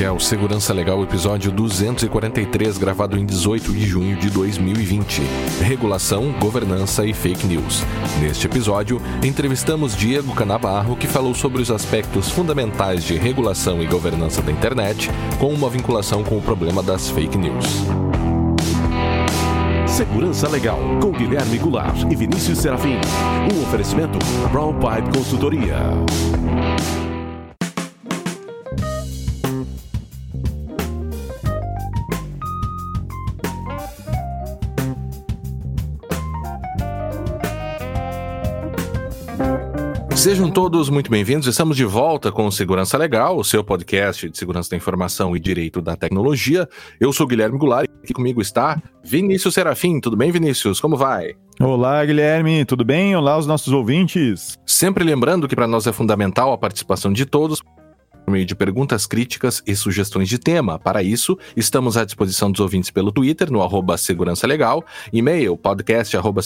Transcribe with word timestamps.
Este 0.00 0.06
é 0.06 0.10
o 0.10 0.18
Segurança 0.18 0.72
Legal, 0.72 1.02
episódio 1.02 1.52
243, 1.52 2.78
gravado 2.78 3.18
em 3.18 3.26
18 3.26 3.70
de 3.70 3.86
junho 3.86 4.16
de 4.16 4.30
2020. 4.30 5.20
Regulação, 5.60 6.32
governança 6.40 7.04
e 7.04 7.12
fake 7.12 7.46
news. 7.46 7.84
Neste 8.18 8.46
episódio, 8.46 8.98
entrevistamos 9.22 9.94
Diego 9.94 10.34
Canabarro, 10.34 10.96
que 10.96 11.06
falou 11.06 11.34
sobre 11.34 11.60
os 11.60 11.70
aspectos 11.70 12.30
fundamentais 12.30 13.04
de 13.04 13.14
regulação 13.18 13.82
e 13.82 13.86
governança 13.86 14.40
da 14.40 14.50
internet, 14.50 15.10
com 15.38 15.52
uma 15.52 15.68
vinculação 15.68 16.24
com 16.24 16.38
o 16.38 16.42
problema 16.42 16.82
das 16.82 17.10
fake 17.10 17.36
news. 17.36 17.66
Segurança 19.86 20.48
Legal, 20.48 20.80
com 21.02 21.12
Guilherme 21.12 21.58
Goulart 21.58 22.10
e 22.10 22.16
Vinícius 22.16 22.56
Serafim. 22.56 22.96
Um 23.54 23.62
oferecimento 23.64 24.18
Brown 24.50 24.72
Pipe 24.78 25.18
Consultoria. 25.18 25.76
Sejam 40.20 40.50
todos 40.50 40.90
muito 40.90 41.10
bem-vindos. 41.10 41.48
Estamos 41.48 41.78
de 41.78 41.84
volta 41.86 42.30
com 42.30 42.44
o 42.44 42.52
Segurança 42.52 42.98
Legal, 42.98 43.38
o 43.38 43.42
seu 43.42 43.64
podcast 43.64 44.28
de 44.28 44.36
segurança 44.36 44.68
da 44.68 44.76
informação 44.76 45.34
e 45.34 45.40
direito 45.40 45.80
da 45.80 45.96
tecnologia. 45.96 46.68
Eu 47.00 47.10
sou 47.10 47.26
Guilherme 47.26 47.56
Goulart 47.56 47.88
e 47.88 48.04
aqui 48.04 48.12
comigo 48.12 48.38
está 48.42 48.82
Vinícius 49.02 49.54
Serafim. 49.54 49.98
Tudo 49.98 50.18
bem, 50.18 50.30
Vinícius? 50.30 50.78
Como 50.78 50.94
vai? 50.94 51.32
Olá, 51.58 52.04
Guilherme, 52.04 52.66
tudo 52.66 52.84
bem? 52.84 53.16
Olá, 53.16 53.38
os 53.38 53.46
nossos 53.46 53.72
ouvintes. 53.72 54.58
Sempre 54.66 55.04
lembrando 55.04 55.48
que 55.48 55.56
para 55.56 55.66
nós 55.66 55.86
é 55.86 55.92
fundamental 55.92 56.52
a 56.52 56.58
participação 56.58 57.14
de 57.14 57.24
todos 57.24 57.62
meio 58.30 58.46
de 58.46 58.54
perguntas 58.54 59.06
críticas 59.06 59.62
e 59.66 59.74
sugestões 59.74 60.28
de 60.28 60.38
tema. 60.38 60.78
Para 60.78 61.02
isso, 61.02 61.38
estamos 61.56 61.96
à 61.96 62.04
disposição 62.04 62.50
dos 62.50 62.60
ouvintes 62.60 62.90
pelo 62.90 63.12
Twitter, 63.12 63.50
no 63.50 63.62
arroba 63.62 63.98
Segurança 63.98 64.46
Legal, 64.46 64.84
e-mail 65.12 65.56
podcast 65.56 66.16
arroba 66.16 66.40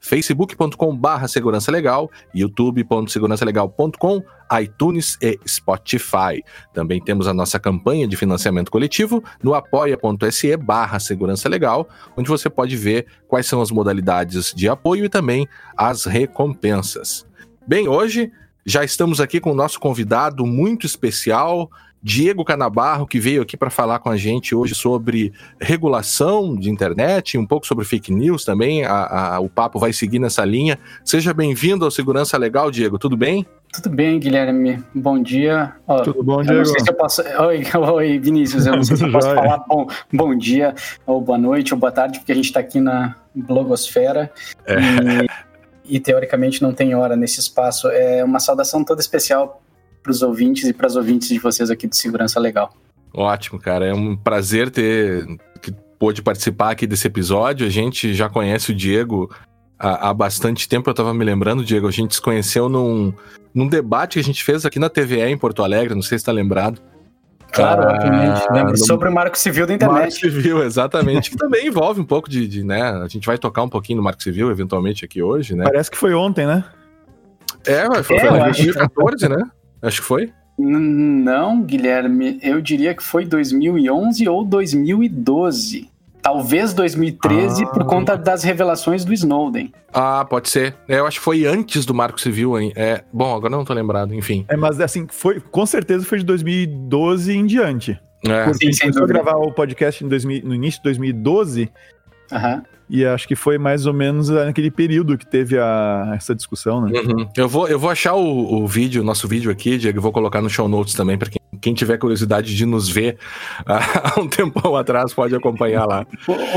facebook.com 0.00 0.96
barra 0.96 1.28
segurança 1.28 1.70
legal, 1.70 2.10
youtube.segurançalegal.com, 2.34 4.22
iTunes 4.60 5.18
e 5.20 5.38
Spotify. 5.46 6.42
Também 6.72 7.00
temos 7.02 7.26
a 7.26 7.34
nossa 7.34 7.58
campanha 7.58 8.06
de 8.06 8.16
financiamento 8.16 8.70
coletivo 8.70 9.22
no 9.42 9.54
apoia.se 9.54 10.56
barra 10.56 10.98
segurança 10.98 11.48
legal, 11.48 11.88
onde 12.16 12.28
você 12.28 12.48
pode 12.48 12.76
ver 12.76 13.06
quais 13.28 13.46
são 13.46 13.60
as 13.60 13.70
modalidades 13.70 14.52
de 14.54 14.68
apoio 14.68 15.04
e 15.04 15.08
também 15.08 15.48
as 15.76 16.04
recompensas. 16.04 17.26
Bem, 17.66 17.88
hoje 17.88 18.30
já 18.66 18.82
estamos 18.82 19.20
aqui 19.20 19.38
com 19.38 19.52
o 19.52 19.54
nosso 19.54 19.78
convidado 19.78 20.44
muito 20.44 20.86
especial, 20.86 21.70
Diego 22.02 22.44
Canabarro, 22.44 23.06
que 23.06 23.20
veio 23.20 23.42
aqui 23.42 23.56
para 23.56 23.70
falar 23.70 24.00
com 24.00 24.10
a 24.10 24.16
gente 24.16 24.54
hoje 24.54 24.74
sobre 24.74 25.32
regulação 25.60 26.56
de 26.56 26.68
internet, 26.68 27.38
um 27.38 27.46
pouco 27.46 27.66
sobre 27.66 27.84
fake 27.84 28.12
news 28.12 28.44
também. 28.44 28.84
A, 28.84 29.34
a, 29.34 29.40
o 29.40 29.48
papo 29.48 29.78
vai 29.78 29.92
seguir 29.92 30.18
nessa 30.18 30.44
linha. 30.44 30.78
Seja 31.04 31.32
bem-vindo 31.32 31.84
ao 31.84 31.90
Segurança 31.90 32.36
Legal, 32.36 32.70
Diego. 32.70 32.98
Tudo 32.98 33.16
bem? 33.16 33.46
Tudo 33.72 33.90
bem, 33.90 34.18
Guilherme. 34.18 34.82
Bom 34.94 35.20
dia. 35.22 35.74
Ó, 35.86 36.00
Tudo 36.00 36.22
bom, 36.22 36.42
Diego? 36.42 36.58
não 36.58 36.64
sei 36.64 36.80
se 36.80 36.90
eu 36.90 36.94
posso... 36.94 37.22
Oi, 37.22 37.62
oi, 37.92 38.18
Vinícius. 38.18 38.66
Eu 38.66 38.76
não 38.76 38.84
sei 38.84 38.96
se 38.96 39.04
eu 39.04 39.10
posso 39.12 39.34
falar 39.34 39.58
bom, 39.68 39.86
bom 40.12 40.36
dia, 40.36 40.74
ou 41.06 41.20
boa 41.20 41.38
noite, 41.38 41.72
ou 41.72 41.78
boa 41.80 41.92
tarde, 41.92 42.18
porque 42.18 42.32
a 42.32 42.34
gente 42.34 42.46
está 42.46 42.60
aqui 42.60 42.80
na 42.80 43.16
blogosfera. 43.34 44.32
É. 44.64 44.76
E 44.76 45.26
e 45.88 46.00
teoricamente 46.00 46.62
não 46.62 46.72
tem 46.72 46.94
hora 46.94 47.16
nesse 47.16 47.40
espaço. 47.40 47.88
É 47.88 48.24
uma 48.24 48.40
saudação 48.40 48.84
toda 48.84 49.00
especial 49.00 49.62
para 50.02 50.10
os 50.10 50.22
ouvintes 50.22 50.68
e 50.68 50.72
para 50.72 50.86
as 50.86 50.96
ouvintes 50.96 51.28
de 51.28 51.38
vocês 51.38 51.70
aqui 51.70 51.86
de 51.86 51.96
Segurança 51.96 52.38
Legal. 52.38 52.72
Ótimo, 53.12 53.58
cara. 53.58 53.86
É 53.86 53.94
um 53.94 54.16
prazer 54.16 54.70
ter 54.70 55.26
que 55.60 55.72
pôde 55.98 56.22
participar 56.22 56.70
aqui 56.70 56.86
desse 56.86 57.06
episódio. 57.06 57.66
A 57.66 57.70
gente 57.70 58.14
já 58.14 58.28
conhece 58.28 58.72
o 58.72 58.74
Diego 58.74 59.34
há, 59.78 60.10
há 60.10 60.14
bastante 60.14 60.68
tempo. 60.68 60.88
Eu 60.88 60.92
estava 60.92 61.14
me 61.14 61.24
lembrando, 61.24 61.64
Diego, 61.64 61.88
a 61.88 61.92
gente 61.92 62.14
se 62.14 62.20
conheceu 62.20 62.68
num, 62.68 63.12
num 63.54 63.66
debate 63.66 64.14
que 64.14 64.20
a 64.20 64.24
gente 64.24 64.44
fez 64.44 64.64
aqui 64.64 64.78
na 64.78 64.90
TVE 64.90 65.22
em 65.22 65.38
Porto 65.38 65.62
Alegre. 65.62 65.94
Não 65.94 66.02
sei 66.02 66.18
se 66.18 66.22
está 66.22 66.32
lembrado. 66.32 66.80
Claro, 67.56 67.82
ah, 67.82 67.94
obviamente. 67.94 68.70
no... 68.70 68.76
Sobre 68.76 69.08
o 69.08 69.12
Marco 69.12 69.38
Civil 69.38 69.66
da 69.66 69.74
internet. 69.74 69.98
Marco 69.98 70.12
Civil, 70.12 70.62
exatamente. 70.62 71.30
que 71.30 71.36
também 71.38 71.66
envolve 71.66 72.00
um 72.00 72.04
pouco 72.04 72.28
de, 72.28 72.46
de, 72.46 72.62
né? 72.62 72.82
A 72.82 73.08
gente 73.08 73.26
vai 73.26 73.38
tocar 73.38 73.62
um 73.62 73.68
pouquinho 73.68 73.96
no 73.96 74.02
Marco 74.02 74.22
Civil, 74.22 74.50
eventualmente, 74.50 75.04
aqui 75.04 75.22
hoje, 75.22 75.54
né? 75.54 75.64
Parece 75.64 75.90
que 75.90 75.96
foi 75.96 76.14
ontem, 76.14 76.46
né? 76.46 76.64
É, 77.66 77.84
foi, 78.02 78.16
é, 78.16 78.20
foi 78.20 78.38
em 78.38 78.42
2014, 78.42 79.28
né? 79.28 79.42
Acho 79.82 80.00
que 80.00 80.06
foi. 80.06 80.32
Não, 80.58 81.62
Guilherme, 81.62 82.38
eu 82.42 82.62
diria 82.62 82.94
que 82.94 83.02
foi 83.02 83.24
2011 83.26 84.26
ou 84.28 84.44
2012. 84.44 85.90
Talvez 86.26 86.74
2013 86.74 87.62
ah. 87.62 87.66
por 87.68 87.84
conta 87.84 88.16
das 88.16 88.42
revelações 88.42 89.04
do 89.04 89.12
Snowden. 89.12 89.72
Ah, 89.94 90.24
pode 90.24 90.48
ser. 90.48 90.74
É, 90.88 90.98
eu 90.98 91.06
acho 91.06 91.20
que 91.20 91.24
foi 91.24 91.46
antes 91.46 91.86
do 91.86 91.94
Marco 91.94 92.20
Civil, 92.20 92.58
hein? 92.58 92.72
É, 92.74 93.04
bom, 93.12 93.32
agora 93.32 93.54
não 93.54 93.64
tô 93.64 93.72
lembrado, 93.72 94.12
enfim. 94.12 94.44
É, 94.48 94.56
mas 94.56 94.80
assim, 94.80 95.06
foi, 95.08 95.38
com 95.38 95.64
certeza 95.64 96.04
foi 96.04 96.18
de 96.18 96.24
2012 96.24 97.32
em 97.32 97.46
diante. 97.46 98.00
É. 98.26 98.52
Sim, 98.54 98.72
sem 98.72 98.90
dúvida. 98.90 99.06
gravar 99.06 99.36
o 99.36 99.52
podcast 99.52 100.02
2000, 100.02 100.42
no 100.44 100.52
início 100.52 100.80
de 100.80 100.84
2012. 100.86 101.70
Aham. 102.32 102.64
E 102.90 103.04
acho 103.04 103.28
que 103.28 103.36
foi 103.36 103.56
mais 103.56 103.86
ou 103.86 103.94
menos 103.94 104.28
naquele 104.28 104.72
período 104.72 105.16
que 105.16 105.26
teve 105.26 105.56
a, 105.56 106.12
essa 106.16 106.34
discussão, 106.34 106.80
né? 106.80 107.00
Uhum. 107.00 107.28
Eu, 107.36 107.48
vou, 107.48 107.68
eu 107.68 107.78
vou 107.78 107.90
achar 107.90 108.14
o, 108.14 108.62
o 108.62 108.66
vídeo, 108.66 109.04
nosso 109.04 109.28
vídeo 109.28 109.48
aqui, 109.48 109.78
Diego, 109.78 109.98
e 109.98 110.02
vou 110.02 110.10
colocar 110.10 110.42
no 110.42 110.50
show 110.50 110.68
notes 110.68 110.94
também, 110.94 111.16
para 111.16 111.30
quem, 111.30 111.40
quem 111.60 111.74
tiver 111.74 111.98
curiosidade 111.98 112.54
de 112.54 112.64
nos 112.64 112.88
ver 112.88 113.18
há 113.66 114.20
um 114.20 114.28
tempão 114.28 114.76
atrás 114.76 115.12
pode 115.12 115.34
acompanhar 115.34 115.86
lá. 115.86 116.06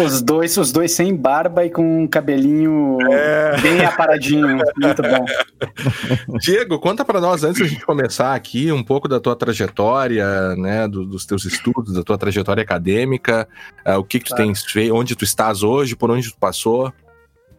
Os 0.06 0.22
dois, 0.22 0.56
os 0.58 0.72
dois 0.72 0.92
sem 0.92 1.16
barba 1.16 1.66
e 1.66 1.70
com 1.70 2.04
um 2.04 2.08
cabelinho 2.08 2.98
é... 3.12 3.60
bem 3.62 3.84
aparadinho. 3.84 4.60
Muito 4.78 5.02
bom. 5.02 5.26
Diego, 6.40 6.80
conta 6.80 7.04
para 7.04 7.20
nós, 7.20 7.44
antes 7.44 7.62
da 7.62 7.68
gente 7.68 7.86
começar 7.86 8.36
aqui, 8.36 8.72
um 8.72 8.84
pouco 8.84 9.08
da 9.08 9.20
tua 9.20 9.36
trajetória, 9.36 10.56
né, 10.56 10.88
do, 10.88 11.06
dos 11.06 11.26
teus 11.26 11.46
estudos, 11.46 11.94
da 11.94 12.04
tua 12.04 12.18
trajetória 12.18 12.62
acadêmica, 12.62 13.48
uh, 13.86 13.98
o 13.98 14.04
que, 14.04 14.20
que 14.20 14.26
tu 14.26 14.36
claro. 14.36 14.46
tens 14.46 14.64
feito, 14.64 14.96
onde 14.96 15.16
tu 15.16 15.24
estás 15.24 15.64
hoje, 15.64 15.96
por 15.96 16.12
onde 16.12 16.20
onde 16.20 16.31
tu 16.31 16.38
passou? 16.38 16.94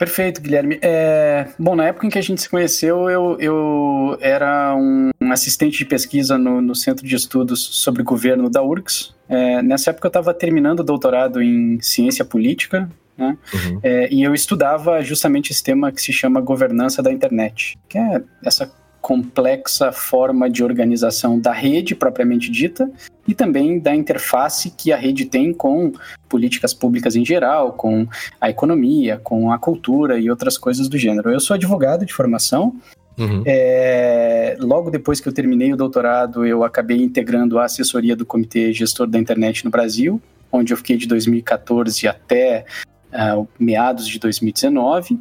Perfeito, 0.00 0.40
Guilherme. 0.40 0.78
É, 0.80 1.48
bom, 1.58 1.76
na 1.76 1.88
época 1.88 2.06
em 2.06 2.08
que 2.08 2.18
a 2.18 2.22
gente 2.22 2.40
se 2.40 2.48
conheceu, 2.48 3.10
eu, 3.10 3.36
eu 3.38 4.16
era 4.22 4.74
um, 4.74 5.10
assistente 5.30 5.76
de 5.76 5.84
pesquisa 5.84 6.38
no, 6.38 6.62
no, 6.62 6.74
Centro 6.74 7.06
de 7.06 7.14
Estudos 7.14 7.60
sobre 7.60 8.02
Governo 8.02 8.48
da 8.48 8.62
URGS. 8.62 9.14
É, 9.28 9.60
nessa 9.60 9.90
época 9.90 10.06
eu 10.06 10.08
estava 10.08 10.32
terminando 10.32 10.80
o 10.80 10.84
doutorado 10.84 11.42
em 11.42 11.78
Ciência 11.82 12.24
Política, 12.24 12.90
né? 13.14 13.36
Uhum. 13.52 13.80
É, 13.82 14.08
e 14.10 14.22
eu 14.22 14.32
estudava 14.32 15.02
justamente 15.02 15.52
esse 15.52 15.62
tema 15.62 15.92
que 15.92 16.00
se 16.00 16.14
chama 16.14 16.40
governança 16.40 17.02
da 17.02 17.12
internet, 17.12 17.78
que 17.86 17.98
é 17.98 18.22
essa 18.42 18.72
complexa 19.00 19.92
forma 19.92 20.48
de 20.48 20.62
organização 20.62 21.38
da 21.38 21.52
rede 21.52 21.94
propriamente 21.94 22.50
dita 22.50 22.90
e 23.26 23.34
também 23.34 23.78
da 23.78 23.94
interface 23.94 24.70
que 24.70 24.92
a 24.92 24.96
rede 24.96 25.24
tem 25.24 25.52
com 25.52 25.92
políticas 26.28 26.74
públicas 26.74 27.16
em 27.16 27.24
geral, 27.24 27.72
com 27.72 28.06
a 28.40 28.50
economia, 28.50 29.20
com 29.22 29.50
a 29.52 29.58
cultura 29.58 30.18
e 30.18 30.30
outras 30.30 30.58
coisas 30.58 30.88
do 30.88 30.98
gênero. 30.98 31.30
Eu 31.30 31.40
sou 31.40 31.54
advogado 31.54 32.04
de 32.04 32.12
formação. 32.12 32.76
Uhum. 33.18 33.42
É, 33.44 34.56
logo 34.60 34.90
depois 34.90 35.20
que 35.20 35.28
eu 35.28 35.32
terminei 35.32 35.72
o 35.72 35.76
doutorado, 35.76 36.46
eu 36.46 36.64
acabei 36.64 37.02
integrando 37.02 37.58
a 37.58 37.64
assessoria 37.64 38.16
do 38.16 38.24
Comitê 38.24 38.72
Gestor 38.72 39.06
da 39.06 39.18
Internet 39.18 39.64
no 39.64 39.70
Brasil, 39.70 40.20
onde 40.50 40.72
eu 40.72 40.76
fiquei 40.76 40.96
de 40.96 41.06
2014 41.06 42.08
até 42.08 42.64
uh, 43.12 43.46
meados 43.58 44.06
de 44.06 44.18
2019. 44.18 45.20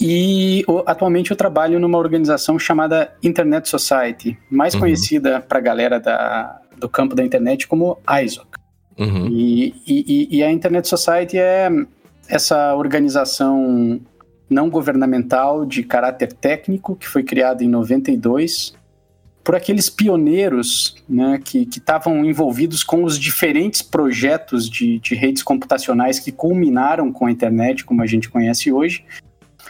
E 0.00 0.64
atualmente 0.86 1.30
eu 1.30 1.36
trabalho 1.36 1.78
numa 1.78 1.98
organização 1.98 2.58
chamada 2.58 3.12
Internet 3.22 3.68
Society, 3.68 4.36
mais 4.50 4.74
uhum. 4.74 4.80
conhecida 4.80 5.40
para 5.40 5.58
a 5.58 5.62
galera 5.62 6.00
da, 6.00 6.60
do 6.76 6.88
campo 6.88 7.14
da 7.14 7.24
internet 7.24 7.66
como 7.66 7.98
ISOC. 8.22 8.48
Uhum. 8.98 9.26
E, 9.28 9.74
e, 9.86 10.38
e, 10.38 10.42
a 10.42 10.50
Internet 10.52 10.88
Society 10.88 11.36
é 11.36 11.68
essa 12.28 12.74
organização 12.74 14.00
não 14.48 14.70
governamental 14.70 15.64
de 15.66 15.82
caráter 15.82 16.32
técnico 16.32 16.94
que 16.94 17.08
foi 17.08 17.22
criada 17.24 17.64
em 17.64 17.68
92 17.68 18.74
por 19.42 19.54
aqueles 19.54 19.90
pioneiros 19.90 20.96
né, 21.08 21.40
que 21.44 21.68
estavam 21.70 22.24
envolvidos 22.24 22.82
com 22.82 23.04
os 23.04 23.18
diferentes 23.18 23.82
projetos 23.82 24.70
de, 24.70 24.98
de 25.00 25.14
redes 25.14 25.42
computacionais 25.42 26.18
que 26.18 26.32
culminaram 26.32 27.12
com 27.12 27.26
a 27.26 27.30
internet 27.30 27.84
como 27.84 28.00
a 28.00 28.06
gente 28.06 28.30
conhece 28.30 28.72
hoje 28.72 29.04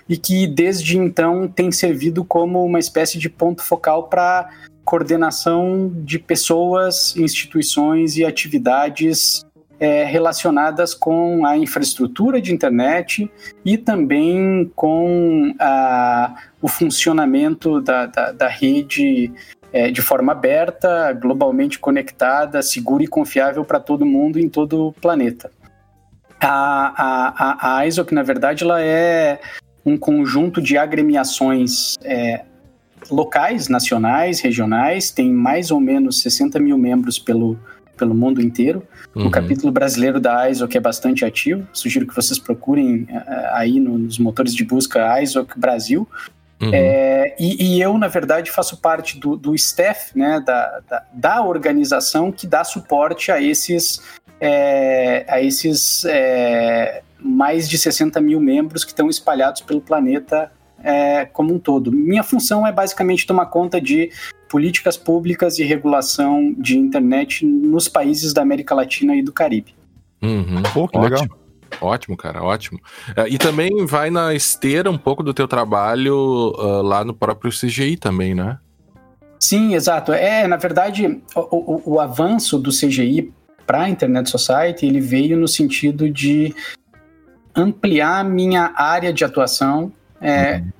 e 0.08 0.16
que 0.16 0.46
desde 0.46 0.98
então 0.98 1.48
tem 1.48 1.72
servido 1.72 2.24
como 2.24 2.64
uma 2.64 2.78
espécie 2.78 3.18
de 3.18 3.28
ponto 3.28 3.62
focal 3.62 4.04
para 4.04 4.50
coordenação 4.84 5.90
de 5.94 6.18
pessoas, 6.18 7.16
instituições 7.16 8.16
e 8.16 8.24
atividades 8.24 9.44
é, 9.80 10.04
relacionadas 10.04 10.94
com 10.94 11.44
a 11.44 11.56
infraestrutura 11.56 12.40
de 12.40 12.52
internet 12.52 13.30
e 13.64 13.76
também 13.76 14.70
com 14.76 15.54
a, 15.58 16.34
o 16.60 16.68
funcionamento 16.68 17.80
da, 17.80 18.06
da, 18.06 18.32
da 18.32 18.48
rede 18.48 19.32
é, 19.72 19.90
de 19.90 20.00
forma 20.00 20.32
aberta, 20.32 21.12
globalmente 21.12 21.78
conectada, 21.78 22.62
segura 22.62 23.02
e 23.02 23.08
confiável 23.08 23.64
para 23.64 23.80
todo 23.80 24.06
mundo 24.06 24.38
em 24.38 24.48
todo 24.48 24.88
o 24.88 24.92
planeta. 24.92 25.50
A, 26.40 26.92
a, 26.96 27.78
a 27.78 27.86
ISOC, 27.86 28.12
na 28.14 28.22
verdade, 28.22 28.64
ela 28.64 28.80
é 28.80 29.40
um 29.84 29.96
conjunto 29.96 30.62
de 30.62 30.78
agremiações 30.78 31.96
é, 32.02 32.42
locais, 33.10 33.68
nacionais, 33.68 34.40
regionais, 34.40 35.10
tem 35.10 35.30
mais 35.30 35.70
ou 35.70 35.80
menos 35.80 36.20
60 36.22 36.58
mil 36.58 36.78
membros 36.78 37.18
pelo, 37.18 37.58
pelo 37.96 38.14
mundo 38.14 38.40
inteiro. 38.40 38.82
Uhum. 39.14 39.26
O 39.26 39.30
capítulo 39.30 39.70
brasileiro 39.70 40.20
da 40.20 40.48
ISOC 40.50 40.76
é 40.76 40.80
bastante 40.80 41.24
ativo, 41.24 41.66
sugiro 41.72 42.06
que 42.06 42.14
vocês 42.14 42.38
procurem 42.38 43.06
é, 43.08 43.50
aí 43.52 43.78
nos 43.78 44.18
motores 44.18 44.54
de 44.54 44.64
busca 44.64 45.20
ISOC 45.22 45.58
Brasil. 45.58 46.08
Uhum. 46.62 46.70
É, 46.72 47.34
e, 47.38 47.76
e, 47.76 47.82
eu, 47.82 47.98
na 47.98 48.08
verdade, 48.08 48.50
faço 48.50 48.78
parte 48.78 49.18
do, 49.18 49.36
do 49.36 49.54
staff, 49.54 50.16
né, 50.16 50.40
da, 50.44 50.80
da, 50.88 51.04
da 51.12 51.44
organização 51.44 52.32
que 52.32 52.46
dá 52.46 52.64
suporte 52.64 53.30
a 53.30 53.42
esses, 53.42 54.00
é, 54.44 55.24
a 55.26 55.40
esses 55.40 56.04
é, 56.04 57.02
mais 57.18 57.66
de 57.66 57.78
60 57.78 58.20
mil 58.20 58.38
membros 58.38 58.84
que 58.84 58.90
estão 58.90 59.08
espalhados 59.08 59.62
pelo 59.62 59.80
planeta 59.80 60.52
é, 60.82 61.24
como 61.24 61.54
um 61.54 61.58
todo. 61.58 61.90
Minha 61.90 62.22
função 62.22 62.66
é 62.66 62.70
basicamente 62.70 63.26
tomar 63.26 63.46
conta 63.46 63.80
de 63.80 64.10
políticas 64.50 64.98
públicas 64.98 65.58
e 65.58 65.64
regulação 65.64 66.54
de 66.58 66.76
internet 66.76 67.46
nos 67.46 67.88
países 67.88 68.34
da 68.34 68.42
América 68.42 68.74
Latina 68.74 69.16
e 69.16 69.22
do 69.22 69.32
Caribe. 69.32 69.74
Uhum. 70.22 70.62
Pô, 70.74 70.86
que 70.86 70.98
legal. 70.98 71.26
Ótimo, 71.80 72.16
cara, 72.16 72.42
ótimo. 72.42 72.78
É, 73.16 73.26
e 73.28 73.38
também 73.38 73.86
vai 73.86 74.10
na 74.10 74.34
esteira 74.34 74.90
um 74.90 74.98
pouco 74.98 75.22
do 75.22 75.32
teu 75.32 75.48
trabalho 75.48 76.52
uh, 76.56 76.82
lá 76.82 77.02
no 77.02 77.14
próprio 77.14 77.50
CGI 77.50 77.96
também, 77.96 78.34
né? 78.34 78.58
Sim, 79.40 79.74
exato. 79.74 80.12
É, 80.12 80.46
na 80.46 80.56
verdade, 80.56 81.20
o, 81.34 81.40
o, 81.40 81.82
o 81.94 82.00
avanço 82.00 82.58
do 82.58 82.70
CGI 82.70 83.32
para 83.66 83.82
a 83.82 83.88
Internet 83.88 84.30
Society, 84.30 84.86
ele 84.86 85.00
veio 85.00 85.36
no 85.36 85.48
sentido 85.48 86.08
de 86.10 86.54
ampliar 87.54 88.24
minha 88.24 88.72
área 88.76 89.12
de 89.12 89.24
atuação 89.24 89.92
é, 90.20 90.56
uhum. 90.56 90.70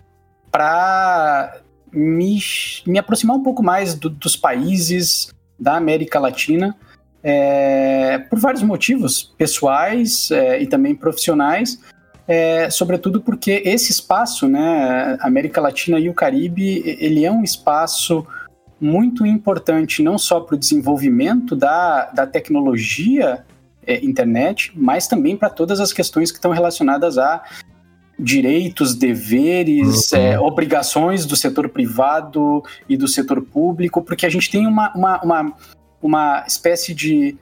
para 0.50 1.60
me, 1.92 2.38
me 2.86 2.98
aproximar 2.98 3.36
um 3.36 3.42
pouco 3.42 3.62
mais 3.62 3.94
do, 3.94 4.10
dos 4.10 4.36
países 4.36 5.28
da 5.58 5.76
América 5.76 6.18
Latina 6.18 6.76
é, 7.22 8.18
por 8.18 8.38
vários 8.38 8.62
motivos 8.62 9.22
pessoais 9.38 10.30
é, 10.30 10.60
e 10.60 10.66
também 10.66 10.94
profissionais, 10.94 11.80
é, 12.28 12.68
sobretudo 12.68 13.22
porque 13.22 13.62
esse 13.64 13.90
espaço, 13.90 14.46
né, 14.46 15.16
América 15.20 15.60
Latina 15.60 15.98
e 15.98 16.08
o 16.08 16.14
Caribe, 16.14 16.82
ele 16.98 17.24
é 17.24 17.32
um 17.32 17.42
espaço 17.42 18.26
muito 18.84 19.24
importante 19.26 20.02
não 20.02 20.18
só 20.18 20.40
para 20.40 20.54
o 20.54 20.58
desenvolvimento 20.58 21.56
da, 21.56 22.06
da 22.06 22.26
tecnologia 22.26 23.44
é, 23.86 24.04
internet, 24.04 24.72
mas 24.74 25.06
também 25.06 25.36
para 25.36 25.50
todas 25.50 25.80
as 25.80 25.92
questões 25.92 26.30
que 26.30 26.38
estão 26.38 26.52
relacionadas 26.52 27.18
a 27.18 27.42
direitos, 28.18 28.94
deveres, 28.94 30.12
uhum. 30.12 30.18
é, 30.18 30.38
obrigações 30.38 31.26
do 31.26 31.34
setor 31.34 31.68
privado 31.68 32.62
e 32.88 32.96
do 32.96 33.08
setor 33.08 33.42
público, 33.42 34.02
porque 34.02 34.24
a 34.24 34.28
gente 34.28 34.50
tem 34.50 34.66
uma, 34.66 34.92
uma, 34.94 35.20
uma 35.22 35.56
uma 36.04 36.44
espécie 36.46 36.92
de 36.94 37.34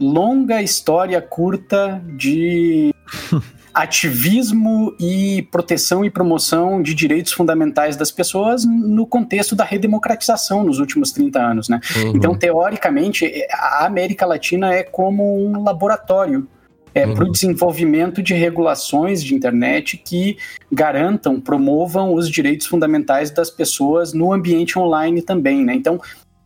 longa 0.00 0.60
história 0.60 1.22
curta 1.22 2.02
de 2.16 2.92
ativismo 3.72 4.94
e 4.98 5.42
proteção 5.50 6.04
e 6.04 6.10
promoção 6.10 6.82
de 6.82 6.94
direitos 6.94 7.32
fundamentais 7.32 7.96
das 7.96 8.10
pessoas 8.10 8.64
no 8.64 9.06
contexto 9.06 9.54
da 9.54 9.64
redemocratização 9.64 10.64
nos 10.64 10.78
últimos 10.78 11.12
30 11.12 11.40
anos, 11.40 11.68
né? 11.68 11.80
Uhum. 11.96 12.12
Então, 12.16 12.34
teoricamente, 12.36 13.30
a 13.52 13.86
América 13.86 14.26
Latina 14.26 14.72
é 14.72 14.82
como 14.82 15.44
um 15.44 15.62
laboratório 15.62 16.46
é, 16.94 17.06
uhum. 17.06 17.14
para 17.14 17.24
o 17.24 17.32
desenvolvimento 17.32 18.22
de 18.22 18.34
regulações 18.34 19.22
de 19.22 19.34
internet 19.34 19.96
que 19.96 20.36
garantam, 20.70 21.40
promovam 21.40 22.14
os 22.14 22.28
direitos 22.28 22.66
fundamentais 22.66 23.30
das 23.30 23.50
pessoas 23.50 24.12
no 24.12 24.32
ambiente 24.32 24.78
online 24.78 25.22
também, 25.22 25.64
né? 25.64 25.74
Então, 25.74 26.00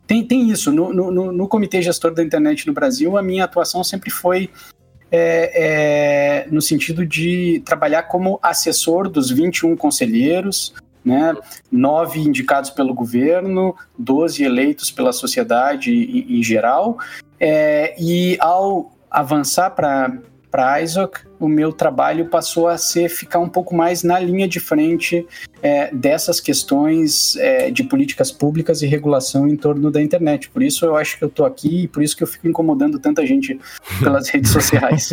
tem, 0.07 0.23
tem 0.23 0.51
isso. 0.51 0.71
No, 0.71 0.93
no, 0.93 1.33
no, 1.33 1.49
Comitê 1.49 1.81
Gestor 1.81 2.13
da 2.13 2.23
Internet 2.23 2.67
no 2.67 2.73
Brasil, 2.73 3.17
a 3.17 3.23
minha 3.23 3.45
atuação 3.45 3.83
sempre 3.83 4.11
foi 4.11 4.51
é, 5.11 6.45
é, 6.45 6.49
no 6.51 6.61
sentido 6.61 7.07
de 7.07 7.63
trabalhar 7.65 8.05
como 8.05 8.39
assessor 8.43 9.09
dos 9.09 9.31
21 9.31 9.77
conselheiros, 9.77 10.75
né? 11.05 11.37
nove 11.71 12.21
indicados 12.21 12.71
pelo 12.71 12.95
governo, 12.95 13.77
12 13.99 14.43
eleitos 14.43 14.91
pela 14.91 15.13
sociedade 15.13 15.93
em, 15.93 16.39
em 16.39 16.43
geral. 16.43 16.99
É, 17.39 17.95
e 17.99 18.37
ao 18.41 18.93
avançar 19.11 19.71
para 19.71 20.83
ISOC, 20.83 21.21
o 21.39 21.49
meu 21.49 21.73
trabalho 21.73 22.27
passou 22.27 22.69
a 22.69 22.79
ser 22.79 23.09
ficar 23.09 23.39
um 23.39 23.49
pouco 23.49 23.75
mais 23.75 24.03
na 24.03 24.19
linha 24.19 24.47
de 24.47 24.61
frente 24.61 25.27
é, 25.63 25.91
dessas 25.95 26.41
questões 26.41 27.37
é, 27.37 27.71
de 27.71 27.83
políticas 27.83 28.31
públicas 28.31 28.83
e 28.83 28.87
regulação 28.87 29.49
em 29.49 29.57
torno 29.57 29.91
da 29.91 30.01
internet. 30.03 30.51
Por 30.51 30.63
isso 30.63 30.85
eu 30.85 30.95
acho 30.95 31.19
que 31.19 31.25
eu 31.25 31.29
estou 31.29 31.47
aqui 31.47 31.85
e 31.85 31.89
por 31.89 32.03
isso 32.03 32.17
que 32.17 32.23
eu 32.23 32.27
fico 32.27 32.47
incomodando 32.47 32.99
tanta 32.99 33.27
gente 33.27 33.59
pelas 33.99 34.29
redes 34.29 34.51
sociais. 34.53 35.11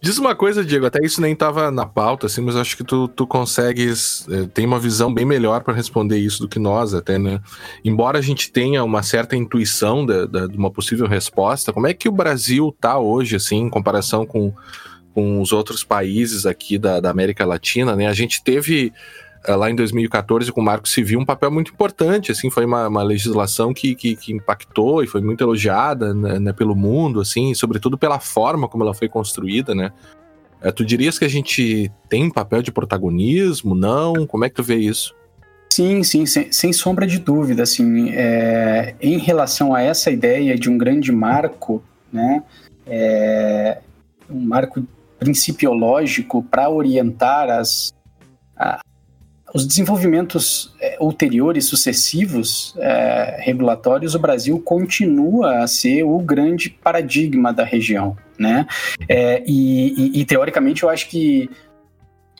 Diz 0.00 0.16
uma 0.18 0.34
coisa, 0.34 0.64
Diego, 0.64 0.86
até 0.86 1.04
isso 1.04 1.20
nem 1.20 1.32
estava 1.32 1.70
na 1.70 1.84
pauta, 1.84 2.26
assim, 2.26 2.40
mas 2.40 2.54
acho 2.54 2.76
que 2.76 2.84
tu, 2.84 3.08
tu 3.08 3.26
consegues, 3.26 4.26
é, 4.30 4.46
tem 4.46 4.64
uma 4.64 4.78
visão 4.78 5.12
bem 5.12 5.24
melhor 5.24 5.62
para 5.64 5.74
responder 5.74 6.18
isso 6.18 6.40
do 6.40 6.48
que 6.48 6.58
nós, 6.58 6.94
até, 6.94 7.18
né? 7.18 7.40
Embora 7.84 8.18
a 8.18 8.22
gente 8.22 8.52
tenha 8.52 8.84
uma 8.84 9.02
certa 9.02 9.34
intuição 9.34 10.06
de, 10.06 10.26
de, 10.26 10.48
de 10.48 10.56
uma 10.56 10.70
possível 10.70 11.06
resposta, 11.06 11.72
como 11.72 11.86
é 11.86 11.94
que 11.94 12.08
o 12.08 12.12
Brasil 12.12 12.68
está 12.68 12.98
hoje, 12.98 13.36
assim, 13.36 13.56
em 13.56 13.68
comparação 13.68 14.24
com 14.24 14.52
com, 15.18 15.40
os 15.40 15.52
outros 15.52 15.82
países 15.82 16.46
aqui 16.46 16.78
da, 16.78 17.00
da 17.00 17.10
América 17.10 17.44
Latina, 17.44 17.96
né? 17.96 18.06
A 18.06 18.12
gente 18.12 18.40
teve 18.40 18.92
eh, 19.44 19.54
lá 19.56 19.68
em 19.68 19.74
2014 19.74 20.52
com 20.52 20.60
o 20.60 20.64
Marco 20.64 20.88
Civil 20.88 21.18
um 21.18 21.24
papel 21.24 21.50
muito 21.50 21.72
importante, 21.72 22.30
assim, 22.30 22.48
foi 22.50 22.64
uma, 22.64 22.86
uma 22.86 23.02
legislação 23.02 23.74
que, 23.74 23.96
que, 23.96 24.14
que, 24.14 24.32
impactou 24.32 25.02
e 25.02 25.08
foi 25.08 25.20
muito 25.20 25.42
elogiada 25.42 26.14
né, 26.14 26.38
né, 26.38 26.52
pelo 26.52 26.76
mundo, 26.76 27.20
assim, 27.20 27.52
sobretudo 27.52 27.98
pela 27.98 28.20
forma 28.20 28.68
como 28.68 28.84
ela 28.84 28.94
foi 28.94 29.08
construída, 29.08 29.74
né? 29.74 29.90
É, 30.62 30.70
tu 30.70 30.84
dirias 30.84 31.18
que 31.18 31.24
a 31.24 31.28
gente 31.28 31.90
tem 32.08 32.30
papel 32.30 32.62
de 32.62 32.70
protagonismo? 32.70 33.74
Não? 33.74 34.24
Como 34.24 34.44
é 34.44 34.48
que 34.48 34.54
tu 34.54 34.62
vê 34.62 34.76
isso? 34.76 35.16
Sim, 35.72 36.04
sim, 36.04 36.26
sem, 36.26 36.52
sem 36.52 36.72
sombra 36.72 37.08
de 37.08 37.18
dúvida, 37.18 37.64
assim, 37.64 38.10
é, 38.10 38.94
em 39.00 39.18
relação 39.18 39.74
a 39.74 39.82
essa 39.82 40.12
ideia 40.12 40.56
de 40.56 40.70
um 40.70 40.78
grande 40.78 41.10
marco, 41.10 41.82
né, 42.12 42.42
é, 42.86 43.78
um 44.30 44.40
marco 44.40 44.84
principiológico 45.18 46.42
para 46.42 46.68
orientar 46.70 47.50
as, 47.50 47.92
a, 48.56 48.80
os 49.54 49.66
desenvolvimentos 49.66 50.74
é, 50.80 50.96
ulteriores, 51.00 51.64
sucessivos, 51.64 52.74
é, 52.78 53.38
regulatórios, 53.40 54.14
o 54.14 54.18
Brasil 54.18 54.60
continua 54.60 55.62
a 55.62 55.66
ser 55.66 56.02
o 56.02 56.18
grande 56.18 56.70
paradigma 56.70 57.52
da 57.52 57.64
região, 57.64 58.16
né? 58.38 58.66
É, 59.08 59.42
e, 59.46 60.16
e, 60.16 60.20
e, 60.20 60.24
teoricamente 60.24 60.82
eu 60.82 60.90
acho 60.90 61.08
que 61.08 61.50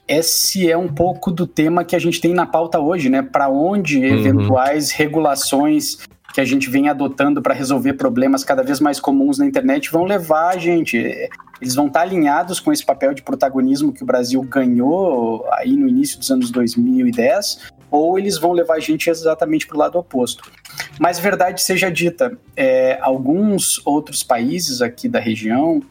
esse 0.07 0.71
é 0.71 0.77
um 0.77 0.89
pouco 0.89 1.31
do 1.31 1.47
tema 1.47 1.85
que 1.85 1.95
a 1.95 1.99
gente 1.99 2.21
tem 2.21 2.33
na 2.33 2.47
pauta 2.47 2.79
hoje, 2.79 3.09
né? 3.09 3.23
Para 3.23 3.49
onde 3.49 3.99
uhum. 3.99 4.05
eventuais 4.05 4.91
regulações 4.91 5.99
que 6.33 6.41
a 6.41 6.45
gente 6.45 6.69
vem 6.69 6.89
adotando 6.89 7.41
para 7.43 7.55
resolver 7.55 7.95
problemas 7.95 8.45
cada 8.45 8.63
vez 8.63 8.81
mais 8.81 9.01
comuns 9.01 9.39
na 9.39 9.47
internet 9.47 9.91
vão 9.91 10.05
levar 10.05 10.51
a 10.55 10.59
gente. 10.59 11.29
Eles 11.61 11.75
vão 11.75 11.89
estar 11.89 12.03
alinhados 12.03 12.61
com 12.61 12.73
esse 12.73 12.85
papel 12.85 13.15
de 13.15 13.23
protagonismo 13.23 13.93
que 13.93 14.03
o 14.03 14.07
Brasil 14.07 14.43
ganhou 14.43 15.47
aí 15.53 15.77
no 15.77 15.89
início 15.89 16.19
dos 16.19 16.31
anos 16.31 16.51
2010, 16.51 17.71
ou 17.91 18.19
eles 18.19 18.39
vão 18.39 18.53
levar 18.53 18.75
a 18.75 18.81
gente 18.81 19.09
exatamente 19.09 19.67
para 19.67 19.77
o 19.77 19.79
lado 19.79 19.99
oposto. 19.99 20.51
Mas 20.99 21.19
verdade 21.19 21.63
seja 21.63 21.91
dita, 21.91 22.39
é, 22.57 22.99
alguns 23.01 23.85
outros 23.87 24.23
países 24.23 24.83
aqui 24.83 25.09
da 25.09 25.19
região 25.19 25.83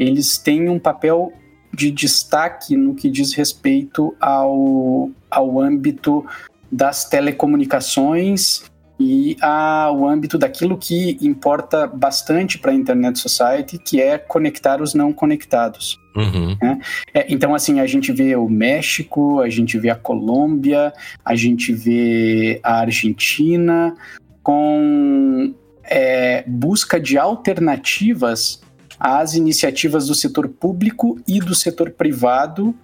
eles 0.00 0.38
têm 0.38 0.70
um 0.70 0.78
papel 0.78 1.30
de 1.72 1.90
destaque 1.90 2.74
no 2.74 2.94
que 2.94 3.10
diz 3.10 3.34
respeito 3.34 4.16
ao, 4.18 5.10
ao 5.30 5.60
âmbito 5.60 6.24
das 6.72 7.04
telecomunicações 7.04 8.64
e 9.00 9.34
ao 9.40 10.06
âmbito 10.06 10.36
daquilo 10.36 10.76
que 10.76 11.16
importa 11.22 11.86
bastante 11.86 12.58
para 12.58 12.70
a 12.70 12.74
Internet 12.74 13.18
Society, 13.18 13.78
que 13.78 13.98
é 13.98 14.18
conectar 14.18 14.82
os 14.82 14.92
não 14.92 15.10
conectados. 15.10 15.98
Uhum. 16.14 16.54
Né? 16.60 16.78
É, 17.14 17.24
então, 17.32 17.54
assim, 17.54 17.80
a 17.80 17.86
gente 17.86 18.12
vê 18.12 18.36
o 18.36 18.46
México, 18.46 19.40
a 19.40 19.48
gente 19.48 19.78
vê 19.78 19.88
a 19.88 19.94
Colômbia, 19.96 20.92
a 21.24 21.34
gente 21.34 21.72
vê 21.72 22.60
a 22.62 22.80
Argentina 22.80 23.94
com 24.42 25.54
é, 25.84 26.44
busca 26.46 27.00
de 27.00 27.16
alternativas 27.16 28.60
às 28.98 29.32
iniciativas 29.32 30.08
do 30.08 30.14
setor 30.14 30.46
público 30.46 31.18
e 31.26 31.40
do 31.40 31.54
setor 31.54 31.90
privado 31.90 32.74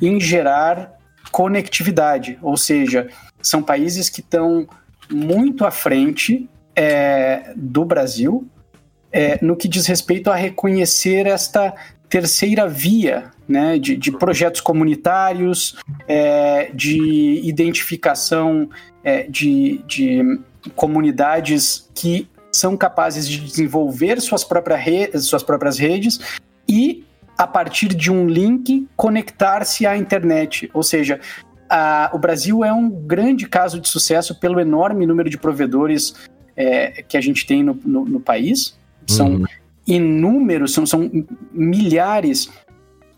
em 0.00 0.20
gerar 0.20 0.92
conectividade, 1.32 2.38
ou 2.40 2.56
seja, 2.56 3.08
são 3.42 3.60
países 3.60 4.08
que 4.08 4.20
estão 4.20 4.68
muito 5.10 5.64
à 5.64 5.70
frente 5.70 6.48
é, 6.74 7.52
do 7.56 7.84
Brasil 7.84 8.48
é, 9.14 9.38
no 9.40 9.54
que 9.54 9.68
diz 9.68 9.86
respeito 9.86 10.28
a 10.28 10.34
reconhecer 10.34 11.24
esta 11.28 11.72
terceira 12.08 12.68
via 12.68 13.30
né, 13.46 13.78
de, 13.78 13.96
de 13.96 14.10
projetos 14.10 14.60
comunitários, 14.60 15.76
é, 16.08 16.68
de 16.74 17.40
identificação 17.44 18.68
é, 19.04 19.22
de, 19.22 19.80
de 19.86 20.40
comunidades 20.74 21.88
que 21.94 22.28
são 22.50 22.76
capazes 22.76 23.28
de 23.28 23.38
desenvolver 23.38 24.20
suas, 24.20 24.42
própria 24.42 24.78
suas 25.20 25.44
próprias 25.44 25.78
redes 25.78 26.18
e, 26.68 27.04
a 27.38 27.46
partir 27.46 27.88
de 27.88 28.10
um 28.10 28.26
link, 28.26 28.88
conectar-se 28.96 29.86
à 29.86 29.96
internet. 29.96 30.68
Ou 30.74 30.82
seja, 30.82 31.20
a, 31.68 32.10
o 32.12 32.18
Brasil 32.18 32.64
é 32.64 32.72
um 32.72 32.88
grande 32.90 33.46
caso 33.46 33.80
de 33.80 33.88
sucesso 33.88 34.38
pelo 34.38 34.60
enorme 34.60 35.06
número 35.06 35.28
de 35.28 35.38
provedores 35.38 36.14
é, 36.56 37.02
que 37.02 37.16
a 37.16 37.20
gente 37.20 37.46
tem 37.46 37.62
no, 37.62 37.78
no, 37.84 38.04
no 38.04 38.20
país. 38.20 38.76
São 39.06 39.34
uhum. 39.34 39.44
inúmeros, 39.86 40.72
são, 40.72 40.86
são 40.86 41.10
milhares 41.52 42.48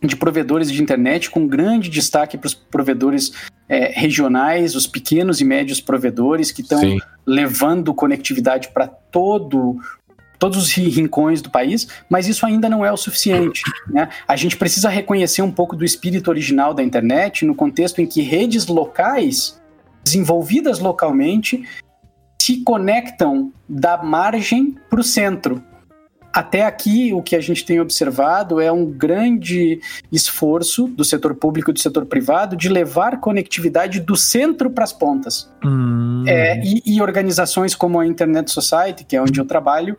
de 0.02 0.16
provedores 0.16 0.70
de 0.70 0.82
internet, 0.82 1.30
com 1.30 1.46
grande 1.46 1.88
destaque 1.88 2.36
para 2.36 2.46
os 2.46 2.54
provedores 2.54 3.32
é, 3.68 3.92
regionais, 3.98 4.74
os 4.74 4.86
pequenos 4.86 5.40
e 5.40 5.44
médios 5.44 5.80
provedores 5.80 6.52
que 6.52 6.62
estão 6.62 6.80
levando 7.24 7.94
conectividade 7.94 8.68
para 8.68 8.86
todo 8.86 9.78
todos 10.38 10.58
os 10.58 10.72
rincões 10.72 11.40
do 11.40 11.50
país, 11.50 11.86
mas 12.08 12.28
isso 12.28 12.44
ainda 12.46 12.68
não 12.68 12.84
é 12.84 12.92
o 12.92 12.96
suficiente. 12.96 13.62
Né? 13.88 14.08
A 14.26 14.36
gente 14.36 14.56
precisa 14.56 14.88
reconhecer 14.88 15.42
um 15.42 15.50
pouco 15.50 15.76
do 15.76 15.84
espírito 15.84 16.28
original 16.28 16.74
da 16.74 16.82
internet 16.82 17.44
no 17.44 17.54
contexto 17.54 18.00
em 18.00 18.06
que 18.06 18.22
redes 18.22 18.66
locais, 18.66 19.60
desenvolvidas 20.04 20.78
localmente, 20.78 21.64
se 22.40 22.62
conectam 22.62 23.52
da 23.68 23.96
margem 23.96 24.76
para 24.88 25.00
o 25.00 25.04
centro. 25.04 25.62
Até 26.36 26.66
aqui, 26.66 27.14
o 27.14 27.22
que 27.22 27.34
a 27.34 27.40
gente 27.40 27.64
tem 27.64 27.80
observado 27.80 28.60
é 28.60 28.70
um 28.70 28.84
grande 28.84 29.80
esforço 30.12 30.86
do 30.86 31.02
setor 31.02 31.34
público 31.34 31.70
e 31.70 31.72
do 31.72 31.80
setor 31.80 32.04
privado 32.04 32.54
de 32.54 32.68
levar 32.68 33.20
conectividade 33.20 34.00
do 34.00 34.14
centro 34.14 34.68
para 34.68 34.84
as 34.84 34.92
pontas. 34.92 35.50
Hum. 35.64 36.24
É, 36.26 36.60
e, 36.62 36.82
e, 36.84 37.00
organizações 37.00 37.74
como 37.74 37.98
a 37.98 38.06
Internet 38.06 38.50
Society, 38.50 39.02
que 39.04 39.16
é 39.16 39.22
onde 39.22 39.40
eu 39.40 39.46
trabalho, 39.46 39.96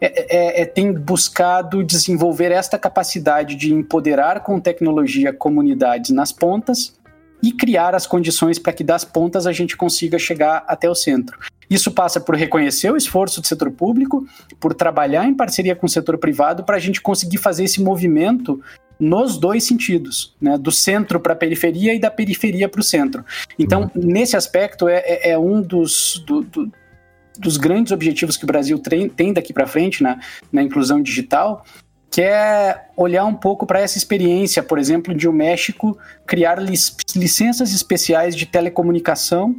é, 0.00 0.60
é, 0.60 0.62
é, 0.62 0.64
tem 0.64 0.92
buscado 0.92 1.84
desenvolver 1.84 2.50
esta 2.50 2.78
capacidade 2.78 3.54
de 3.54 3.74
empoderar 3.74 4.40
com 4.40 4.58
tecnologia 4.58 5.32
comunidades 5.32 6.10
nas 6.10 6.32
pontas 6.32 6.98
e 7.42 7.52
criar 7.52 7.94
as 7.94 8.06
condições 8.06 8.58
para 8.58 8.72
que 8.72 8.84
das 8.84 9.04
pontas 9.04 9.46
a 9.46 9.52
gente 9.52 9.76
consiga 9.76 10.18
chegar 10.18 10.64
até 10.66 10.88
o 10.88 10.94
centro. 10.94 11.38
Isso 11.68 11.90
passa 11.90 12.20
por 12.20 12.34
reconhecer 12.34 12.90
o 12.90 12.96
esforço 12.96 13.40
do 13.40 13.46
setor 13.46 13.70
público, 13.70 14.26
por 14.58 14.74
trabalhar 14.74 15.26
em 15.26 15.34
parceria 15.34 15.76
com 15.76 15.86
o 15.86 15.88
setor 15.88 16.18
privado 16.18 16.64
para 16.64 16.76
a 16.76 16.80
gente 16.80 17.00
conseguir 17.00 17.38
fazer 17.38 17.64
esse 17.64 17.80
movimento 17.80 18.60
nos 18.98 19.38
dois 19.38 19.64
sentidos, 19.64 20.34
né? 20.40 20.58
do 20.58 20.70
centro 20.70 21.18
para 21.18 21.32
a 21.32 21.36
periferia 21.36 21.94
e 21.94 21.98
da 21.98 22.10
periferia 22.10 22.68
para 22.68 22.80
o 22.80 22.84
centro. 22.84 23.24
Então, 23.58 23.82
uhum. 23.82 23.90
nesse 23.94 24.36
aspecto, 24.36 24.88
é, 24.88 24.98
é, 24.98 25.30
é 25.30 25.38
um 25.38 25.62
dos, 25.62 26.22
do, 26.26 26.42
do, 26.42 26.72
dos 27.38 27.56
grandes 27.56 27.92
objetivos 27.92 28.36
que 28.36 28.44
o 28.44 28.46
Brasil 28.46 28.78
tem 28.78 29.32
daqui 29.32 29.52
para 29.52 29.66
frente 29.66 30.02
na, 30.02 30.18
na 30.52 30.62
inclusão 30.62 31.00
digital, 31.02 31.64
que 32.10 32.20
é 32.20 32.86
olhar 32.96 33.24
um 33.24 33.34
pouco 33.34 33.64
para 33.64 33.80
essa 33.80 33.96
experiência, 33.96 34.62
por 34.62 34.78
exemplo, 34.78 35.14
de 35.14 35.28
o 35.28 35.32
México 35.32 35.96
criar 36.26 36.58
licenças 37.14 37.72
especiais 37.72 38.34
de 38.34 38.46
telecomunicação 38.46 39.54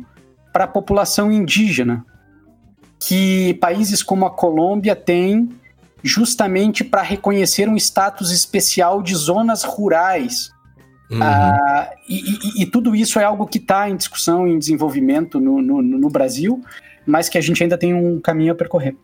para 0.51 0.66
a 0.66 0.68
população 0.68 1.32
indígena, 1.32 2.06
que 3.00 3.54
países 3.56 4.04
como 4.04 4.25
a 4.25 4.32
Colômbia 4.32 4.96
têm 4.96 5.50
justamente 6.04 6.84
para 6.84 7.01
reconhecer 7.01 7.70
um 7.70 7.78
status 7.78 8.32
especial 8.32 9.01
de 9.01 9.16
zonas 9.16 9.63
rurais. 9.63 10.51
Uhum. 11.10 11.20
Ah, 11.22 11.90
e, 12.08 12.20
e, 12.20 12.63
e, 12.63 12.66
tudo 12.66 12.96
isso 12.96 13.20
é 13.20 13.24
algo 13.24 13.46
que 13.46 13.58
está 13.58 13.90
em 13.90 13.96
discussão, 13.96 14.48
em 14.48 14.58
desenvolvimento 14.58 15.40
no, 15.40 15.62
no, 15.62 15.82
no, 15.82 16.10
Brasil, 16.10 16.62
mas 17.05 17.29
que 17.29 17.38
a 17.38 17.41
gente 17.41 17.62
ainda 17.63 17.77
tem 17.77 17.93
um 17.93 18.20
caminho 18.20 18.51
a 18.53 18.55
percorrer. 18.55 18.96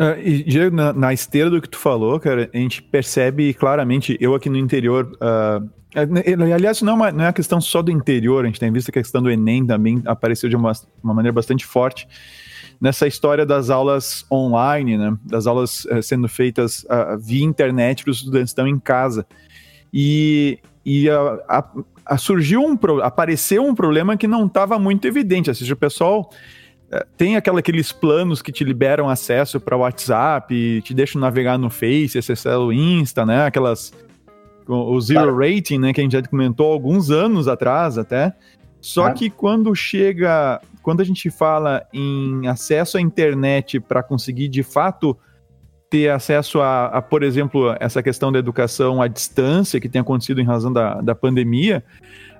Uh, 0.00 0.18
e 0.22 0.70
na, 0.70 0.92
na, 0.92 1.12
esteira 1.12 1.50
do 1.50 1.60
que 1.60 1.68
tu 1.68 1.78
falou, 1.78 2.18
cara, 2.20 2.48
a 2.52 2.56
gente 2.56 2.82
percebe 2.82 3.52
claramente, 3.54 4.16
eu 4.20 4.34
aqui 4.34 4.48
no 4.48 4.56
interior, 4.56 5.10
uh, 5.14 5.68
Aliás, 6.54 6.82
não 6.82 7.04
é, 7.04 7.10
não 7.10 7.24
é 7.24 7.26
uma 7.28 7.32
questão 7.32 7.60
só 7.60 7.80
do 7.80 7.90
interior, 7.90 8.44
a 8.44 8.46
gente 8.46 8.60
tem 8.60 8.70
visto 8.70 8.92
que 8.92 8.98
a 8.98 9.02
questão 9.02 9.22
do 9.22 9.30
Enem 9.30 9.66
também 9.66 10.02
apareceu 10.04 10.48
de 10.48 10.54
uma, 10.54 10.72
uma 11.02 11.14
maneira 11.14 11.32
bastante 11.32 11.64
forte 11.64 12.06
nessa 12.80 13.06
história 13.06 13.44
das 13.44 13.70
aulas 13.70 14.24
online, 14.30 14.96
né? 14.96 15.16
das 15.24 15.46
aulas 15.46 15.84
uh, 15.86 16.02
sendo 16.02 16.28
feitas 16.28 16.84
uh, 16.84 17.18
via 17.18 17.44
internet 17.44 18.04
para 18.04 18.10
os 18.10 18.18
estudantes 18.18 18.50
estão 18.50 18.68
em 18.68 18.78
casa. 18.78 19.26
E, 19.92 20.58
e 20.84 21.08
a, 21.08 21.38
a, 21.48 21.64
a 22.06 22.18
surgiu 22.18 22.62
um 22.62 22.78
apareceu 23.02 23.64
um 23.64 23.74
problema 23.74 24.16
que 24.16 24.28
não 24.28 24.46
estava 24.46 24.78
muito 24.78 25.06
evidente, 25.06 25.48
ou 25.48 25.54
seja, 25.54 25.74
o 25.74 25.76
pessoal 25.76 26.30
tem 27.16 27.36
aquela, 27.36 27.58
aqueles 27.58 27.92
planos 27.92 28.40
que 28.40 28.50
te 28.50 28.64
liberam 28.64 29.08
acesso 29.08 29.60
para 29.60 29.76
o 29.76 29.80
WhatsApp, 29.80 30.82
te 30.82 30.94
deixam 30.94 31.20
navegar 31.20 31.58
no 31.58 31.68
Face, 31.68 32.16
acessar 32.18 32.58
o 32.58 32.72
Insta, 32.72 33.26
né? 33.26 33.44
Aquelas 33.44 33.92
o 34.66 35.00
Zero 35.00 35.34
claro. 35.34 35.38
Rating, 35.38 35.78
né, 35.78 35.92
que 35.92 36.00
a 36.00 36.04
gente 36.04 36.12
já 36.12 36.22
comentou 36.22 36.70
alguns 36.70 37.10
anos 37.10 37.48
atrás 37.48 37.96
até. 37.96 38.34
Só 38.80 39.02
claro. 39.02 39.18
que 39.18 39.30
quando 39.30 39.74
chega, 39.74 40.60
quando 40.82 41.00
a 41.00 41.04
gente 41.04 41.30
fala 41.30 41.86
em 41.92 42.46
acesso 42.46 42.98
à 42.98 43.00
internet 43.00 43.80
para 43.80 44.02
conseguir 44.02 44.48
de 44.48 44.62
fato 44.62 45.16
ter 45.90 46.10
acesso 46.10 46.60
a, 46.60 46.86
a, 46.86 47.02
por 47.02 47.22
exemplo, 47.22 47.74
essa 47.80 48.02
questão 48.02 48.30
da 48.30 48.38
educação 48.38 49.00
à 49.00 49.08
distância 49.08 49.80
que 49.80 49.88
tem 49.88 50.00
acontecido 50.00 50.40
em 50.40 50.44
razão 50.44 50.70
da, 50.70 51.00
da 51.00 51.14
pandemia, 51.14 51.82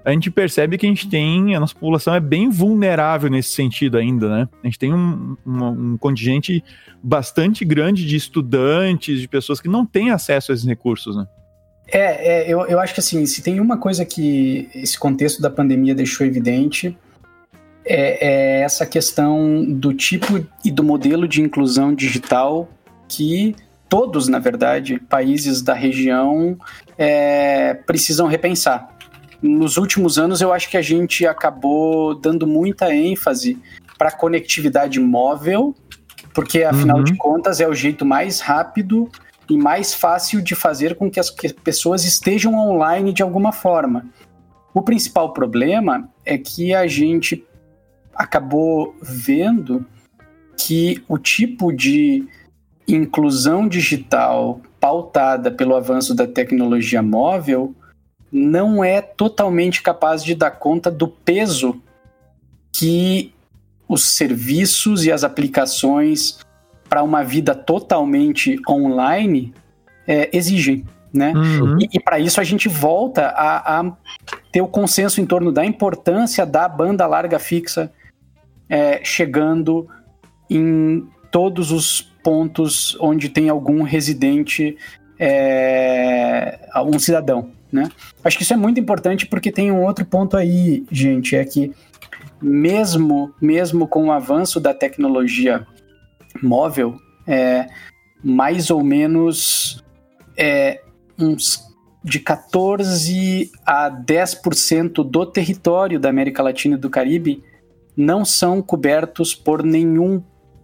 a 0.05 0.11
gente 0.13 0.31
percebe 0.31 0.79
que 0.79 0.87
a 0.87 0.89
gente 0.89 1.09
tem, 1.09 1.55
a 1.55 1.61
nossa 1.61 1.75
população 1.75 2.15
é 2.15 2.21
bem 2.21 2.49
vulnerável 2.49 3.31
nesse 3.31 3.51
sentido 3.51 3.99
ainda, 3.99 4.29
né? 4.29 4.49
A 4.63 4.67
gente 4.67 4.79
tem 4.79 4.93
um, 4.93 5.37
um, 5.47 5.65
um 5.67 5.99
contingente 5.99 6.65
bastante 7.03 7.65
grande 7.65 8.07
de 8.07 8.17
estudantes, 8.17 9.21
de 9.21 9.29
pessoas 9.29 9.61
que 9.61 9.69
não 9.69 9.85
têm 9.85 10.11
acesso 10.11 10.53
a 10.53 10.55
esses 10.55 10.67
recursos, 10.67 11.17
né? 11.17 11.27
É, 11.91 12.43
é 12.43 12.53
eu, 12.53 12.67
eu 12.67 12.79
acho 12.81 12.95
que 12.95 13.01
assim, 13.01 13.25
se 13.27 13.43
tem 13.43 13.61
uma 13.61 13.79
coisa 13.79 14.05
que 14.05 14.69
esse 14.75 14.99
contexto 14.99 15.41
da 15.41 15.51
pandemia 15.51 15.95
deixou 15.95 16.27
evidente, 16.27 16.97
é, 17.85 18.27
é 18.27 18.61
essa 18.63 18.85
questão 18.85 19.65
do 19.65 19.95
tipo 19.95 20.47
e 20.65 20.71
do 20.71 20.85
modelo 20.85 21.27
de 21.27 21.41
inclusão 21.41 21.95
digital 21.95 22.69
que 23.09 23.57
todos, 23.89 24.29
na 24.29 24.39
verdade, 24.39 25.01
países 25.09 25.63
da 25.63 25.73
região 25.73 26.59
é, 26.99 27.75
precisam 27.75 28.27
repensar. 28.27 28.98
Nos 29.41 29.77
últimos 29.77 30.19
anos, 30.19 30.41
eu 30.41 30.53
acho 30.53 30.69
que 30.69 30.77
a 30.77 30.83
gente 30.83 31.27
acabou 31.27 32.15
dando 32.15 32.47
muita 32.47 32.93
ênfase 32.93 33.59
para 33.97 34.09
a 34.09 34.13
conectividade 34.13 34.99
móvel, 34.99 35.75
porque 36.35 36.63
afinal 36.63 36.99
uhum. 36.99 37.05
de 37.05 37.17
contas 37.17 37.61
é 37.61 37.69
o 37.69 37.75
jeito 37.75 38.05
mais 38.05 38.41
rápido 38.41 39.09
e 39.49 39.57
mais 39.57 39.95
fácil 39.95 40.43
de 40.43 40.55
fazer 40.55 40.97
com 40.97 41.11
que 41.11 41.19
as 41.19 41.31
pessoas 41.31 42.05
estejam 42.05 42.55
online 42.55 43.13
de 43.13 43.23
alguma 43.23 43.53
forma. 43.53 44.07
O 44.75 44.83
principal 44.83 45.33
problema 45.33 46.09
é 46.25 46.37
que 46.37 46.75
a 46.75 46.87
gente 46.87 47.45
acabou 48.15 48.95
vendo 49.01 49.87
que 50.57 51.03
o 51.09 51.17
tipo 51.17 51.73
de 51.73 52.27
inclusão 52.87 53.69
digital 53.69 54.61
pautada 54.81 55.51
pelo 55.51 55.75
avanço 55.75 56.15
da 56.15 56.27
tecnologia 56.27 57.03
móvel 57.03 57.75
não 58.31 58.85
é 58.85 59.01
totalmente 59.01 59.83
capaz 59.83 60.23
de 60.23 60.35
dar 60.35 60.53
conta 60.53 60.91
do 60.91 61.09
peso 61.09 61.81
que 62.73 63.33
os 63.89 64.07
serviços 64.09 65.05
e 65.05 65.11
as 65.11 65.25
aplicações 65.25 66.39
para 66.89 67.03
uma 67.03 67.25
vida 67.25 67.55
totalmente 67.55 68.61
online 68.69 69.53
é, 70.07 70.29
exigem. 70.37 70.85
Né? 71.13 71.33
Uhum. 71.33 71.79
E, 71.81 71.89
e 71.95 72.01
para 72.01 72.19
isso 72.19 72.41
a 72.41 72.45
gente 72.45 72.69
volta 72.69 73.29
a, 73.29 73.81
a, 73.81 73.93
ter 74.53 74.61
o 74.61 74.69
consenso 74.69 75.21
em 75.21 75.27
torno 75.27 75.51
da 75.51 75.65
importância 75.65 76.45
da 76.45 76.69
banda 76.69 77.07
larga 77.07 77.39
fixa 77.39 77.91
é, 78.69 79.03
chegando 79.03 79.89
em 80.51 81.07
todos 81.31 81.73
os 81.73 82.03
pontos 82.23 82.97
onde 83.01 83.29
tem 83.29 83.49
algum 83.49 83.83
residente, 83.83 84.77
é, 85.19 86.69
algum 86.73 86.99
cidadão. 86.99 87.51
Né? 87.71 87.91
Acho 88.25 88.37
que 88.37 88.43
isso 88.43 88.55
é 88.55 88.57
muito 88.57 88.81
importante 88.81 89.27
porque 89.27 89.53
tem 89.53 89.71
um 89.71 89.83
outro 89.85 90.05
ponto 90.05 90.37
aí, 90.37 90.85
gente, 90.91 91.37
é 91.37 91.45
que 91.45 91.75
mesmo, 92.41 93.35
mesmo 93.41 93.87
com 93.87 94.07
o 94.07 94.13
avanço 94.13 94.59
da 94.59 94.73
tecnologia 94.73 95.67
móvel, 96.43 96.97
é, 97.27 97.67
mais 98.25 98.71
ou 98.71 98.83
menos 98.83 99.85
é, 100.37 100.81
uns 101.19 101.69
de 102.03 102.21
14 102.21 103.51
a 103.67 103.91
10% 103.91 105.05
do 105.05 105.27
território 105.27 105.99
da 105.99 106.09
América 106.09 106.43
Latina 106.43 106.77
e 106.77 106.79
do 106.79 106.89
Caribe 106.89 107.43
não 107.97 108.25
são 108.25 108.63
cobertos 108.63 109.35
por 109.35 109.63
nenhum 109.63 110.23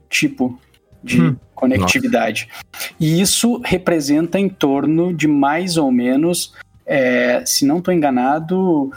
tipo 0.08 0.58
de 1.02 1.20
hum, 1.20 1.36
conectividade. 1.54 2.48
Nossa. 2.48 2.94
E 2.98 3.20
isso 3.20 3.60
representa 3.64 4.38
em 4.38 4.48
torno 4.48 5.12
de 5.12 5.26
mais 5.26 5.76
ou 5.76 5.90
menos, 5.90 6.54
é, 6.86 7.42
se 7.46 7.64
não 7.64 7.78
estou 7.78 7.92
enganado, 7.92 8.90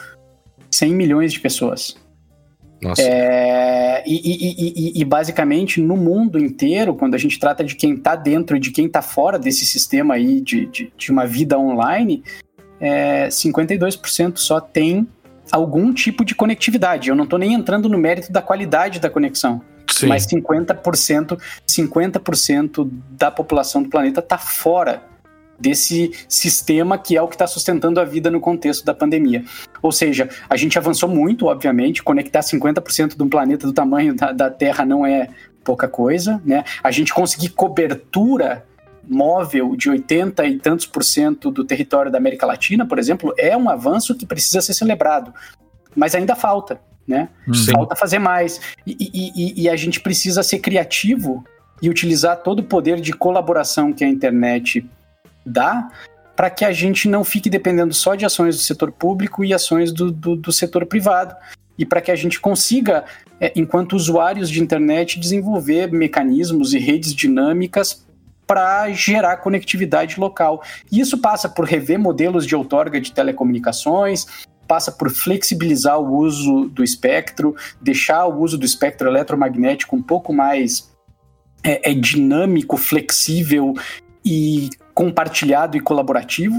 100 0.71 0.93
milhões 0.93 1.33
de 1.33 1.39
pessoas. 1.39 1.95
Nossa. 2.81 3.01
É, 3.01 4.03
e, 4.05 4.15
e, 4.15 4.97
e, 4.97 5.01
e, 5.01 5.05
basicamente 5.05 5.81
no 5.81 5.97
mundo 5.97 6.37
inteiro, 6.37 6.93
quando 6.93 7.15
a 7.15 7.17
gente 7.17 7.39
trata 7.39 7.63
de 7.63 7.75
quem 7.75 7.95
está 7.95 8.15
dentro 8.15 8.55
e 8.55 8.59
de 8.59 8.69
quem 8.69 8.85
está 8.85 9.01
fora 9.01 9.39
desse 9.39 9.65
sistema 9.65 10.13
aí 10.13 10.39
de, 10.39 10.67
de, 10.67 10.93
de 10.95 11.11
uma 11.11 11.25
vida 11.25 11.57
online, 11.57 12.23
é, 12.79 13.27
52% 13.29 14.37
só 14.37 14.59
tem 14.59 15.07
algum 15.51 15.91
tipo 15.91 16.23
de 16.23 16.35
conectividade. 16.35 17.09
Eu 17.09 17.15
não 17.15 17.23
estou 17.23 17.39
nem 17.39 17.53
entrando 17.53 17.89
no 17.89 17.97
mérito 17.97 18.31
da 18.31 18.41
qualidade 18.41 18.99
da 18.99 19.09
conexão. 19.09 19.61
Sim. 19.89 20.07
Mas 20.07 20.27
50%, 20.27 21.39
50% 21.67 22.89
da 23.11 23.31
população 23.31 23.81
do 23.81 23.89
planeta 23.89 24.19
está 24.19 24.37
fora 24.37 25.01
desse 25.59 26.11
sistema 26.27 26.97
que 26.97 27.17
é 27.17 27.21
o 27.21 27.27
que 27.27 27.35
está 27.35 27.47
sustentando 27.47 27.99
a 27.99 28.05
vida 28.05 28.29
no 28.29 28.39
contexto 28.39 28.85
da 28.85 28.93
pandemia. 28.93 29.43
Ou 29.81 29.91
seja, 29.91 30.29
a 30.49 30.55
gente 30.55 30.77
avançou 30.77 31.09
muito, 31.09 31.47
obviamente, 31.47 32.03
conectar 32.03 32.41
50% 32.41 33.15
de 33.15 33.23
um 33.23 33.29
planeta 33.29 33.65
do 33.65 33.73
tamanho 33.73 34.15
da, 34.15 34.31
da 34.31 34.49
Terra 34.49 34.85
não 34.85 35.05
é 35.05 35.29
pouca 35.63 35.87
coisa, 35.87 36.41
né? 36.45 36.63
A 36.81 36.91
gente 36.91 37.13
conseguir 37.13 37.49
cobertura 37.49 38.65
móvel 39.09 39.75
de 39.75 39.89
80 39.89 40.45
e 40.45 40.57
tantos 40.57 40.85
por 40.85 41.03
cento 41.03 41.49
do 41.49 41.63
território 41.63 42.11
da 42.11 42.17
América 42.17 42.45
Latina, 42.45 42.85
por 42.85 42.99
exemplo, 42.99 43.33
é 43.37 43.55
um 43.55 43.69
avanço 43.69 44.15
que 44.15 44.25
precisa 44.25 44.61
ser 44.61 44.73
celebrado. 44.73 45.33
Mas 45.95 46.13
ainda 46.13 46.35
falta, 46.35 46.79
né? 47.07 47.29
Sim. 47.53 47.71
Falta 47.71 47.95
fazer 47.95 48.19
mais. 48.19 48.59
E, 48.85 48.95
e, 48.99 49.63
e, 49.63 49.69
a 49.69 49.75
gente 49.75 49.99
precisa 49.99 50.43
ser 50.43 50.59
criativo 50.59 51.43
e 51.81 51.89
utilizar 51.89 52.37
todo 52.37 52.59
o 52.59 52.63
poder 52.63 52.99
de 52.99 53.13
colaboração 53.13 53.93
que 53.93 54.03
a 54.03 54.07
internet 54.07 54.85
dá 55.47 55.89
para 56.35 56.51
que 56.51 56.63
a 56.63 56.71
gente 56.71 57.09
não 57.09 57.23
fique 57.23 57.49
dependendo 57.49 57.93
só 57.93 58.13
de 58.13 58.23
ações 58.23 58.55
do 58.55 58.61
setor 58.61 58.91
público 58.91 59.43
e 59.43 59.53
ações 59.53 59.91
do, 59.91 60.11
do, 60.11 60.35
do 60.35 60.51
setor 60.51 60.85
privado. 60.85 61.35
E 61.77 61.85
para 61.85 62.01
que 62.01 62.11
a 62.11 62.15
gente 62.15 62.39
consiga, 62.39 63.05
é, 63.39 63.51
enquanto 63.55 63.95
usuários 63.95 64.49
de 64.49 64.61
internet, 64.61 65.19
desenvolver 65.19 65.91
mecanismos 65.91 66.73
e 66.73 66.79
redes 66.79 67.13
dinâmicas 67.13 68.05
para 68.45 68.89
gerar 68.91 69.37
conectividade 69.37 70.19
local. 70.19 70.61
E 70.91 70.99
isso 70.99 71.17
passa 71.17 71.49
por 71.49 71.65
rever 71.65 71.99
modelos 71.99 72.45
de 72.45 72.55
outorga 72.55 73.01
de 73.01 73.11
telecomunicações, 73.11 74.25
passa 74.67 74.91
por 74.91 75.09
flexibilizar 75.09 75.99
o 75.99 76.15
uso 76.15 76.69
do 76.69 76.83
espectro, 76.83 77.55
deixar 77.81 78.25
o 78.25 78.39
uso 78.39 78.57
do 78.57 78.65
espectro 78.65 79.07
eletromagnético 79.07 79.95
um 79.95 80.01
pouco 80.03 80.31
mais 80.31 80.91
é, 81.63 81.91
é 81.91 81.93
dinâmico, 81.93 82.77
flexível 82.77 83.73
e 84.23 84.69
compartilhado 84.97 85.77
e 85.77 85.79
colaborativo. 85.79 86.55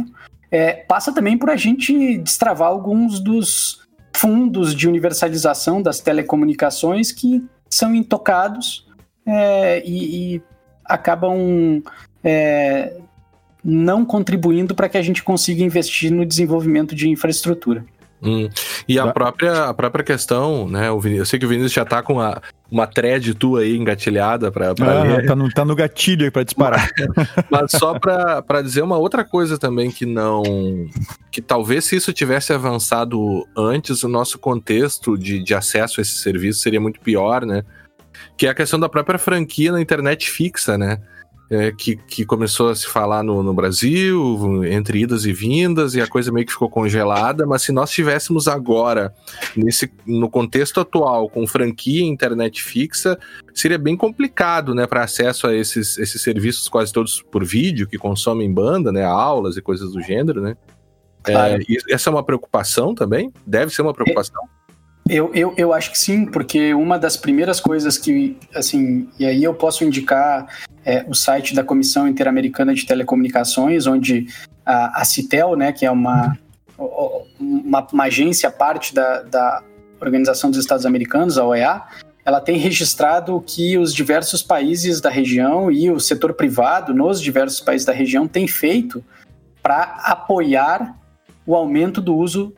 É, 0.48 0.72
passa 0.72 1.12
também 1.12 1.36
por 1.36 1.50
a 1.50 1.56
gente 1.56 2.16
destravar 2.18 2.68
alguns 2.68 3.18
dos 3.18 3.80
fundos 4.14 4.76
de 4.76 4.86
universalização 4.86 5.82
das 5.82 5.98
telecomunicações 5.98 7.10
que 7.10 7.44
são 7.68 7.92
intocados 7.92 8.86
é, 9.26 9.82
e, 9.84 10.36
e, 10.36 10.42
acabam 10.84 11.82
é, 12.22 12.96
não 13.64 14.04
contribuindo 14.04 14.72
para 14.72 14.88
que 14.88 14.96
a 14.96 15.02
gente 15.02 15.24
consiga 15.24 15.64
investir 15.64 16.12
no 16.12 16.24
desenvolvimento 16.24 16.94
de 16.94 17.08
infraestrutura. 17.08 17.84
Hum. 18.22 18.48
E 18.88 18.98
a 18.98 19.12
própria, 19.12 19.66
a 19.66 19.74
própria 19.74 20.04
questão, 20.04 20.68
né? 20.68 20.88
Eu 20.88 21.24
sei 21.24 21.38
que 21.38 21.46
o 21.46 21.48
Vinícius 21.48 21.72
já 21.72 21.84
tá 21.84 22.02
com 22.02 22.20
a, 22.20 22.40
uma 22.70 22.86
thread 22.86 23.32
tua 23.34 23.60
aí 23.60 23.76
engatilhada 23.76 24.50
para 24.50 24.70
ah, 24.70 25.02
ler. 25.02 25.26
Tá 25.26 25.36
no, 25.36 25.48
tá 25.50 25.64
no 25.64 25.74
gatilho 25.76 26.24
aí 26.24 26.30
para 26.30 26.42
disparar. 26.42 26.90
Mas, 27.50 27.70
só 27.72 27.98
para 27.98 28.62
dizer 28.62 28.82
uma 28.82 28.98
outra 28.98 29.24
coisa 29.24 29.56
também 29.56 29.90
que 29.90 30.04
não. 30.04 30.42
Que 31.30 31.40
talvez 31.40 31.84
se 31.84 31.96
isso 31.96 32.12
tivesse 32.12 32.52
avançado 32.52 33.46
antes, 33.56 34.02
o 34.02 34.08
nosso 34.08 34.38
contexto 34.38 35.16
de, 35.16 35.42
de 35.42 35.54
acesso 35.54 36.00
a 36.00 36.02
esse 36.02 36.18
serviço 36.18 36.60
seria 36.60 36.80
muito 36.80 37.00
pior, 37.00 37.46
né? 37.46 37.62
Que 38.36 38.46
é 38.46 38.50
a 38.50 38.54
questão 38.54 38.80
da 38.80 38.88
própria 38.88 39.18
franquia 39.18 39.70
na 39.70 39.80
internet 39.80 40.28
fixa, 40.28 40.76
né? 40.76 40.98
É, 41.50 41.72
que, 41.72 41.96
que 41.96 42.24
começou 42.24 42.68
a 42.68 42.76
se 42.76 42.86
falar 42.86 43.22
no, 43.22 43.42
no 43.42 43.54
Brasil, 43.54 44.64
entre 44.64 45.00
idas 45.00 45.24
e 45.24 45.32
vindas, 45.32 45.94
e 45.94 46.00
a 46.00 46.06
coisa 46.06 46.30
meio 46.30 46.46
que 46.46 46.52
ficou 46.52 46.68
congelada, 46.68 47.46
mas 47.46 47.62
se 47.62 47.72
nós 47.72 47.90
tivéssemos 47.90 48.46
agora, 48.48 49.14
nesse, 49.56 49.90
no 50.06 50.28
contexto 50.28 50.80
atual, 50.80 51.28
com 51.28 51.46
franquia 51.46 52.04
internet 52.04 52.62
fixa, 52.62 53.18
seria 53.54 53.78
bem 53.78 53.96
complicado, 53.96 54.74
né, 54.74 54.86
para 54.86 55.02
acesso 55.02 55.46
a 55.46 55.54
esses, 55.54 55.98
esses 55.98 56.20
serviços 56.20 56.68
quase 56.68 56.92
todos 56.92 57.22
por 57.22 57.44
vídeo, 57.44 57.88
que 57.88 57.96
consomem 57.96 58.52
banda, 58.52 58.92
né, 58.92 59.04
aulas 59.04 59.56
e 59.56 59.62
coisas 59.62 59.92
do 59.92 60.02
gênero, 60.02 60.40
né? 60.40 60.56
É, 61.26 61.58
essa 61.92 62.08
é 62.08 62.12
uma 62.12 62.22
preocupação 62.22 62.94
também? 62.94 63.32
Deve 63.46 63.72
ser 63.74 63.82
uma 63.82 63.92
preocupação? 63.92 64.42
Eu, 65.08 65.32
eu, 65.34 65.54
eu 65.56 65.72
acho 65.72 65.90
que 65.90 65.98
sim, 65.98 66.26
porque 66.26 66.74
uma 66.74 66.98
das 66.98 67.16
primeiras 67.16 67.60
coisas 67.60 67.96
que, 67.96 68.36
assim, 68.54 69.08
e 69.18 69.24
aí 69.24 69.42
eu 69.42 69.54
posso 69.54 69.84
indicar 69.84 70.46
é, 70.84 71.04
o 71.08 71.14
site 71.14 71.54
da 71.54 71.64
Comissão 71.64 72.06
Interamericana 72.06 72.74
de 72.74 72.86
Telecomunicações, 72.86 73.86
onde 73.86 74.26
a, 74.64 75.00
a 75.00 75.04
CITEL, 75.04 75.56
né, 75.56 75.72
que 75.72 75.86
é 75.86 75.90
uma, 75.90 76.36
uma, 77.38 77.86
uma 77.92 78.04
agência 78.04 78.50
parte 78.50 78.94
da, 78.94 79.22
da 79.22 79.62
Organização 80.00 80.50
dos 80.50 80.58
Estados 80.58 80.84
Americanos, 80.84 81.38
a 81.38 81.44
OEA, 81.44 81.82
ela 82.24 82.40
tem 82.40 82.58
registrado 82.58 83.42
que 83.46 83.78
os 83.78 83.94
diversos 83.94 84.42
países 84.42 85.00
da 85.00 85.08
região 85.08 85.70
e 85.70 85.90
o 85.90 85.98
setor 85.98 86.34
privado 86.34 86.92
nos 86.92 87.22
diversos 87.22 87.60
países 87.60 87.86
da 87.86 87.92
região 87.92 88.28
têm 88.28 88.46
feito 88.46 89.02
para 89.62 89.82
apoiar 90.04 90.94
o 91.46 91.54
aumento 91.54 92.02
do 92.02 92.14
uso 92.14 92.52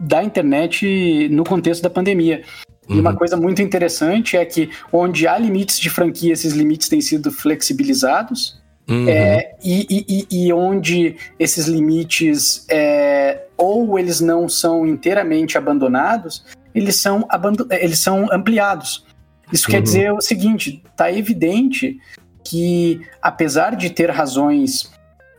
da 0.00 0.24
internet 0.24 1.28
no 1.30 1.44
contexto 1.44 1.82
da 1.82 1.90
pandemia. 1.90 2.42
E 2.88 2.98
uma 2.98 3.10
uhum. 3.10 3.16
coisa 3.16 3.36
muito 3.36 3.62
interessante 3.62 4.36
é 4.36 4.44
que 4.44 4.70
onde 4.92 5.28
há 5.28 5.38
limites 5.38 5.78
de 5.78 5.88
franquia, 5.88 6.32
esses 6.32 6.54
limites 6.54 6.88
têm 6.88 7.00
sido 7.00 7.30
flexibilizados. 7.30 8.58
Uhum. 8.88 9.08
É, 9.08 9.54
e, 9.62 10.26
e, 10.32 10.46
e, 10.46 10.52
onde 10.52 11.14
esses 11.38 11.66
limites 11.68 12.66
é, 12.68 13.42
ou 13.56 13.96
eles 13.96 14.20
não 14.20 14.48
são 14.48 14.84
inteiramente 14.84 15.56
abandonados, 15.56 16.44
eles 16.74 16.96
são, 16.96 17.24
abandon 17.28 17.66
eles 17.70 18.00
são 18.00 18.26
ampliados. 18.32 19.06
Isso 19.52 19.66
uhum. 19.66 19.74
quer 19.76 19.82
dizer 19.82 20.12
o 20.12 20.20
seguinte: 20.20 20.82
está 20.90 21.12
evidente 21.12 22.00
que, 22.42 23.00
apesar 23.22 23.76
de 23.76 23.90
ter 23.90 24.10
razões 24.10 24.90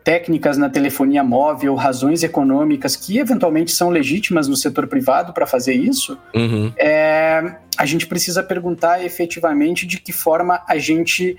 técnicas 0.03 0.57
na 0.57 0.69
telefonia 0.69 1.23
móvel, 1.23 1.75
razões 1.75 2.23
econômicas 2.23 2.95
que 2.95 3.17
eventualmente 3.17 3.71
são 3.71 3.89
legítimas 3.89 4.47
no 4.47 4.55
setor 4.55 4.87
privado 4.87 5.33
para 5.33 5.45
fazer 5.45 5.73
isso, 5.73 6.17
uhum. 6.33 6.71
é, 6.77 7.55
a 7.77 7.85
gente 7.85 8.07
precisa 8.07 8.41
perguntar 8.43 9.03
efetivamente 9.03 9.85
de 9.85 9.99
que 9.99 10.11
forma 10.11 10.63
a 10.67 10.77
gente 10.77 11.37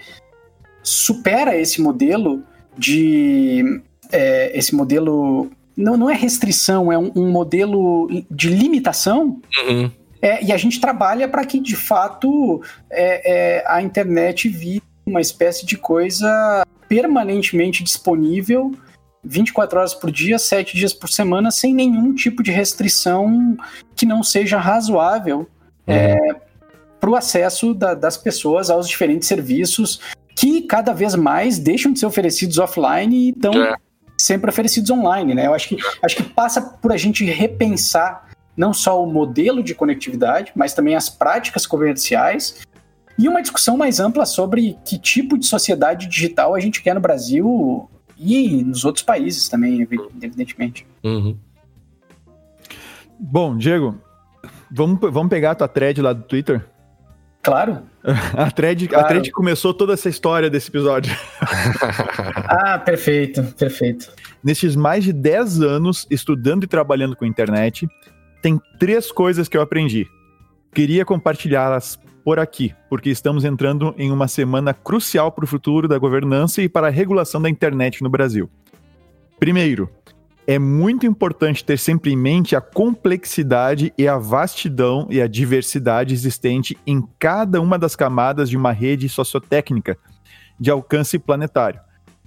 supera 0.83 1.57
esse 1.57 1.81
modelo 1.81 2.43
de. 2.77 3.83
É, 4.11 4.57
esse 4.57 4.75
modelo. 4.75 5.51
Não, 5.77 5.97
não 5.97 6.11
é 6.11 6.15
restrição, 6.15 6.93
é 6.93 6.99
um, 6.99 7.11
um 7.17 7.31
modelo 7.31 8.09
de 8.31 8.49
limitação. 8.49 9.41
Uhum. 9.67 9.91
É, 10.21 10.45
e 10.45 10.53
a 10.53 10.57
gente 10.57 10.81
trabalha 10.81 11.27
para 11.27 11.45
que, 11.45 11.59
de 11.59 11.75
fato, 11.75 12.63
é, 12.91 13.59
é, 13.59 13.65
a 13.67 13.83
internet 13.83 14.49
vire 14.49 14.83
uma 15.05 15.21
espécie 15.21 15.67
de 15.67 15.77
coisa 15.77 16.65
permanentemente 16.93 17.83
disponível 17.83 18.71
24 19.25 19.79
horas 19.79 19.95
por 19.95 20.11
dia, 20.11 20.39
7 20.39 20.77
dias 20.77 20.93
por 20.93 21.09
semana, 21.09 21.51
sem 21.51 21.73
nenhum 21.73 22.15
tipo 22.15 22.43
de 22.43 22.51
restrição 22.51 23.57
que 23.97 24.05
não 24.05 24.23
seja 24.23 24.59
razoável 24.59 25.49
uhum. 25.87 25.95
é, 25.95 26.17
para 27.01 27.09
o 27.09 27.17
acesso 27.17 27.73
da, 27.73 27.95
das 27.95 28.19
pessoas 28.19 28.69
aos 28.69 28.87
diferentes 28.87 29.27
serviços 29.27 30.01
que 30.37 30.61
cada 30.63 30.93
vez 30.93 31.15
mais 31.15 31.59
deixam 31.59 31.95
de 31.95 31.99
ser 31.99 32.05
oferecidos 32.05 32.59
offline 32.59 33.17
e 33.17 33.31
estão 33.31 33.55
é. 33.55 33.75
sempre 34.19 34.51
oferecidos 34.51 34.91
online. 34.91 35.35
Né? 35.35 35.47
Eu 35.47 35.55
acho 35.55 35.69
que, 35.69 35.79
acho 36.03 36.17
que 36.17 36.25
passa 36.25 36.61
por 36.61 36.93
a 36.93 36.97
gente 36.99 37.25
repensar 37.25 38.29
não 38.55 38.75
só 38.75 39.03
o 39.03 39.11
modelo 39.11 39.63
de 39.63 39.75
conectividade, 39.75 40.53
mas 40.55 40.75
também 40.75 40.95
as 40.95 41.09
práticas 41.09 41.67
comerciais 41.67 42.61
e 43.19 43.29
uma 43.29 43.43
discussão 43.43 43.77
mais 43.77 44.01
ampla 44.01 44.25
sobre 44.25 44.77
que 44.85 44.99
tipo 44.99 45.39
de 45.39 45.47
sociedade 45.47 46.07
digital 46.07 46.55
a 46.55 46.61
gente 46.61 46.83
quer 46.83 46.95
no 46.95 47.01
Brasil 47.01 47.89
e 48.19 48.63
nos 48.63 48.85
outros 48.85 49.05
países 49.05 49.49
também, 49.49 49.83
evidentemente. 49.83 50.87
Uhum. 51.03 51.37
Bom, 53.19 53.57
Diego, 53.57 53.99
vamos, 54.71 54.99
vamos 55.01 55.29
pegar 55.29 55.53
a 55.53 55.55
tua 55.55 55.69
thread 55.69 56.01
lá 56.01 56.13
do 56.13 56.23
Twitter? 56.23 56.65
Claro. 57.43 57.83
A 58.37 58.51
thread, 58.51 58.89
claro. 58.89 59.05
a 59.05 59.09
thread 59.09 59.31
começou 59.31 59.73
toda 59.73 59.93
essa 59.93 60.09
história 60.09 60.51
desse 60.51 60.69
episódio. 60.69 61.17
ah, 62.49 62.77
perfeito, 62.79 63.43
perfeito. 63.57 64.13
Nesses 64.43 64.75
mais 64.75 65.05
de 65.05 65.13
10 65.13 65.61
anos 65.61 66.07
estudando 66.11 66.65
e 66.65 66.67
trabalhando 66.67 67.15
com 67.15 67.25
internet, 67.25 67.87
tem 68.43 68.61
três 68.79 69.13
coisas 69.13 69.47
que 69.47 69.57
eu 69.57 69.63
aprendi. 69.63 70.05
Queria 70.75 71.05
compartilhá-las 71.05 71.97
por 72.25 72.39
aqui, 72.39 72.75
porque 72.89 73.11
estamos 73.11 73.45
entrando 73.45 73.95
em 73.99 74.11
uma 74.11 74.29
semana 74.29 74.73
crucial 74.73 75.33
para 75.33 75.45
o 75.45 75.49
futuro 75.49 75.89
da 75.89 75.99
governança 75.99 76.63
e 76.63 76.69
para 76.69 76.87
a 76.87 76.91
regulação 76.91 77.41
da 77.41 77.51
internet 77.51 78.03
no 78.03 78.09
Brasil. 78.09 78.49
Primeiro, 79.39 79.91
é 80.47 80.59
muito 80.59 81.07
importante 81.07 81.65
ter 81.65 81.79
sempre 81.79 82.13
em 82.13 82.17
mente 82.17 82.57
a 82.57 82.61
complexidade 82.61 83.93
e 83.97 84.09
a 84.09 84.19
vastidão 84.19 85.07
e 85.11 85.21
a 85.21 85.27
diversidade 85.27 86.15
existente 86.15 86.77
em 86.87 87.03
cada 87.19 87.61
uma 87.61 87.79
das 87.79 87.95
camadas 87.95 88.51
de 88.51 88.57
uma 88.57 88.73
rede 88.73 89.09
sociotécnica 89.09 89.97
de 90.59 90.71
alcance 90.71 91.19
planetário. 91.19 91.81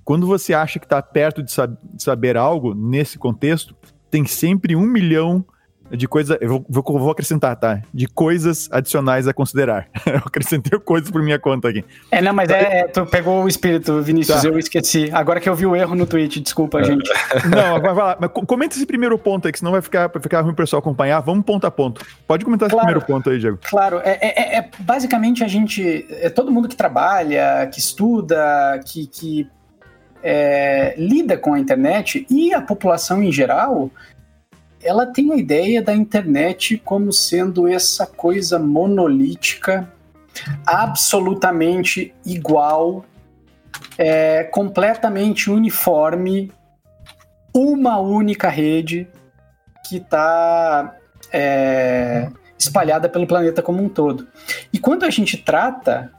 Quando 0.04 0.28
você 0.28 0.54
acha 0.54 0.80
que 0.80 0.86
está 0.86 1.02
perto 1.02 1.42
de, 1.42 1.52
sab 1.52 1.78
de 1.94 2.04
saber 2.04 2.38
algo 2.38 2.74
nesse 2.74 3.18
contexto, 3.18 3.76
tem 4.10 4.26
sempre 4.26 4.76
um 4.76 4.86
milhão 4.86 5.44
de 5.92 6.08
coisas. 6.08 6.38
Eu 6.42 6.66
vou, 6.68 6.84
vou, 6.84 7.12
acrescentar, 7.12 7.56
tá? 7.56 7.82
De 7.94 8.08
coisas 8.08 8.68
adicionais 8.72 9.28
a 9.28 9.34
considerar. 9.34 9.88
eu 10.06 10.18
acrescentei 10.18 10.78
coisas 10.80 11.10
por 11.12 11.22
minha 11.22 11.40
conta 11.40 11.70
aqui. 11.70 11.84
É, 12.12 12.22
não, 12.22 12.34
mas 12.34 12.50
é, 12.50 12.80
é 12.80 12.88
tu 12.88 13.06
pegou 13.06 13.44
o 13.44 13.48
espírito, 13.48 14.02
Vinícius, 14.02 14.42
tá. 14.42 14.48
eu 14.48 14.58
esqueci. 14.58 15.10
Agora 15.12 15.40
que 15.40 15.48
eu 15.48 15.56
vi 15.56 15.66
o 15.66 15.76
erro 15.76 15.96
no 15.96 16.06
tweet, 16.06 16.40
desculpa, 16.40 16.80
é. 16.80 16.84
gente. 16.84 17.10
Não, 17.50 17.80
vai, 17.82 17.94
vai 17.94 18.06
lá. 18.06 18.18
Mas 18.20 18.32
comenta 18.32 18.76
esse 18.76 18.86
primeiro 18.86 19.18
ponto 19.18 19.48
aí, 19.48 19.52
que 19.52 19.60
senão 19.60 19.72
vai 19.72 19.82
ficar, 19.82 20.08
vai 20.08 20.22
ficar 20.22 20.42
ruim 20.42 20.52
o 20.52 20.56
pessoal 20.56 20.80
acompanhar. 20.80 21.20
Vamos 21.22 21.46
ponto 21.46 21.66
a 21.66 21.72
ponto. 21.72 22.06
Pode 22.28 22.44
comentar 22.44 22.70
claro, 22.70 22.80
esse 22.80 22.86
primeiro 22.86 23.06
ponto 23.06 23.30
aí, 23.30 23.40
Diego. 23.40 23.60
Claro, 23.70 24.02
é, 24.04 24.18
é, 24.22 24.58
é, 24.58 24.70
basicamente 24.80 25.44
a 25.44 25.48
gente. 25.48 26.06
É 26.10 26.30
todo 26.30 26.52
mundo 26.52 26.68
que 26.68 26.76
trabalha, 26.76 27.68
que 27.72 27.80
estuda, 27.80 28.80
que. 28.86 29.08
que 29.08 29.48
é, 30.28 30.96
lida 30.98 31.38
com 31.38 31.54
a 31.54 31.60
internet 31.60 32.26
e 32.32 32.52
a 32.52 32.60
população 32.60 33.22
em 33.22 33.32
geral, 33.32 33.92
ela 34.86 35.08
tem 35.08 35.34
a 35.34 35.36
ideia 35.36 35.82
da 35.82 35.96
internet 35.96 36.78
como 36.78 37.12
sendo 37.12 37.68
essa 37.68 38.06
coisa 38.06 38.60
monolítica, 38.60 39.92
absolutamente 40.66 42.14
igual, 42.24 43.04
é, 43.98 44.44
completamente 44.44 45.50
uniforme, 45.50 46.52
uma 47.54 48.00
única 48.00 48.48
rede 48.48 49.08
que 49.88 49.98
está 49.98 50.96
é, 51.34 52.30
espalhada 52.58 53.10
pelo 53.10 53.26
planeta 53.26 53.64
como 53.64 53.82
um 53.84 53.90
todo. 53.90 54.28
E 54.72 54.78
quando 54.78 55.04
a 55.04 55.10
gente 55.10 55.38
trata 55.38 56.12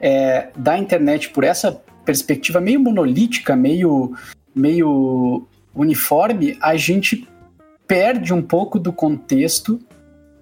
é, 0.00 0.48
da 0.56 0.78
internet 0.78 1.28
por 1.28 1.44
essa 1.44 1.78
perspectiva 2.06 2.60
meio 2.60 2.80
monolítica, 2.80 3.54
meio, 3.54 4.14
meio 4.54 5.46
uniforme, 5.74 6.56
a 6.60 6.76
gente 6.76 7.28
perde 7.86 8.32
um 8.32 8.42
pouco 8.42 8.78
do 8.78 8.92
contexto 8.92 9.80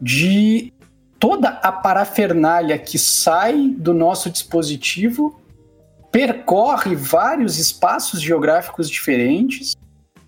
de 0.00 0.72
toda 1.18 1.48
a 1.48 1.70
parafernália 1.70 2.76
que 2.76 2.98
sai 2.98 3.68
do 3.68 3.94
nosso 3.94 4.28
dispositivo, 4.28 5.40
percorre 6.10 6.96
vários 6.96 7.58
espaços 7.58 8.20
geográficos 8.20 8.90
diferentes 8.90 9.76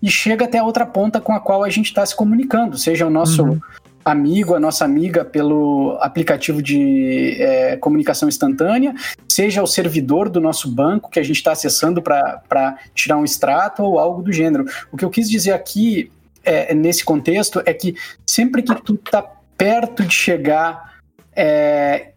e 0.01 0.09
chega 0.09 0.45
até 0.45 0.57
a 0.57 0.63
outra 0.63 0.85
ponta 0.85 1.19
com 1.19 1.33
a 1.33 1.39
qual 1.39 1.63
a 1.63 1.69
gente 1.69 1.87
está 1.87 2.05
se 2.05 2.15
comunicando, 2.15 2.77
seja 2.77 3.05
o 3.05 3.09
nosso 3.09 3.43
uhum. 3.43 3.59
amigo, 4.05 4.55
a 4.55 4.59
nossa 4.59 4.85
amiga 4.85 5.25
pelo 5.25 5.97
aplicativo 5.99 6.61
de 6.61 7.35
é, 7.41 7.75
comunicação 7.77 8.29
instantânea, 8.29 8.95
seja 9.27 9.61
o 9.61 9.67
servidor 9.67 10.29
do 10.29 10.39
nosso 10.39 10.71
banco 10.71 11.09
que 11.09 11.19
a 11.19 11.23
gente 11.23 11.37
está 11.37 11.51
acessando 11.51 12.01
para 12.01 12.77
tirar 12.93 13.17
um 13.17 13.25
extrato 13.25 13.83
ou 13.83 13.99
algo 13.99 14.21
do 14.21 14.31
gênero. 14.31 14.65
O 14.91 14.97
que 14.97 15.03
eu 15.03 15.09
quis 15.09 15.29
dizer 15.29 15.51
aqui 15.51 16.09
é, 16.45 16.73
nesse 16.73 17.03
contexto 17.03 17.61
é 17.65 17.73
que 17.73 17.95
sempre 18.25 18.61
que 18.61 18.73
tu 18.81 18.95
tá 18.97 19.21
perto 19.57 20.03
de 20.03 20.13
chegar 20.13 20.95
é, 21.35 22.11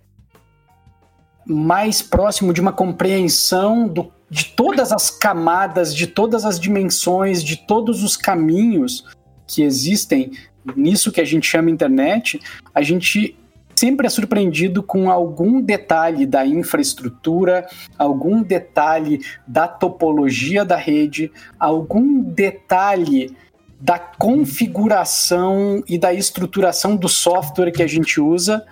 mais 1.46 2.02
próximo 2.02 2.52
de 2.52 2.60
uma 2.60 2.72
compreensão 2.72 3.88
do, 3.88 4.12
de 4.30 4.46
todas 4.46 4.92
as 4.92 5.10
camadas, 5.10 5.94
de 5.94 6.06
todas 6.06 6.44
as 6.44 6.60
dimensões, 6.60 7.42
de 7.42 7.56
todos 7.56 8.02
os 8.02 8.16
caminhos 8.16 9.04
que 9.46 9.62
existem 9.62 10.32
nisso 10.76 11.10
que 11.10 11.20
a 11.20 11.24
gente 11.24 11.46
chama 11.46 11.70
internet, 11.70 12.38
a 12.74 12.82
gente 12.82 13.34
sempre 13.74 14.06
é 14.06 14.10
surpreendido 14.10 14.82
com 14.82 15.10
algum 15.10 15.60
detalhe 15.62 16.26
da 16.26 16.44
infraestrutura, 16.44 17.66
algum 17.96 18.42
detalhe 18.42 19.20
da 19.46 19.68
topologia 19.68 20.64
da 20.64 20.76
rede, 20.76 21.30
algum 21.58 22.20
detalhe 22.20 23.34
da 23.80 23.98
configuração 23.98 25.82
e 25.86 25.98
da 25.98 26.12
estruturação 26.12 26.96
do 26.96 27.08
software 27.08 27.70
que 27.70 27.82
a 27.82 27.86
gente 27.86 28.20
usa 28.20 28.64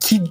que 0.00 0.22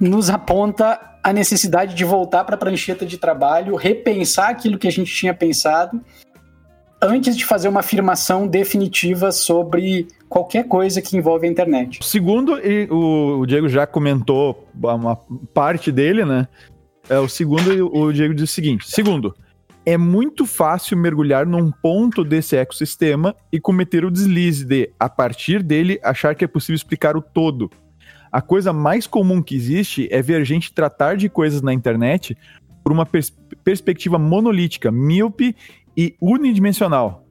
nos 0.00 0.30
aponta 0.30 1.00
a 1.22 1.32
necessidade 1.32 1.94
de 1.94 2.04
voltar 2.04 2.44
para 2.44 2.54
a 2.54 2.58
prancheta 2.58 3.04
de 3.04 3.18
trabalho, 3.18 3.76
repensar 3.76 4.48
aquilo 4.50 4.78
que 4.78 4.88
a 4.88 4.92
gente 4.92 5.14
tinha 5.14 5.34
pensado 5.34 6.00
antes 7.00 7.36
de 7.36 7.44
fazer 7.44 7.68
uma 7.68 7.80
afirmação 7.80 8.46
definitiva 8.46 9.30
sobre 9.30 10.08
qualquer 10.28 10.66
coisa 10.66 11.00
que 11.00 11.16
envolve 11.16 11.46
a 11.46 11.50
internet. 11.50 12.00
Segundo, 12.02 12.58
o 12.90 13.46
Diego 13.46 13.68
já 13.68 13.86
comentou 13.86 14.68
uma 14.74 15.16
parte 15.54 15.92
dele, 15.92 16.24
né? 16.24 16.48
É, 17.08 17.18
o 17.18 17.28
segundo, 17.28 17.94
o 17.94 18.12
Diego 18.12 18.34
diz 18.34 18.50
o 18.50 18.52
seguinte: 18.52 18.88
segundo, 18.88 19.34
é 19.88 19.96
muito 19.96 20.44
fácil 20.44 20.98
mergulhar 20.98 21.46
num 21.46 21.70
ponto 21.70 22.22
desse 22.22 22.54
ecossistema 22.54 23.34
e 23.50 23.58
cometer 23.58 24.04
o 24.04 24.10
deslize 24.10 24.62
de, 24.62 24.90
a 25.00 25.08
partir 25.08 25.62
dele, 25.62 25.98
achar 26.04 26.34
que 26.34 26.44
é 26.44 26.46
possível 26.46 26.74
explicar 26.74 27.16
o 27.16 27.22
todo. 27.22 27.70
A 28.30 28.42
coisa 28.42 28.70
mais 28.70 29.06
comum 29.06 29.42
que 29.42 29.56
existe 29.56 30.06
é 30.10 30.20
ver 30.20 30.44
gente 30.44 30.74
tratar 30.74 31.16
de 31.16 31.30
coisas 31.30 31.62
na 31.62 31.72
internet 31.72 32.36
por 32.84 32.92
uma 32.92 33.06
pers 33.06 33.32
perspectiva 33.64 34.18
monolítica, 34.18 34.92
míope 34.92 35.56
e 35.96 36.14
unidimensional. 36.20 37.24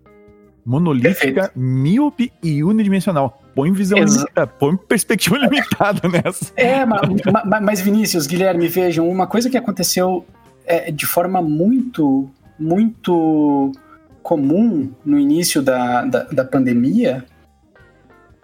Monolítica, 0.65 1.13
Perfeito. 1.19 1.59
míope 1.59 2.33
e 2.41 2.63
unidimensional. 2.63 3.39
Põe 3.53 3.71
visão 3.71 3.99
limitada, 3.99 4.47
põe 4.47 4.75
perspectiva 4.75 5.37
limitada 5.45 6.09
nessa. 6.09 6.51
É, 6.55 6.83
mas, 6.83 7.01
mas 7.61 7.81
Vinícius, 7.81 8.25
Guilherme, 8.25 8.67
vejam, 8.67 9.07
uma 9.07 9.27
coisa 9.27 9.47
que 9.47 9.57
aconteceu 9.57 10.25
é, 10.67 10.91
de 10.91 11.05
forma 11.05 11.39
muito 11.39 12.29
muito 12.59 13.71
comum 14.23 14.91
no 15.05 15.17
início 15.17 15.61
da, 15.61 16.03
da, 16.03 16.23
da 16.23 16.45
pandemia 16.45 17.25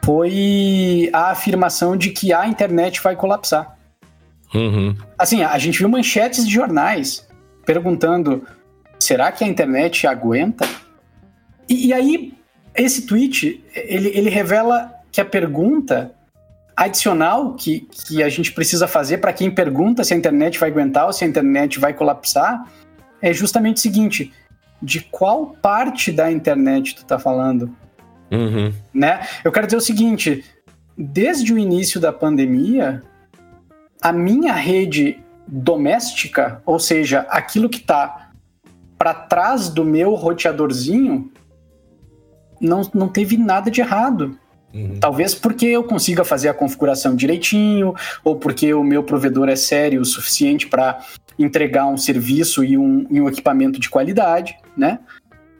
foi 0.03 1.09
a 1.13 1.31
afirmação 1.31 1.95
de 1.95 2.09
que 2.09 2.33
a 2.33 2.47
internet 2.47 3.01
vai 3.01 3.15
colapsar. 3.15 3.77
Uhum. 4.53 4.95
Assim, 5.17 5.43
a 5.43 5.57
gente 5.57 5.79
viu 5.79 5.89
manchetes 5.89 6.45
de 6.45 6.53
jornais 6.53 7.27
perguntando: 7.65 8.45
será 8.99 9.31
que 9.31 9.43
a 9.43 9.47
internet 9.47 10.05
aguenta? 10.05 10.67
E, 11.67 11.87
e 11.87 11.93
aí, 11.93 12.33
esse 12.75 13.05
tweet 13.05 13.63
ele, 13.73 14.09
ele 14.09 14.29
revela 14.29 14.93
que 15.11 15.21
a 15.21 15.25
pergunta 15.25 16.13
adicional 16.75 17.53
que, 17.53 17.81
que 17.81 18.23
a 18.23 18.29
gente 18.29 18.51
precisa 18.51 18.87
fazer 18.87 19.19
para 19.19 19.31
quem 19.31 19.51
pergunta 19.51 20.03
se 20.03 20.13
a 20.13 20.17
internet 20.17 20.59
vai 20.59 20.69
aguentar 20.69 21.05
ou 21.05 21.13
se 21.13 21.23
a 21.23 21.27
internet 21.27 21.79
vai 21.79 21.93
colapsar 21.93 22.67
é 23.23 23.33
justamente 23.33 23.77
o 23.77 23.79
seguinte: 23.79 24.33
de 24.81 24.99
qual 24.99 25.55
parte 25.61 26.11
da 26.11 26.29
internet 26.29 26.93
tu 26.93 27.05
tá 27.05 27.17
falando? 27.17 27.73
Uhum. 28.29 28.73
Né? 28.93 29.25
Eu 29.43 29.51
quero 29.51 29.65
dizer 29.65 29.77
o 29.77 29.81
seguinte: 29.81 30.43
desde 30.97 31.53
o 31.53 31.57
início 31.57 32.01
da 32.01 32.11
pandemia, 32.11 33.01
a 34.01 34.11
minha 34.11 34.53
rede 34.53 35.23
doméstica, 35.47 36.61
ou 36.65 36.77
seja, 36.77 37.25
aquilo 37.29 37.69
que 37.69 37.79
está 37.79 38.31
para 38.97 39.13
trás 39.13 39.69
do 39.69 39.85
meu 39.85 40.13
roteadorzinho, 40.15 41.31
não, 42.59 42.81
não 42.93 43.07
teve 43.07 43.37
nada 43.37 43.71
de 43.71 43.79
errado. 43.79 44.37
Uhum. 44.73 44.97
Talvez 44.99 45.35
porque 45.35 45.67
eu 45.67 45.83
consiga 45.83 46.23
fazer 46.23 46.49
a 46.49 46.53
configuração 46.53 47.15
direitinho, 47.15 47.93
ou 48.23 48.37
porque 48.37 48.73
o 48.73 48.83
meu 48.83 49.03
provedor 49.03 49.47
é 49.47 49.55
sério 49.55 50.01
o 50.01 50.05
suficiente 50.05 50.67
para 50.67 50.99
entregar 51.37 51.85
um 51.85 51.97
serviço 51.97 52.63
e 52.63 52.77
um, 52.77 53.05
e 53.09 53.21
um 53.21 53.27
equipamento 53.27 53.79
de 53.79 53.89
qualidade, 53.89 54.57
né? 54.75 54.99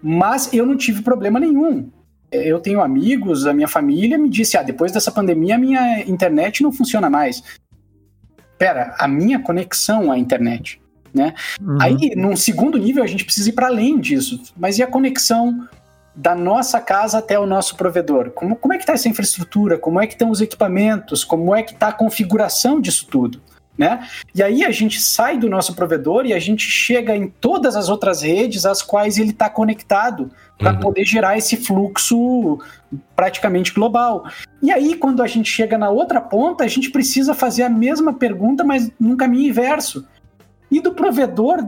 Mas 0.01 0.51
eu 0.53 0.65
não 0.65 0.75
tive 0.75 1.01
problema 1.01 1.39
nenhum. 1.39 1.89
Eu 2.31 2.59
tenho 2.59 2.81
amigos, 2.81 3.45
a 3.45 3.53
minha 3.53 3.67
família 3.67 4.17
me 4.17 4.29
disse: 4.29 4.57
ah, 4.57 4.63
depois 4.63 4.91
dessa 4.91 5.11
pandemia 5.11 5.55
a 5.55 5.59
minha 5.59 6.01
internet 6.01 6.63
não 6.63 6.71
funciona 6.71 7.09
mais. 7.09 7.43
Pera, 8.57 8.95
a 8.97 9.07
minha 9.07 9.39
conexão 9.39 10.11
à 10.11 10.17
internet, 10.17 10.81
né? 11.13 11.35
Uhum. 11.61 11.77
Aí, 11.79 12.15
num 12.15 12.35
segundo 12.35 12.77
nível, 12.77 13.03
a 13.03 13.07
gente 13.07 13.25
precisa 13.25 13.49
ir 13.49 13.53
para 13.53 13.67
além 13.67 13.99
disso. 13.99 14.41
Mas 14.57 14.79
e 14.79 14.83
a 14.83 14.87
conexão 14.87 15.67
da 16.15 16.35
nossa 16.35 16.79
casa 16.79 17.17
até 17.17 17.39
o 17.39 17.45
nosso 17.45 17.75
provedor? 17.75 18.31
Como, 18.31 18.55
como 18.55 18.73
é 18.73 18.77
que 18.77 18.83
está 18.83 18.93
essa 18.93 19.09
infraestrutura? 19.09 19.77
Como 19.77 19.99
é 19.99 20.07
que 20.07 20.13
estão 20.13 20.29
os 20.29 20.41
equipamentos? 20.41 21.23
Como 21.23 21.55
é 21.55 21.63
que 21.63 21.73
está 21.73 21.87
a 21.87 21.93
configuração 21.93 22.79
disso 22.79 23.07
tudo? 23.09 23.41
Né? 23.75 24.07
E 24.35 24.43
aí 24.43 24.63
a 24.63 24.69
gente 24.69 25.01
sai 25.01 25.35
do 25.35 25.49
nosso 25.49 25.73
provedor 25.73 26.27
e 26.27 26.33
a 26.33 26.37
gente 26.37 26.63
chega 26.63 27.15
em 27.15 27.27
todas 27.27 27.75
as 27.75 27.89
outras 27.89 28.21
redes 28.21 28.67
às 28.67 28.83
quais 28.83 29.17
ele 29.17 29.31
está 29.31 29.49
conectado 29.49 30.29
para 30.59 30.73
uhum. 30.73 30.79
poder 30.79 31.05
gerar 31.05 31.39
esse 31.39 31.57
fluxo 31.57 32.59
praticamente 33.15 33.73
global. 33.73 34.25
E 34.61 34.71
aí, 34.71 34.95
quando 34.95 35.23
a 35.23 35.27
gente 35.27 35.49
chega 35.49 35.75
na 35.75 35.89
outra 35.89 36.21
ponta, 36.21 36.63
a 36.63 36.67
gente 36.67 36.91
precisa 36.91 37.33
fazer 37.33 37.63
a 37.63 37.69
mesma 37.69 38.13
pergunta, 38.13 38.63
mas 38.63 38.91
num 38.99 39.17
caminho 39.17 39.49
inverso. 39.49 40.07
E 40.69 40.79
do 40.79 40.93
provedor 40.93 41.67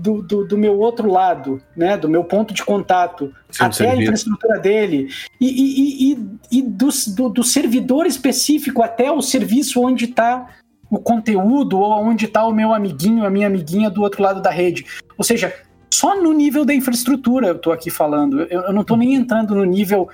do, 0.00 0.22
do, 0.22 0.46
do, 0.46 0.58
meu 0.58 0.78
outro 0.78 1.10
lado, 1.10 1.60
né, 1.76 1.96
do 1.96 2.08
meu 2.08 2.24
ponto 2.24 2.54
de 2.54 2.64
contato, 2.64 3.34
Sim, 3.50 3.64
até 3.64 3.90
a 3.90 3.96
infraestrutura 3.96 4.58
dele, 4.58 5.08
e, 5.40 5.46
e, 5.46 6.12
e, 6.12 6.58
e 6.58 6.62
do, 6.62 6.88
do, 7.14 7.28
do, 7.28 7.44
servidor 7.44 8.06
específico 8.06 8.82
até 8.82 9.12
o 9.12 9.20
serviço 9.20 9.80
onde 9.82 10.06
está 10.06 10.48
o 10.90 10.98
conteúdo 10.98 11.78
ou 11.78 11.92
onde 12.02 12.24
está 12.24 12.46
o 12.46 12.52
meu 12.52 12.72
amiguinho, 12.72 13.24
a 13.24 13.30
minha 13.30 13.46
amiguinha 13.46 13.90
do 13.90 14.02
outro 14.02 14.22
lado 14.22 14.40
da 14.40 14.50
rede. 14.50 14.86
Ou 15.16 15.24
seja, 15.24 15.54
só 15.92 16.20
no 16.20 16.32
nível 16.32 16.64
da 16.64 16.74
infraestrutura 16.74 17.48
eu 17.48 17.56
estou 17.56 17.72
aqui 17.72 17.90
falando. 17.90 18.42
Eu, 18.42 18.62
eu 18.62 18.72
não 18.72 18.80
estou 18.80 18.96
nem 18.96 19.14
entrando 19.14 19.54
no 19.54 19.64
nível 19.64 20.08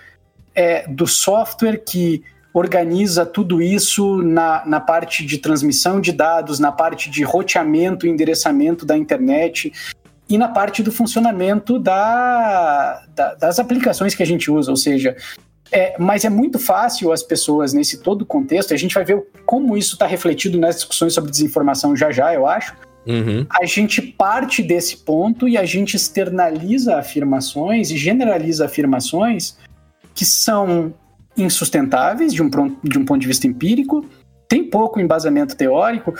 é, 0.55 0.87
do 0.89 1.07
software 1.07 1.79
que 1.79 2.23
organiza 2.59 3.27
tudo 3.27 3.61
isso 3.61 4.23
na, 4.23 4.65
na 4.65 4.81
parte 4.81 5.27
de 5.27 5.37
transmissão 5.37 6.01
de 6.01 6.11
dados, 6.11 6.59
na 6.59 6.73
parte 6.73 7.11
de 7.11 7.23
roteamento 7.23 8.07
e 8.07 8.09
endereçamento 8.09 8.87
da 8.87 8.97
internet 8.97 9.71
e 10.27 10.39
na 10.39 10.49
parte 10.49 10.83
do 10.83 10.91
funcionamento 10.91 11.79
da, 11.79 13.05
da, 13.15 13.35
das 13.35 13.59
aplicações 13.59 14.15
que 14.15 14.23
a 14.23 14.27
gente 14.27 14.51
usa, 14.51 14.71
ou 14.71 14.77
seja, 14.77 15.15
é, 15.71 15.97
mas 15.99 16.25
é 16.25 16.31
muito 16.31 16.59
fácil 16.59 17.13
as 17.13 17.23
pessoas, 17.23 17.75
nesse 17.75 17.99
todo 17.99 18.25
contexto, 18.25 18.73
a 18.73 18.77
gente 18.79 18.95
vai 18.95 19.05
ver 19.05 19.23
como 19.45 19.77
isso 19.77 19.93
está 19.93 20.07
refletido 20.07 20.59
nas 20.59 20.77
discussões 20.77 21.13
sobre 21.13 21.31
desinformação 21.31 21.95
já 21.95 22.11
já, 22.11 22.33
eu 22.33 22.47
acho. 22.47 22.75
Uhum. 23.07 23.47
A 23.51 23.67
gente 23.67 24.01
parte 24.01 24.63
desse 24.63 24.97
ponto 24.97 25.47
e 25.47 25.59
a 25.59 25.67
gente 25.67 25.95
externaliza 25.95 26.97
afirmações 26.97 27.91
e 27.91 27.99
generaliza 27.99 28.65
afirmações 28.65 29.59
que 30.15 30.25
são 30.25 30.95
insustentáveis 31.37 32.33
de 32.33 32.43
um, 32.43 32.49
de 32.83 32.99
um 32.99 33.05
ponto 33.05 33.21
de 33.21 33.27
vista 33.27 33.47
empírico, 33.47 34.05
tem 34.49 34.65
pouco 34.65 35.01
embasamento 35.01 35.57
teórico 35.57 36.15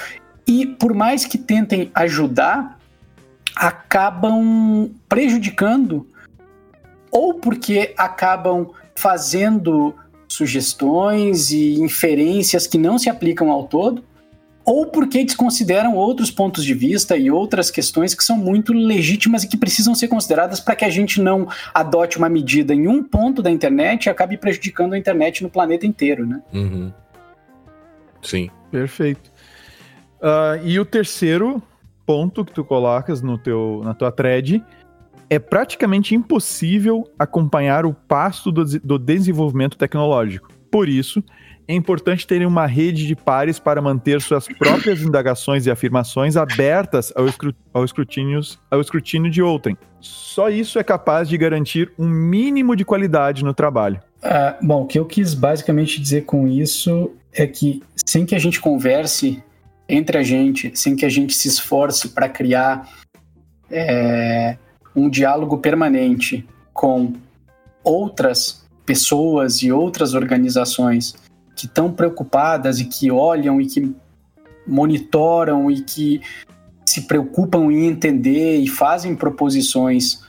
e, 0.47 0.67
por 0.67 0.95
mais 0.95 1.25
que 1.25 1.39
tentem 1.39 1.91
ajudar, 1.95 2.79
acabam 3.55 4.91
prejudicando 5.09 6.07
ou 7.11 7.35
porque 7.35 7.95
acabam 7.97 8.71
fazendo 8.95 9.95
sugestões 10.29 11.51
e 11.51 11.81
inferências 11.81 12.67
que 12.67 12.77
não 12.77 12.99
se 12.99 13.09
aplicam 13.09 13.51
ao 13.51 13.65
todo, 13.65 14.05
ou 14.67 14.87
porque 14.87 15.25
desconsideram 15.25 15.95
outros 15.95 16.31
pontos 16.31 16.65
de 16.65 16.75
vista 16.75 17.17
e 17.17 17.31
outras 17.31 17.71
questões 17.71 18.15
que 18.15 18.25
são 18.25 18.37
muito 18.37 18.73
legítimas 18.73 19.45
e 19.45 19.49
que 19.49 19.57
precisam 19.57 19.95
ser 19.95 20.09
consideradas 20.09 20.59
para 20.59 20.75
que 20.75 20.85
a 20.85 20.91
gente 20.91 21.23
não 21.23 21.49
adote 21.73 22.19
uma 22.19 22.29
medida 22.29 22.75
em 22.75 22.89
um 22.89 23.03
ponto 23.03 23.41
da 23.41 23.51
internet 23.51 24.07
e 24.07 24.11
acabe 24.11 24.37
prejudicando 24.37 24.95
a 24.95 24.99
internet 24.99 25.43
no 25.43 25.49
planeta 25.49 25.87
inteiro, 25.87 26.27
né? 26.27 26.43
Uhum. 26.53 26.93
Sim. 28.21 28.51
Perfeito. 28.71 29.31
Uh, 30.21 30.67
e 30.67 30.81
o 30.81 30.85
terceiro 30.85 31.63
ponto 32.05 32.45
que 32.45 32.53
tu 32.53 32.65
colocas 32.65 33.23
no 33.23 33.39
teu, 33.39 33.81
na 33.85 33.95
tua 33.95 34.11
thread 34.11 34.63
é 35.29 35.39
praticamente 35.39 36.15
impossível 36.15 37.09
acompanhar 37.19 37.87
o 37.87 37.93
passo 37.93 38.51
do, 38.51 38.65
do 38.65 38.99
desenvolvimento 38.99 39.77
tecnológico. 39.77 40.51
Por 40.71 40.89
isso, 40.89 41.23
é 41.69 41.75
importante 41.75 42.27
terem 42.27 42.47
uma 42.47 42.67
rede 42.67 43.07
de 43.07 43.17
pares 43.17 43.59
para 43.59 43.83
manter 43.83 44.21
suas 44.21 44.47
próprias 44.47 45.01
indagações 45.03 45.67
e 45.67 45.71
afirmações 45.71 46.37
abertas 46.37 47.13
ao, 47.17 47.27
escru 47.27 47.55
ao, 47.73 47.83
ao 48.71 48.81
escrutínio 48.81 49.31
de 49.31 49.43
outrem. 49.43 49.77
Só 50.01 50.49
isso 50.49 50.79
é 50.79 50.85
capaz 50.85 51.29
de 51.29 51.37
garantir 51.37 51.91
um 51.99 52.09
mínimo 52.09 52.77
de 52.77 52.85
qualidade 52.85 53.45
no 53.45 53.53
trabalho. 53.53 54.01
Ah, 54.23 54.57
bom, 54.63 54.83
o 54.83 54.87
que 54.87 54.99
eu 54.99 55.05
quis 55.05 55.35
basicamente 55.35 56.01
dizer 56.01 56.25
com 56.25 56.47
isso 56.47 57.11
é 57.33 57.47
que 57.47 57.83
sem 57.97 58.25
que 58.25 58.35
a 58.35 58.39
gente 58.39 58.61
converse 58.61 59.43
entre 59.89 60.19
a 60.19 60.23
gente, 60.23 60.73
sem 60.75 60.97
que 60.97 61.05
a 61.05 61.09
gente 61.09 61.35
se 61.35 61.49
esforce 61.49 62.09
para 62.11 62.29
criar 62.29 62.89
é, 63.71 64.57
um 64.95 65.09
diálogo 65.09 65.59
permanente 65.59 66.47
com 66.73 67.13
outras 67.83 68.65
pessoas 68.85 69.63
e 69.63 69.71
outras 69.71 70.15
organizações 70.15 71.15
que 71.57 71.67
estão 71.67 71.91
preocupadas 71.91 72.79
e 72.79 72.85
que 72.85 73.11
olham 73.11 73.61
e 73.61 73.67
que 73.67 73.95
monitoram 74.67 75.71
e 75.71 75.81
que 75.81 76.21
se 76.85 77.03
preocupam 77.03 77.73
em 77.73 77.87
entender 77.87 78.59
e 78.59 78.69
fazem 78.69 79.17
proposições 79.17 80.21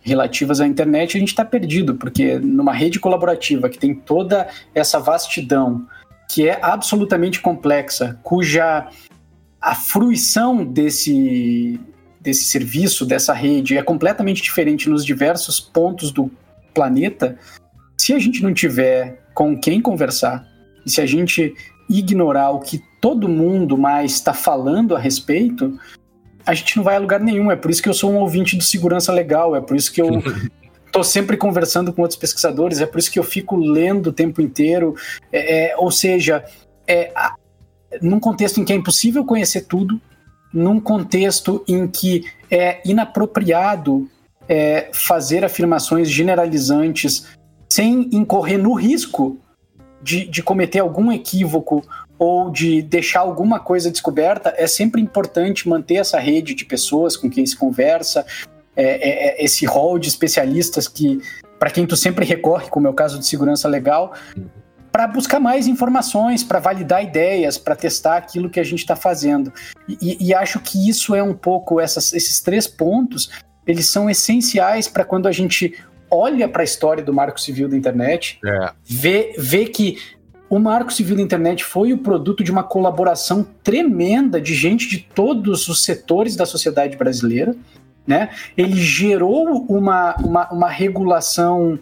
relativas 0.00 0.60
à 0.60 0.66
internet, 0.66 1.16
a 1.16 1.20
gente 1.20 1.28
está 1.28 1.44
perdido, 1.44 1.94
porque 1.94 2.38
numa 2.38 2.72
rede 2.72 2.98
colaborativa 2.98 3.68
que 3.68 3.78
tem 3.78 3.94
toda 3.94 4.48
essa 4.74 4.98
vastidão, 4.98 5.86
que 6.28 6.48
é 6.48 6.58
absolutamente 6.60 7.40
complexa, 7.40 8.18
cuja 8.22 8.88
a 9.60 9.74
fruição 9.76 10.64
desse, 10.64 11.78
desse 12.20 12.44
serviço, 12.44 13.06
dessa 13.06 13.32
rede, 13.32 13.78
é 13.78 13.82
completamente 13.82 14.42
diferente 14.42 14.88
nos 14.88 15.04
diversos 15.04 15.60
pontos 15.60 16.10
do 16.10 16.30
planeta, 16.74 17.38
se 17.96 18.12
a 18.12 18.18
gente 18.18 18.42
não 18.42 18.52
tiver 18.52 19.22
com 19.32 19.56
quem 19.56 19.80
conversar, 19.80 20.44
e 20.84 20.90
se 20.90 21.00
a 21.00 21.06
gente 21.06 21.54
ignorar 21.88 22.50
o 22.50 22.60
que 22.60 22.82
todo 23.00 23.28
mundo 23.28 23.76
mais 23.76 24.12
está 24.12 24.32
falando 24.32 24.96
a 24.96 24.98
respeito, 24.98 25.78
a 26.46 26.54
gente 26.54 26.76
não 26.76 26.84
vai 26.84 26.96
a 26.96 26.98
lugar 26.98 27.20
nenhum. 27.20 27.50
É 27.50 27.56
por 27.56 27.70
isso 27.70 27.82
que 27.82 27.88
eu 27.88 27.94
sou 27.94 28.12
um 28.12 28.16
ouvinte 28.16 28.56
de 28.56 28.64
segurança 28.64 29.12
legal, 29.12 29.54
é 29.54 29.60
por 29.60 29.76
isso 29.76 29.92
que 29.92 30.00
eu 30.00 30.22
estou 30.86 31.04
sempre 31.04 31.36
conversando 31.36 31.92
com 31.92 32.02
outros 32.02 32.18
pesquisadores, 32.18 32.80
é 32.80 32.86
por 32.86 32.98
isso 32.98 33.10
que 33.10 33.18
eu 33.18 33.24
fico 33.24 33.56
lendo 33.56 34.08
o 34.08 34.12
tempo 34.12 34.40
inteiro. 34.40 34.94
É, 35.32 35.70
é, 35.70 35.76
ou 35.76 35.90
seja, 35.90 36.44
é, 36.86 37.10
a, 37.14 37.34
num 38.00 38.20
contexto 38.20 38.60
em 38.60 38.64
que 38.64 38.72
é 38.72 38.76
impossível 38.76 39.24
conhecer 39.24 39.62
tudo, 39.62 40.00
num 40.52 40.78
contexto 40.78 41.64
em 41.66 41.86
que 41.88 42.24
é 42.50 42.80
inapropriado 42.84 44.08
é, 44.48 44.90
fazer 44.92 45.44
afirmações 45.44 46.10
generalizantes 46.10 47.26
sem 47.70 48.10
incorrer 48.12 48.58
no 48.58 48.74
risco 48.74 49.38
de, 50.02 50.26
de 50.26 50.42
cometer 50.42 50.80
algum 50.80 51.12
equívoco 51.12 51.84
ou 52.18 52.50
de 52.50 52.82
deixar 52.82 53.20
alguma 53.20 53.58
coisa 53.58 53.90
descoberta, 53.90 54.54
é 54.56 54.66
sempre 54.66 55.00
importante 55.00 55.68
manter 55.68 55.96
essa 55.96 56.18
rede 56.18 56.54
de 56.54 56.64
pessoas 56.64 57.16
com 57.16 57.30
quem 57.30 57.44
se 57.44 57.56
conversa, 57.56 58.24
é, 58.76 58.84
é, 58.84 59.40
é 59.40 59.44
esse 59.44 59.66
rol 59.66 59.98
de 59.98 60.08
especialistas 60.08 60.88
que 60.88 61.20
para 61.58 61.70
quem 61.70 61.86
tu 61.86 61.96
sempre 61.96 62.24
recorre, 62.24 62.68
como 62.68 62.86
é 62.86 62.90
o 62.90 62.94
caso 62.94 63.18
de 63.18 63.26
segurança 63.26 63.68
legal, 63.68 64.14
para 64.90 65.06
buscar 65.06 65.40
mais 65.40 65.66
informações, 65.66 66.44
para 66.44 66.58
validar 66.58 67.02
ideias, 67.02 67.56
para 67.56 67.74
testar 67.74 68.16
aquilo 68.16 68.50
que 68.50 68.60
a 68.60 68.64
gente 68.64 68.80
está 68.80 68.94
fazendo. 68.94 69.52
E, 69.88 70.28
e, 70.28 70.34
acho 70.34 70.60
que 70.60 70.88
isso 70.88 71.14
é 71.14 71.22
um 71.22 71.34
pouco 71.34 71.80
essas, 71.80 72.12
esses 72.12 72.40
três 72.40 72.66
pontos, 72.66 73.30
eles 73.66 73.88
são 73.88 74.10
essenciais 74.10 74.86
para 74.86 75.04
quando 75.04 75.26
a 75.26 75.32
gente 75.32 75.74
olha 76.12 76.46
para 76.46 76.62
a 76.62 76.64
história 76.64 77.02
do 77.02 77.12
Marco 77.12 77.40
Civil 77.40 77.68
da 77.68 77.76
internet, 77.76 78.38
é. 78.44 78.70
vê, 78.84 79.34
vê 79.38 79.64
que 79.64 79.96
o 80.50 80.58
Marco 80.58 80.92
Civil 80.92 81.16
da 81.16 81.22
internet 81.22 81.64
foi 81.64 81.94
o 81.94 81.98
produto 81.98 82.44
de 82.44 82.52
uma 82.52 82.62
colaboração 82.62 83.42
tremenda 83.64 84.38
de 84.38 84.54
gente 84.54 84.86
de 84.86 84.98
todos 84.98 85.66
os 85.66 85.82
setores 85.82 86.36
da 86.36 86.44
sociedade 86.44 86.94
brasileira. 86.94 87.56
Né? 88.06 88.28
Ele 88.54 88.76
gerou 88.76 89.64
uma, 89.66 90.14
uma, 90.16 90.52
uma 90.52 90.68
regulação 90.68 91.78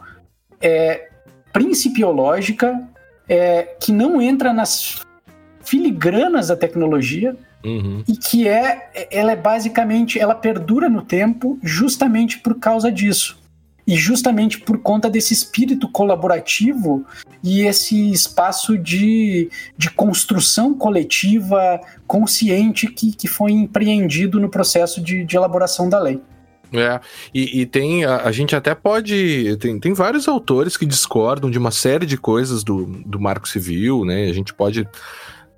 é, 0.60 1.08
principiológica 1.52 2.80
é, 3.28 3.74
que 3.80 3.90
não 3.90 4.22
entra 4.22 4.52
nas 4.52 5.00
filigranas 5.64 6.48
da 6.48 6.56
tecnologia, 6.56 7.36
Uhum. 7.62 8.02
e 8.08 8.16
que 8.16 8.48
é 8.48 8.88
ela 9.10 9.32
é 9.32 9.36
basicamente 9.36 10.18
ela 10.18 10.34
perdura 10.34 10.88
no 10.88 11.02
tempo 11.02 11.58
justamente 11.62 12.38
por 12.38 12.58
causa 12.58 12.90
disso 12.90 13.39
e 13.86 13.96
justamente 13.96 14.60
por 14.60 14.78
conta 14.78 15.08
desse 15.10 15.32
espírito 15.32 15.88
colaborativo 15.90 17.04
e 17.42 17.62
esse 17.62 18.10
espaço 18.10 18.76
de, 18.76 19.50
de 19.76 19.90
construção 19.90 20.74
coletiva 20.74 21.80
consciente 22.06 22.86
que, 22.86 23.12
que 23.12 23.26
foi 23.26 23.52
empreendido 23.52 24.38
no 24.38 24.48
processo 24.48 25.00
de, 25.00 25.24
de 25.24 25.36
elaboração 25.36 25.88
da 25.88 25.98
lei. 25.98 26.20
É, 26.72 27.00
e, 27.34 27.62
e, 27.62 27.66
tem, 27.66 28.04
a, 28.04 28.22
a, 28.22 28.32
gente 28.32 28.54
até 28.54 28.76
pode, 28.76 29.56
tem, 29.56 29.80
tem 29.80 29.92
vários 29.92 30.28
autores 30.28 30.76
que 30.76 30.86
discordam 30.86 31.50
de 31.50 31.58
uma 31.58 31.72
série 31.72 32.06
de 32.06 32.16
coisas 32.16 32.62
do, 32.62 32.86
do 32.86 33.18
Marco 33.18 33.48
Civil, 33.48 34.04
né, 34.04 34.30
a 34.30 34.32
gente 34.32 34.54
pode, 34.54 34.88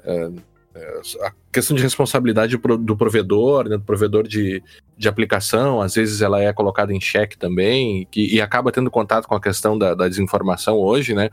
é, 0.04 0.30
é 0.74 1.32
questão 1.52 1.76
de 1.76 1.82
responsabilidade 1.82 2.56
do 2.56 2.96
provedor, 2.96 3.68
né, 3.68 3.76
do 3.76 3.84
provedor 3.84 4.26
de, 4.26 4.62
de 4.96 5.08
aplicação, 5.08 5.82
às 5.82 5.94
vezes 5.94 6.22
ela 6.22 6.40
é 6.40 6.52
colocada 6.52 6.92
em 6.94 7.00
xeque 7.00 7.36
também, 7.36 8.08
que, 8.10 8.34
e 8.34 8.40
acaba 8.40 8.72
tendo 8.72 8.90
contato 8.90 9.28
com 9.28 9.34
a 9.34 9.40
questão 9.40 9.76
da, 9.76 9.94
da 9.94 10.08
desinformação 10.08 10.78
hoje, 10.78 11.14
né? 11.14 11.28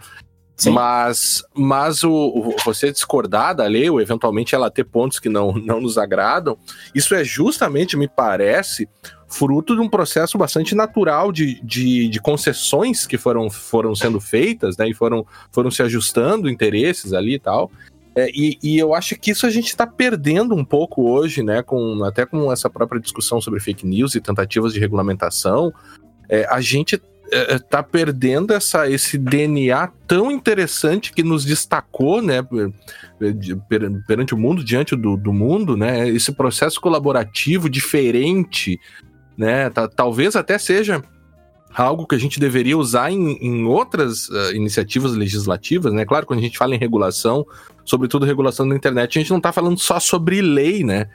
Sim. 0.59 0.71
Mas, 0.71 1.41
mas 1.55 2.03
o, 2.03 2.11
o, 2.11 2.55
você 2.65 2.91
discordar 2.91 3.55
da 3.55 3.65
lei, 3.65 3.89
ou 3.89 4.01
eventualmente 4.01 4.53
ela 4.53 4.69
ter 4.69 4.83
pontos 4.83 5.17
que 5.17 5.29
não, 5.29 5.53
não 5.53 5.79
nos 5.79 5.97
agradam, 5.97 6.57
isso 6.93 7.15
é 7.15 7.23
justamente, 7.23 7.95
me 7.95 8.09
parece, 8.09 8.89
fruto 9.25 9.73
de 9.73 9.81
um 9.81 9.87
processo 9.87 10.37
bastante 10.37 10.75
natural 10.75 11.31
de, 11.31 11.61
de, 11.63 12.09
de, 12.09 12.19
concessões 12.19 13.07
que 13.07 13.17
foram, 13.17 13.49
foram 13.49 13.95
sendo 13.95 14.19
feitas, 14.19 14.75
né? 14.75 14.89
E 14.89 14.93
foram, 14.93 15.25
foram 15.49 15.71
se 15.71 15.81
ajustando 15.81 16.49
interesses 16.49 17.13
ali 17.13 17.35
e 17.35 17.39
tal. 17.39 17.71
É, 18.15 18.29
e, 18.33 18.57
e, 18.61 18.77
eu 18.77 18.93
acho 18.93 19.15
que 19.15 19.31
isso 19.31 19.45
a 19.45 19.49
gente 19.49 19.67
está 19.67 19.85
perdendo 19.85 20.55
um 20.55 20.65
pouco 20.65 21.09
hoje, 21.09 21.43
né? 21.43 21.61
Com, 21.61 22.03
até 22.03 22.25
com 22.25 22.51
essa 22.51 22.69
própria 22.69 22.99
discussão 22.99 23.39
sobre 23.39 23.59
fake 23.59 23.85
news 23.85 24.15
e 24.15 24.21
tentativas 24.21 24.73
de 24.73 24.79
regulamentação. 24.79 25.71
É, 26.27 26.45
a 26.49 26.59
gente 26.59 27.01
está 27.31 27.83
perdendo 27.83 28.53
essa, 28.53 28.89
esse 28.89 29.17
DNA 29.17 29.91
tão 30.07 30.31
interessante 30.31 31.13
que 31.13 31.23
nos 31.23 31.45
destacou, 31.45 32.21
né, 32.21 32.39
perante 34.07 34.33
o 34.33 34.37
mundo, 34.37 34.63
diante 34.63 34.95
do, 34.95 35.15
do 35.15 35.31
mundo, 35.31 35.77
né, 35.77 36.09
esse 36.09 36.31
processo 36.31 36.81
colaborativo 36.81 37.69
diferente, 37.69 38.79
né, 39.37 39.69
talvez 39.95 40.35
até 40.35 40.57
seja 40.57 41.03
algo 41.73 42.05
que 42.05 42.15
a 42.15 42.19
gente 42.19 42.39
deveria 42.39 42.77
usar 42.77 43.11
em, 43.11 43.37
em 43.37 43.65
outras 43.65 44.27
uh, 44.29 44.53
iniciativas 44.53 45.13
legislativas, 45.13 45.93
né? 45.93 46.05
Claro, 46.05 46.25
quando 46.25 46.39
a 46.39 46.41
gente 46.43 46.57
fala 46.57 46.75
em 46.75 46.79
regulação, 46.79 47.45
sobretudo 47.85 48.25
regulação 48.25 48.67
da 48.67 48.75
internet, 48.75 49.17
a 49.17 49.21
gente 49.21 49.31
não 49.31 49.37
está 49.37 49.51
falando 49.51 49.77
só 49.77 49.99
sobre 49.99 50.41
lei, 50.41 50.83
né? 50.83 51.07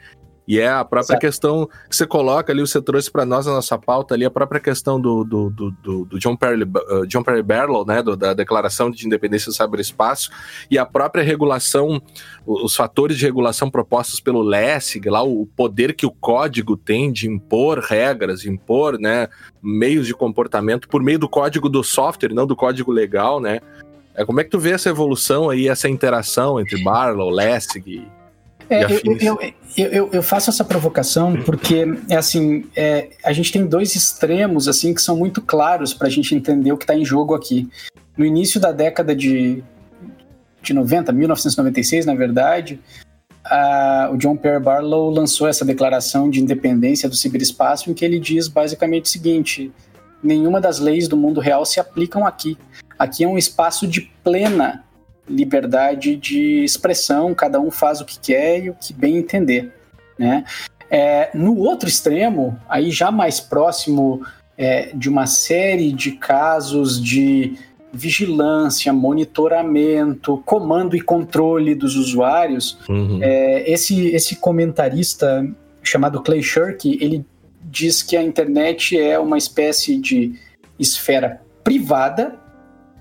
E 0.47 0.59
é 0.59 0.69
a 0.69 0.85
própria 0.85 1.19
questão 1.19 1.67
que 1.89 1.97
você 1.97 2.07
coloca 2.07 2.53
ali, 2.53 2.61
você 2.61 2.81
trouxe 2.81 3.11
para 3.11 3.25
nós 3.25 3.47
a 3.47 3.53
nossa 3.53 3.79
pauta 3.79 4.15
ali, 4.15 4.25
a 4.25 4.31
própria 4.31 4.61
questão 4.61 5.01
do, 5.01 5.25
do, 5.25 5.51
do, 5.51 6.05
do 6.05 6.19
John, 6.19 6.37
Perry, 6.37 6.63
uh, 6.63 7.07
John 7.07 7.23
Perry 7.23 7.43
Barlow, 7.43 7.87
né, 7.87 8.03
do, 8.03 8.15
da 8.15 8.35
Declaração 8.35 8.91
de 8.91 9.07
Independência 9.07 9.51
do 9.51 9.55
Cyberespaço, 9.55 10.31
e 10.71 10.77
a 10.77 10.85
própria 10.85 11.25
regulação, 11.25 12.01
os 12.47 12.77
fatores 12.77 13.17
de 13.17 13.25
regulação 13.25 13.71
propostos 13.71 14.21
pelo 14.21 14.43
LESIG, 14.43 15.09
lá 15.09 15.23
o 15.23 15.47
poder 15.47 15.95
que 15.95 16.05
o 16.05 16.11
código 16.11 16.77
tem 16.77 17.11
de 17.11 17.27
impor 17.27 17.79
regras, 17.79 18.45
impor, 18.45 18.99
né, 18.99 19.29
meios 19.63 20.07
de 20.07 20.15
comportamento 20.15 20.89
por 20.89 21.03
meio 21.03 21.19
do 21.19 21.29
código 21.29 21.71
do 21.71 21.83
software, 21.83 22.35
não 22.35 22.47
do 22.47 22.55
código 22.55 22.93
legal, 22.93 23.41
né. 23.41 23.61
É, 24.15 24.25
como 24.25 24.41
é 24.41 24.45
que 24.45 24.51
tu 24.51 24.59
vê 24.59 24.73
essa 24.73 24.91
evolução 24.91 25.49
aí, 25.49 25.69
essa 25.69 25.89
interação 25.89 26.61
entre 26.61 26.83
Barlow, 26.85 27.31
LESIG 27.31 28.07
é, 28.69 28.85
eu, 28.85 29.19
eu, 29.21 29.39
eu, 29.77 30.11
eu, 30.13 30.23
faço 30.23 30.51
essa 30.51 30.65
provocação 30.65 31.37
porque, 31.43 31.85
é 32.09 32.17
assim, 32.17 32.65
é, 32.75 33.11
a 33.25 33.33
gente 33.33 33.53
tem 33.53 33.67
dois 33.67 33.95
extremos, 33.95 34.69
assim, 34.69 34.95
que 34.95 35.03
são 35.03 35.17
muito 35.17 35.43
claros 35.43 35.93
para 35.93 36.07
a 36.07 36.11
gente 36.11 36.35
entender 36.35 36.73
o 36.73 36.77
que 36.77 36.85
está 36.85 36.95
em 36.95 37.05
jogo 37.05 37.35
aqui. 37.35 37.69
No 38.17 38.25
início 38.25 38.61
da 38.61 38.73
década 38.73 39.15
de, 39.15 39.63
de 40.63 40.73
90, 40.73 41.13
1996, 41.13 42.07
na 42.07 42.15
verdade, 42.15 42.81
a, 43.45 44.11
o 44.13 44.17
John 44.17 44.37
Pierre 44.37 44.61
Barlow 44.61 45.11
lançou 45.11 45.47
essa 45.47 45.65
declaração 45.65 46.31
de 46.31 46.41
independência 46.41 47.09
do 47.09 47.15
ciberespaço 47.17 47.91
em 47.91 47.95
que 47.95 48.05
ele 48.05 48.19
diz 48.19 48.49
basicamente 48.49 49.05
o 49.05 49.09
seguinte, 49.09 49.73
nenhuma 50.23 50.61
das 50.61 50.79
leis 50.79 51.07
do 51.07 51.17
mundo 51.17 51.41
real 51.41 51.67
se 51.67 51.79
aplicam 51.79 52.27
aqui. 52.27 52.57
Aqui 52.99 53.25
é 53.25 53.29
um 53.29 53.37
espaço 53.37 53.87
de 53.87 54.03
plena 54.23 54.85
liberdade 55.29 56.17
de 56.17 56.65
expressão, 56.65 57.35
cada 57.35 57.61
um 57.61 57.71
faz 57.71 58.01
o 58.01 58.05
que 58.05 58.19
quer 58.19 58.65
e 58.65 58.71
o 58.71 58.75
que 58.75 58.93
bem 58.93 59.17
entender, 59.17 59.73
né? 60.19 60.45
É, 60.91 61.31
no 61.35 61.59
outro 61.59 61.89
extremo, 61.89 62.59
aí 62.69 62.91
já 62.91 63.11
mais 63.11 63.41
próximo 63.41 64.25
é, 64.57 64.91
de 64.95 65.09
uma 65.09 65.27
série 65.27 65.93
de 65.93 66.13
casos 66.13 67.03
de 67.03 67.57
vigilância, 67.93 68.93
monitoramento, 68.93 70.43
comando 70.45 70.97
e 70.97 71.01
controle 71.01 71.75
dos 71.75 71.97
usuários, 71.97 72.79
uhum. 72.89 73.21
é, 73.23 73.71
esse, 73.71 74.09
esse 74.09 74.37
comentarista 74.37 75.47
chamado 75.83 76.21
Clay 76.23 76.43
Shirky, 76.43 76.99
ele 77.01 77.25
diz 77.63 78.03
que 78.03 78.17
a 78.17 78.23
internet 78.23 78.99
é 78.99 79.19
uma 79.19 79.39
espécie 79.39 79.97
de 79.97 80.35
esfera 80.79 81.41
privada 81.63 82.39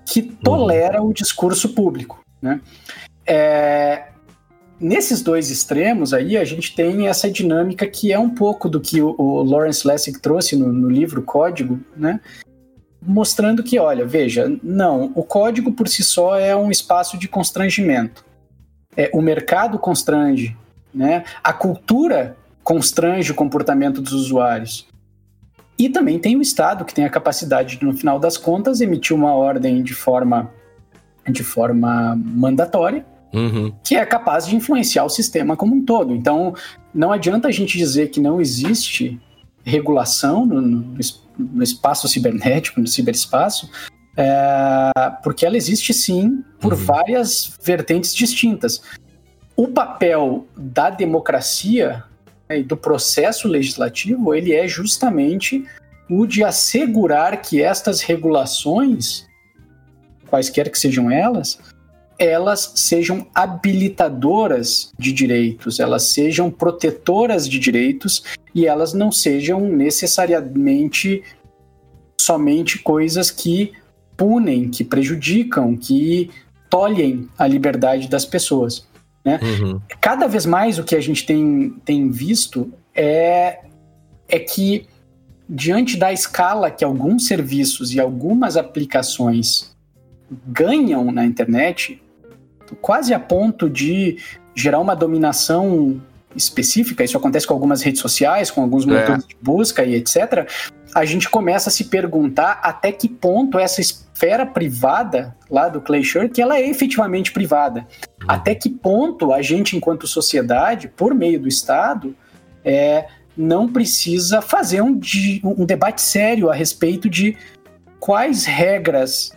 que 0.05 0.21
tolera 0.21 1.01
uhum. 1.01 1.09
o 1.09 1.13
discurso 1.13 1.69
público. 1.69 2.19
Né? 2.41 2.59
É, 3.25 4.03
nesses 4.79 5.21
dois 5.21 5.49
extremos 5.49 6.13
aí, 6.13 6.37
a 6.37 6.43
gente 6.43 6.75
tem 6.75 7.07
essa 7.07 7.29
dinâmica 7.29 7.87
que 7.87 8.11
é 8.11 8.19
um 8.19 8.29
pouco 8.29 8.69
do 8.69 8.81
que 8.81 9.01
o, 9.01 9.15
o 9.17 9.43
Lawrence 9.43 9.87
Lessig 9.87 10.19
trouxe 10.19 10.55
no, 10.55 10.71
no, 10.71 10.89
livro 10.89 11.21
Código, 11.21 11.79
né? 11.95 12.19
mostrando 13.01 13.63
que, 13.63 13.79
olha, 13.79 14.05
veja, 14.05 14.51
não, 14.61 15.11
o 15.15 15.23
código 15.23 15.71
por 15.71 15.87
si 15.87 16.03
só 16.03 16.37
é 16.37 16.55
um 16.55 16.71
espaço 16.71 17.17
de 17.17 17.27
constrangimento. 17.27 18.25
É, 18.95 19.09
o 19.13 19.21
mercado 19.21 19.79
constrange, 19.79 20.55
né? 20.93 21.23
a 21.43 21.51
cultura 21.51 22.37
constrange 22.63 23.31
o 23.31 23.35
comportamento 23.35 24.01
dos 24.01 24.13
usuários. 24.13 24.87
E 25.77 25.89
também 25.89 26.19
tem 26.19 26.36
o 26.36 26.41
Estado, 26.41 26.86
que 26.86 26.93
tem 26.93 27.05
a 27.05 27.09
capacidade 27.09 27.77
de, 27.77 27.86
no 27.86 27.93
final 27.93 28.19
das 28.19 28.38
contas, 28.38 28.79
emitir 28.81 29.15
uma 29.15 29.33
ordem 29.33 29.81
de 29.81 29.93
forma, 29.93 30.51
de 31.29 31.43
forma 31.43 32.15
mandatória, 32.15 33.05
uhum. 33.33 33.73
que 33.83 33.95
é 33.95 34.05
capaz 34.05 34.45
de 34.45 34.55
influenciar 34.55 35.03
o 35.03 35.09
sistema 35.09 35.57
como 35.57 35.75
um 35.75 35.83
todo. 35.83 36.13
Então, 36.13 36.53
não 36.93 37.12
adianta 37.12 37.47
a 37.47 37.51
gente 37.51 37.77
dizer 37.77 38.09
que 38.09 38.19
não 38.19 38.39
existe 38.39 39.19
regulação 39.63 40.45
no, 40.45 40.62
no, 40.62 40.95
no 41.38 41.63
espaço 41.63 42.07
cibernético, 42.07 42.79
no 42.79 42.88
ciberespaço, 42.88 43.69
é, 44.15 44.91
porque 45.23 45.45
ela 45.45 45.57
existe 45.57 45.93
sim 45.93 46.43
por 46.59 46.73
uhum. 46.73 46.79
várias 46.79 47.57
vertentes 47.63 48.13
distintas. 48.13 48.81
O 49.55 49.67
papel 49.67 50.45
da 50.55 50.89
democracia 50.89 52.03
né, 52.53 52.59
e 52.59 52.63
do 52.63 52.77
processo 52.77 53.47
legislativo, 53.47 54.33
ele 54.33 54.53
é 54.53 54.67
justamente 54.67 55.65
o 56.09 56.25
de 56.25 56.43
assegurar 56.43 57.41
que 57.41 57.61
estas 57.61 58.01
regulações, 58.01 59.25
quaisquer 60.29 60.69
que 60.69 60.77
sejam 60.77 61.09
elas, 61.09 61.59
elas 62.19 62.73
sejam 62.75 63.27
habilitadoras 63.33 64.91
de 64.99 65.11
direitos, 65.11 65.79
elas 65.79 66.03
sejam 66.03 66.51
protetoras 66.51 67.49
de 67.49 67.57
direitos 67.57 68.23
e 68.53 68.67
elas 68.67 68.93
não 68.93 69.11
sejam 69.11 69.61
necessariamente 69.61 71.23
somente 72.19 72.77
coisas 72.79 73.31
que 73.31 73.73
punem, 74.15 74.69
que 74.69 74.83
prejudicam, 74.83 75.75
que 75.75 76.29
tolhem 76.69 77.27
a 77.37 77.47
liberdade 77.47 78.07
das 78.07 78.25
pessoas. 78.25 78.87
Né? 79.23 79.39
Uhum. 79.41 79.79
Cada 80.01 80.27
vez 80.27 80.45
mais 80.45 80.77
o 80.77 80.83
que 80.83 80.95
a 80.95 81.01
gente 81.01 81.25
tem, 81.25 81.75
tem 81.86 82.09
visto 82.09 82.71
é, 82.93 83.59
é 84.27 84.39
que, 84.39 84.88
diante 85.47 85.97
da 85.97 86.12
escala 86.12 86.69
que 86.69 86.83
alguns 86.83 87.27
serviços 87.27 87.93
e 87.93 87.99
algumas 87.99 88.57
aplicações 88.57 89.73
ganham 90.47 91.12
na 91.12 91.25
internet, 91.25 92.01
quase 92.81 93.13
a 93.13 93.19
ponto 93.19 93.69
de 93.69 94.17
gerar 94.55 94.79
uma 94.79 94.95
dominação 94.95 96.01
específica, 96.36 97.03
isso 97.03 97.17
acontece 97.17 97.45
com 97.45 97.53
algumas 97.53 97.81
redes 97.81 98.01
sociais, 98.01 98.49
com 98.49 98.62
alguns 98.62 98.86
motores 98.86 99.23
é. 99.23 99.27
de 99.27 99.38
busca 99.41 99.83
e 99.83 99.95
etc., 99.95 100.49
a 100.93 101.05
gente 101.05 101.29
começa 101.29 101.69
a 101.69 101.73
se 101.73 101.86
perguntar 101.86 102.59
até 102.63 102.91
que 102.91 103.09
ponto 103.09 103.57
essa 103.57 103.81
esfera 104.13 104.45
privada 104.45 105.36
lá 105.49 105.67
do 105.67 105.82
Clay 105.82 106.04
que 106.32 106.41
ela 106.41 106.58
é 106.58 106.69
efetivamente 106.69 107.32
privada. 107.32 107.82
Uhum. 108.21 108.28
Até 108.28 108.54
que 108.54 108.69
ponto 108.69 109.34
a 109.34 109.41
gente, 109.41 109.76
enquanto 109.76 110.08
sociedade, 110.08 110.88
por 110.88 111.13
meio 111.15 111.39
do 111.39 111.47
Estado, 111.47 112.15
é, 112.63 113.08
não 113.36 113.67
precisa 113.67 114.41
fazer 114.41 114.82
um, 114.82 114.99
um 115.43 115.65
debate 115.65 116.02
sério 116.02 116.49
a 116.49 116.54
respeito 116.54 117.10
de 117.10 117.36
quais 117.99 118.45
regras 118.45 119.32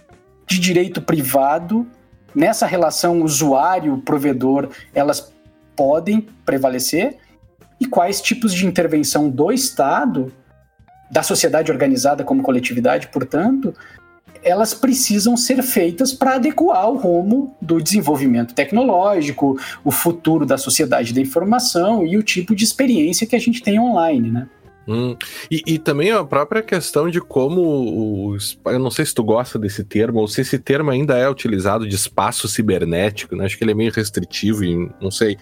de 0.46 0.60
direito 0.60 1.00
privado 1.00 1.86
nessa 2.34 2.66
relação 2.66 3.22
usuário-provedor 3.22 4.68
elas 4.94 5.32
podem 5.74 6.20
prevalecer 6.44 7.16
e 7.80 7.86
quais 7.86 8.20
tipos 8.20 8.52
de 8.52 8.66
intervenção 8.66 9.28
do 9.28 9.50
Estado 9.50 10.32
da 11.10 11.22
sociedade 11.22 11.70
organizada 11.70 12.24
como 12.24 12.42
coletividade, 12.42 13.08
portanto, 13.08 13.74
elas 14.42 14.74
precisam 14.74 15.36
ser 15.36 15.62
feitas 15.62 16.12
para 16.12 16.34
adequar 16.34 16.90
o 16.90 16.96
rumo 16.96 17.56
do 17.60 17.80
desenvolvimento 17.80 18.54
tecnológico, 18.54 19.58
o 19.84 19.90
futuro 19.90 20.46
da 20.46 20.58
sociedade 20.58 21.12
da 21.12 21.20
informação 21.20 22.06
e 22.06 22.16
o 22.16 22.22
tipo 22.22 22.54
de 22.54 22.64
experiência 22.64 23.26
que 23.26 23.36
a 23.36 23.40
gente 23.40 23.62
tem 23.62 23.78
online, 23.78 24.30
né? 24.30 24.48
Hum. 24.88 25.16
E, 25.50 25.62
e, 25.66 25.78
também 25.80 26.12
a 26.12 26.22
própria 26.22 26.62
questão 26.62 27.10
de 27.10 27.20
como 27.20 28.36
eu 28.66 28.78
não 28.78 28.90
sei 28.90 29.04
se 29.04 29.12
tu 29.12 29.24
gosta 29.24 29.58
desse 29.58 29.82
termo 29.82 30.20
ou 30.20 30.28
se 30.28 30.42
esse 30.42 30.60
termo 30.60 30.92
ainda 30.92 31.18
é 31.18 31.28
utilizado 31.28 31.88
de 31.88 31.96
espaço 31.96 32.46
cibernético, 32.46 33.34
né? 33.34 33.46
Acho 33.46 33.58
que 33.58 33.64
ele 33.64 33.72
é 33.72 33.74
meio 33.74 33.90
restritivo 33.90 34.62
e 34.62 34.88
não 35.00 35.10
sei, 35.10 35.36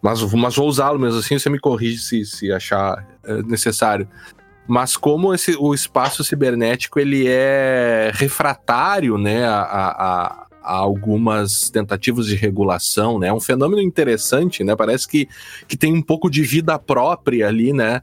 mas, 0.00 0.22
mas 0.32 0.56
vou 0.56 0.66
usá-lo 0.66 0.98
mesmo 0.98 1.18
assim. 1.18 1.38
Você 1.38 1.50
me 1.50 1.58
corrige 1.58 1.98
se, 1.98 2.24
se 2.24 2.50
achar 2.50 3.06
é, 3.24 3.42
necessário 3.42 4.08
mas 4.68 4.96
como 4.96 5.32
esse, 5.32 5.56
o 5.58 5.72
espaço 5.72 6.22
cibernético 6.22 7.00
ele 7.00 7.26
é 7.26 8.12
refratário 8.14 9.16
né, 9.16 9.46
a, 9.46 9.62
a, 9.62 10.46
a, 10.62 10.74
algumas 10.76 11.70
tentativas 11.70 12.26
de 12.26 12.34
regulação, 12.34 13.18
né? 13.18 13.28
É 13.28 13.32
um 13.32 13.40
fenômeno 13.40 13.80
interessante, 13.80 14.62
né? 14.62 14.76
Parece 14.76 15.08
que, 15.08 15.26
que 15.66 15.76
tem 15.76 15.94
um 15.94 16.02
pouco 16.02 16.30
de 16.30 16.42
vida 16.42 16.78
própria 16.78 17.48
ali, 17.48 17.72
né? 17.72 18.02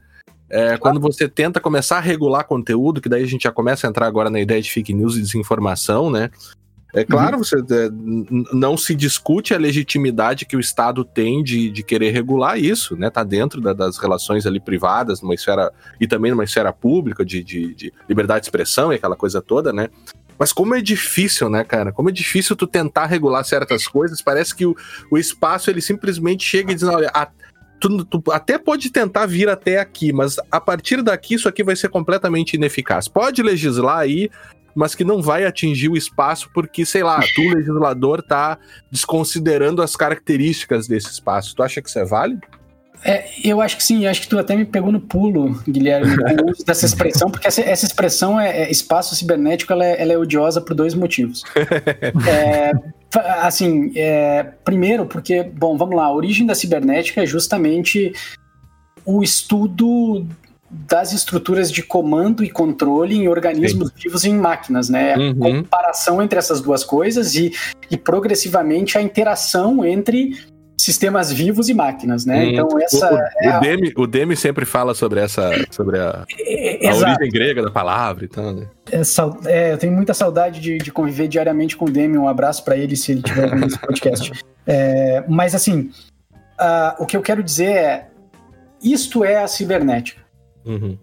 É, 0.50 0.76
quando 0.76 1.00
você 1.00 1.28
tenta 1.28 1.60
começar 1.60 1.98
a 1.98 2.00
regular 2.00 2.44
conteúdo, 2.44 3.00
que 3.00 3.08
daí 3.08 3.22
a 3.22 3.26
gente 3.26 3.44
já 3.44 3.52
começa 3.52 3.86
a 3.86 3.90
entrar 3.90 4.06
agora 4.06 4.30
na 4.30 4.40
ideia 4.40 4.60
de 4.60 4.70
fake 4.70 4.92
news 4.92 5.16
e 5.16 5.20
desinformação, 5.20 6.10
né? 6.10 6.30
É 6.96 7.04
claro, 7.04 7.36
uhum. 7.36 7.44
você 7.44 7.56
é, 7.56 7.90
não 8.54 8.74
se 8.74 8.94
discute 8.94 9.52
a 9.52 9.58
legitimidade 9.58 10.46
que 10.46 10.56
o 10.56 10.60
Estado 10.60 11.04
tem 11.04 11.42
de, 11.42 11.70
de 11.70 11.82
querer 11.82 12.10
regular 12.10 12.58
isso, 12.58 12.96
né? 12.96 13.10
Tá 13.10 13.22
dentro 13.22 13.60
da, 13.60 13.74
das 13.74 13.98
relações 13.98 14.46
ali 14.46 14.58
privadas, 14.58 15.20
numa 15.20 15.34
esfera 15.34 15.70
e 16.00 16.08
também 16.08 16.30
numa 16.30 16.44
esfera 16.44 16.72
pública 16.72 17.22
de, 17.22 17.44
de, 17.44 17.74
de, 17.74 17.92
liberdade 18.08 18.40
de 18.40 18.46
expressão 18.46 18.90
e 18.90 18.96
aquela 18.96 19.14
coisa 19.14 19.42
toda, 19.42 19.74
né? 19.74 19.90
Mas 20.38 20.54
como 20.54 20.74
é 20.74 20.80
difícil, 20.80 21.50
né, 21.50 21.64
cara? 21.64 21.92
Como 21.92 22.08
é 22.08 22.12
difícil 22.12 22.56
tu 22.56 22.66
tentar 22.66 23.04
regular 23.04 23.44
certas 23.44 23.86
coisas. 23.86 24.22
Parece 24.22 24.56
que 24.56 24.64
o, 24.64 24.74
o 25.10 25.18
espaço 25.18 25.68
ele 25.68 25.82
simplesmente 25.82 26.44
chega 26.44 26.72
e 26.72 26.74
diz, 26.74 26.84
olha, 26.84 27.10
a, 27.12 27.28
Tu, 27.78 28.04
tu, 28.06 28.22
até 28.32 28.56
pode 28.56 28.90
tentar 28.90 29.26
vir 29.26 29.50
até 29.50 29.78
aqui, 29.78 30.10
mas 30.10 30.36
a 30.50 30.58
partir 30.58 31.02
daqui 31.02 31.34
isso 31.34 31.46
aqui 31.46 31.62
vai 31.62 31.76
ser 31.76 31.90
completamente 31.90 32.54
ineficaz. 32.54 33.06
Pode 33.06 33.42
legislar 33.42 33.98
aí, 33.98 34.30
mas 34.76 34.94
que 34.94 35.02
não 35.02 35.22
vai 35.22 35.46
atingir 35.46 35.88
o 35.88 35.96
espaço 35.96 36.50
porque, 36.52 36.84
sei 36.84 37.02
lá, 37.02 37.18
tu, 37.34 37.40
legislador, 37.56 38.22
tá 38.22 38.58
desconsiderando 38.90 39.80
as 39.80 39.96
características 39.96 40.86
desse 40.86 41.10
espaço. 41.10 41.56
Tu 41.56 41.62
acha 41.62 41.80
que 41.80 41.88
isso 41.88 41.98
é 41.98 42.04
válido? 42.04 42.42
É, 43.02 43.26
eu 43.42 43.60
acho 43.60 43.76
que 43.76 43.82
sim, 43.82 44.06
acho 44.06 44.22
que 44.22 44.28
tu 44.28 44.38
até 44.38 44.56
me 44.56 44.64
pegou 44.64 44.90
no 44.90 45.00
pulo, 45.00 45.60
Guilherme, 45.68 46.16
com 46.16 46.46
o 46.46 46.50
uso 46.50 46.64
dessa 46.64 46.86
expressão, 46.86 47.30
porque 47.30 47.46
essa, 47.46 47.60
essa 47.60 47.86
expressão 47.86 48.40
é, 48.40 48.64
é, 48.64 48.70
espaço 48.70 49.14
cibernético, 49.14 49.72
ela 49.72 49.84
é, 49.84 50.02
ela 50.02 50.12
é, 50.12 50.18
odiosa 50.18 50.60
por 50.60 50.74
dois 50.74 50.94
motivos. 50.94 51.42
é, 52.28 52.72
assim, 53.42 53.92
é, 53.94 54.42
primeiro, 54.64 55.06
porque, 55.06 55.42
bom, 55.42 55.76
vamos 55.76 55.94
lá, 55.94 56.04
a 56.04 56.12
origem 56.12 56.46
da 56.46 56.54
cibernética 56.54 57.22
é 57.22 57.26
justamente 57.26 58.12
o 59.04 59.22
estudo 59.22 60.26
das 60.70 61.12
estruturas 61.12 61.70
de 61.70 61.82
comando 61.82 62.42
e 62.42 62.50
controle 62.50 63.16
em 63.16 63.28
organismos 63.28 63.88
Sim. 63.88 63.94
vivos 63.96 64.24
e 64.24 64.30
em 64.30 64.36
máquinas, 64.36 64.88
né? 64.88 65.16
Uhum. 65.16 65.30
A 65.30 65.62
comparação 65.62 66.22
entre 66.22 66.38
essas 66.38 66.60
duas 66.60 66.82
coisas 66.82 67.34
e, 67.34 67.52
e 67.90 67.96
progressivamente 67.96 68.98
a 68.98 69.02
interação 69.02 69.84
entre 69.84 70.32
sistemas 70.78 71.32
vivos 71.32 71.68
e 71.68 71.74
máquinas, 71.74 72.26
né? 72.26 72.44
Hum. 72.44 72.50
Então 72.50 72.80
essa 72.80 73.12
o, 73.12 73.18
é 73.18 73.56
o, 73.56 73.60
Demi, 73.60 73.92
o 73.96 74.06
Demi 74.06 74.36
sempre 74.36 74.64
fala 74.64 74.94
sobre 74.94 75.20
essa 75.20 75.50
sobre 75.70 75.98
a, 75.98 76.24
é, 76.38 76.88
a 76.88 76.94
origem 76.94 77.30
grega 77.30 77.62
da 77.62 77.70
palavra 77.70 78.24
e 78.24 78.28
tal, 78.28 78.52
né? 78.52 78.66
É, 78.90 79.00
é, 79.50 79.72
eu 79.72 79.78
tenho 79.78 79.92
muita 79.92 80.14
saudade 80.14 80.60
de, 80.60 80.78
de, 80.78 80.92
conviver 80.92 81.28
diariamente 81.28 81.76
com 81.76 81.86
o 81.86 81.90
Demi. 81.90 82.18
Um 82.18 82.28
abraço 82.28 82.64
para 82.64 82.76
ele 82.76 82.94
se 82.94 83.12
ele 83.12 83.20
estiver 83.20 83.44
ouvindo 83.44 83.66
esse 83.66 83.78
podcast. 83.78 84.32
É, 84.68 85.22
mas 85.28 85.54
assim, 85.54 85.92
uh, 86.58 87.00
o 87.00 87.06
que 87.06 87.16
eu 87.16 87.22
quero 87.22 87.40
dizer 87.40 87.70
é 87.70 88.08
isto 88.82 89.24
é 89.24 89.40
a 89.40 89.46
cibernética. 89.46 90.25
Uhum. 90.66 90.98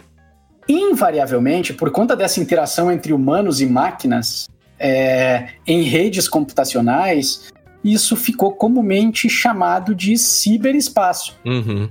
Invariavelmente, 0.67 1.73
por 1.73 1.91
conta 1.91 2.15
dessa 2.15 2.39
interação 2.39 2.91
entre 2.91 3.13
humanos 3.13 3.61
e 3.61 3.65
máquinas 3.65 4.47
é, 4.79 5.49
em 5.65 5.83
redes 5.83 6.27
computacionais, 6.27 7.51
isso 7.83 8.15
ficou 8.15 8.51
comumente 8.53 9.29
chamado 9.29 9.93
de 9.93 10.17
ciberespaço. 10.17 11.37
Uhum. 11.45 11.89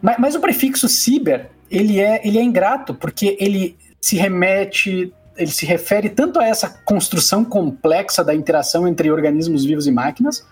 Mas, 0.00 0.16
mas, 0.18 0.34
o 0.34 0.40
prefixo 0.40 0.88
ciber, 0.88 1.50
ele 1.70 2.00
é, 2.00 2.26
ele 2.26 2.38
é 2.38 2.42
ingrato, 2.42 2.94
porque 2.94 3.36
ele 3.40 3.76
se 4.00 4.16
remete, 4.16 5.12
ele 5.36 5.50
se 5.50 5.66
refere 5.66 6.08
tanto 6.08 6.38
a 6.38 6.46
essa 6.46 6.68
construção 6.68 7.44
complexa 7.44 8.24
da 8.24 8.34
interação 8.34 8.86
entre 8.86 9.10
organismos 9.10 9.64
vivos 9.64 9.86
e 9.86 9.90
máquinas, 9.90 10.46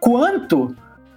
quanto 0.00 0.76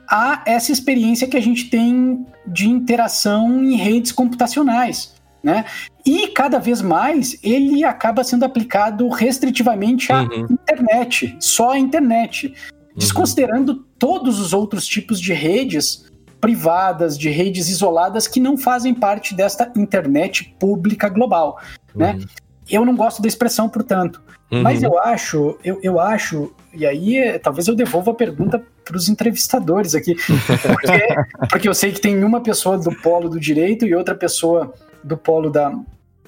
a 0.09 0.41
essa 0.45 0.71
experiência 0.71 1.27
que 1.27 1.37
a 1.37 1.41
gente 1.41 1.69
tem 1.69 2.25
de 2.47 2.67
interação 2.67 3.63
em 3.63 3.75
redes 3.75 4.11
computacionais. 4.11 5.13
Né? 5.41 5.63
E 6.05 6.27
cada 6.29 6.59
vez 6.59 6.81
mais 6.81 7.37
ele 7.43 7.83
acaba 7.83 8.23
sendo 8.23 8.43
aplicado 8.43 9.07
restritivamente 9.07 10.11
à 10.11 10.23
uhum. 10.23 10.47
internet, 10.49 11.37
só 11.39 11.71
à 11.71 11.79
internet, 11.79 12.47
uhum. 12.47 12.53
desconsiderando 12.97 13.75
todos 13.97 14.39
os 14.39 14.51
outros 14.51 14.85
tipos 14.85 15.21
de 15.21 15.31
redes 15.31 16.09
privadas, 16.41 17.17
de 17.17 17.29
redes 17.29 17.69
isoladas 17.69 18.27
que 18.27 18.39
não 18.39 18.57
fazem 18.57 18.93
parte 18.93 19.35
desta 19.35 19.71
internet 19.77 20.55
pública 20.59 21.07
global. 21.07 21.59
Né? 21.95 22.13
Uhum. 22.13 22.19
Né? 22.19 22.25
Eu 22.69 22.85
não 22.85 22.95
gosto 22.95 23.21
da 23.21 23.27
expressão, 23.27 23.67
portanto. 23.69 24.21
Uhum. 24.51 24.61
Mas 24.61 24.83
eu 24.83 24.99
acho, 24.99 25.57
eu, 25.63 25.79
eu 25.81 25.99
acho, 25.99 26.53
e 26.73 26.85
aí 26.85 27.39
talvez 27.39 27.67
eu 27.67 27.75
devolva 27.75 28.11
a 28.11 28.15
pergunta 28.15 28.63
para 28.89 28.97
os 28.97 29.07
entrevistadores 29.07 29.93
aqui, 29.93 30.15
porque, 30.63 31.47
porque 31.47 31.69
eu 31.69 31.75
sei 31.75 31.91
que 31.91 32.01
tem 32.01 32.23
uma 32.23 32.41
pessoa 32.41 32.75
do 32.75 32.91
polo 32.91 33.29
do 33.29 33.39
direito 33.39 33.85
e 33.85 33.93
outra 33.93 34.15
pessoa 34.15 34.73
do 35.03 35.15
polo 35.15 35.51
da, 35.51 35.71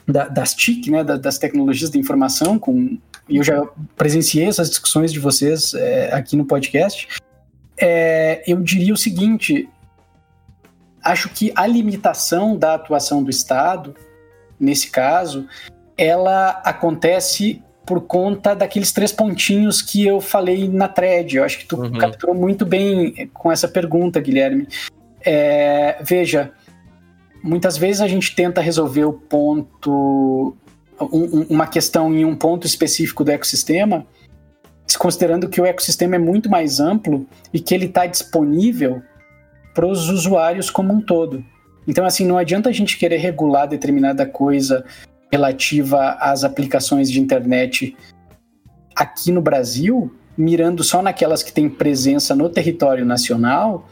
da 0.07 0.27
das 0.27 0.53
TIC, 0.53 0.91
né, 0.91 1.03
das 1.03 1.39
tecnologias 1.39 1.89
da 1.89 1.97
informação, 1.97 2.59
com, 2.59 2.99
e 3.27 3.37
eu 3.37 3.43
já 3.43 3.67
presenciei 3.95 4.45
essas 4.45 4.69
discussões 4.69 5.11
de 5.11 5.19
vocês 5.19 5.73
é, 5.73 6.13
aqui 6.13 6.35
no 6.37 6.45
podcast. 6.45 7.07
É, 7.75 8.43
eu 8.45 8.61
diria 8.61 8.93
o 8.93 8.97
seguinte: 8.97 9.67
acho 11.03 11.29
que 11.29 11.51
a 11.55 11.65
limitação 11.65 12.55
da 12.55 12.75
atuação 12.75 13.23
do 13.23 13.31
Estado, 13.31 13.95
nesse 14.59 14.91
caso, 14.91 15.47
ela 15.97 16.61
acontece 16.63 17.63
por 17.85 18.01
conta 18.01 18.55
daqueles 18.55 18.91
três 18.91 19.11
pontinhos 19.11 19.81
que 19.81 20.05
eu 20.05 20.21
falei 20.21 20.67
na 20.67 20.87
thread. 20.87 21.37
Eu 21.37 21.43
acho 21.43 21.59
que 21.59 21.65
tu 21.65 21.81
uhum. 21.81 21.97
capturou 21.97 22.35
muito 22.35 22.65
bem 22.65 23.29
com 23.33 23.51
essa 23.51 23.67
pergunta, 23.67 24.19
Guilherme. 24.19 24.67
É, 25.23 25.97
veja, 26.01 26.51
muitas 27.43 27.77
vezes 27.77 28.01
a 28.01 28.07
gente 28.07 28.35
tenta 28.35 28.61
resolver 28.61 29.05
o 29.05 29.13
ponto, 29.13 30.55
um, 30.99 31.45
uma 31.49 31.67
questão 31.67 32.13
em 32.13 32.23
um 32.23 32.35
ponto 32.35 32.67
específico 32.67 33.23
do 33.23 33.31
ecossistema, 33.31 34.05
considerando 34.97 35.49
que 35.49 35.59
o 35.59 35.65
ecossistema 35.65 36.15
é 36.15 36.19
muito 36.19 36.49
mais 36.49 36.79
amplo 36.79 37.25
e 37.53 37.59
que 37.59 37.73
ele 37.73 37.85
está 37.85 38.05
disponível 38.05 39.01
para 39.73 39.87
os 39.87 40.09
usuários 40.09 40.69
como 40.69 40.93
um 40.93 41.01
todo. 41.01 41.43
Então, 41.87 42.05
assim, 42.05 42.25
não 42.25 42.37
adianta 42.37 42.69
a 42.69 42.71
gente 42.71 42.97
querer 42.97 43.17
regular 43.17 43.67
determinada 43.67 44.25
coisa 44.25 44.85
relativa 45.31 46.17
às 46.19 46.43
aplicações 46.43 47.09
de 47.09 47.19
internet 47.19 47.95
aqui 48.95 49.31
no 49.31 49.41
Brasil, 49.41 50.13
mirando 50.37 50.83
só 50.83 51.01
naquelas 51.01 51.41
que 51.41 51.51
têm 51.51 51.69
presença 51.69 52.35
no 52.35 52.49
território 52.49 53.05
nacional, 53.05 53.87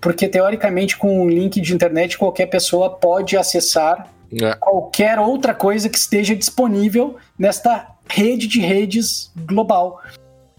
porque 0.00 0.28
teoricamente 0.28 0.96
com 0.96 1.22
um 1.22 1.28
link 1.28 1.60
de 1.60 1.74
internet 1.74 2.16
qualquer 2.16 2.46
pessoa 2.46 2.90
pode 2.90 3.36
acessar 3.36 4.08
é. 4.40 4.54
qualquer 4.54 5.18
outra 5.18 5.52
coisa 5.52 5.88
que 5.88 5.98
esteja 5.98 6.34
disponível 6.36 7.16
nesta 7.38 7.88
rede 8.08 8.46
de 8.46 8.60
redes 8.60 9.30
global. 9.36 10.00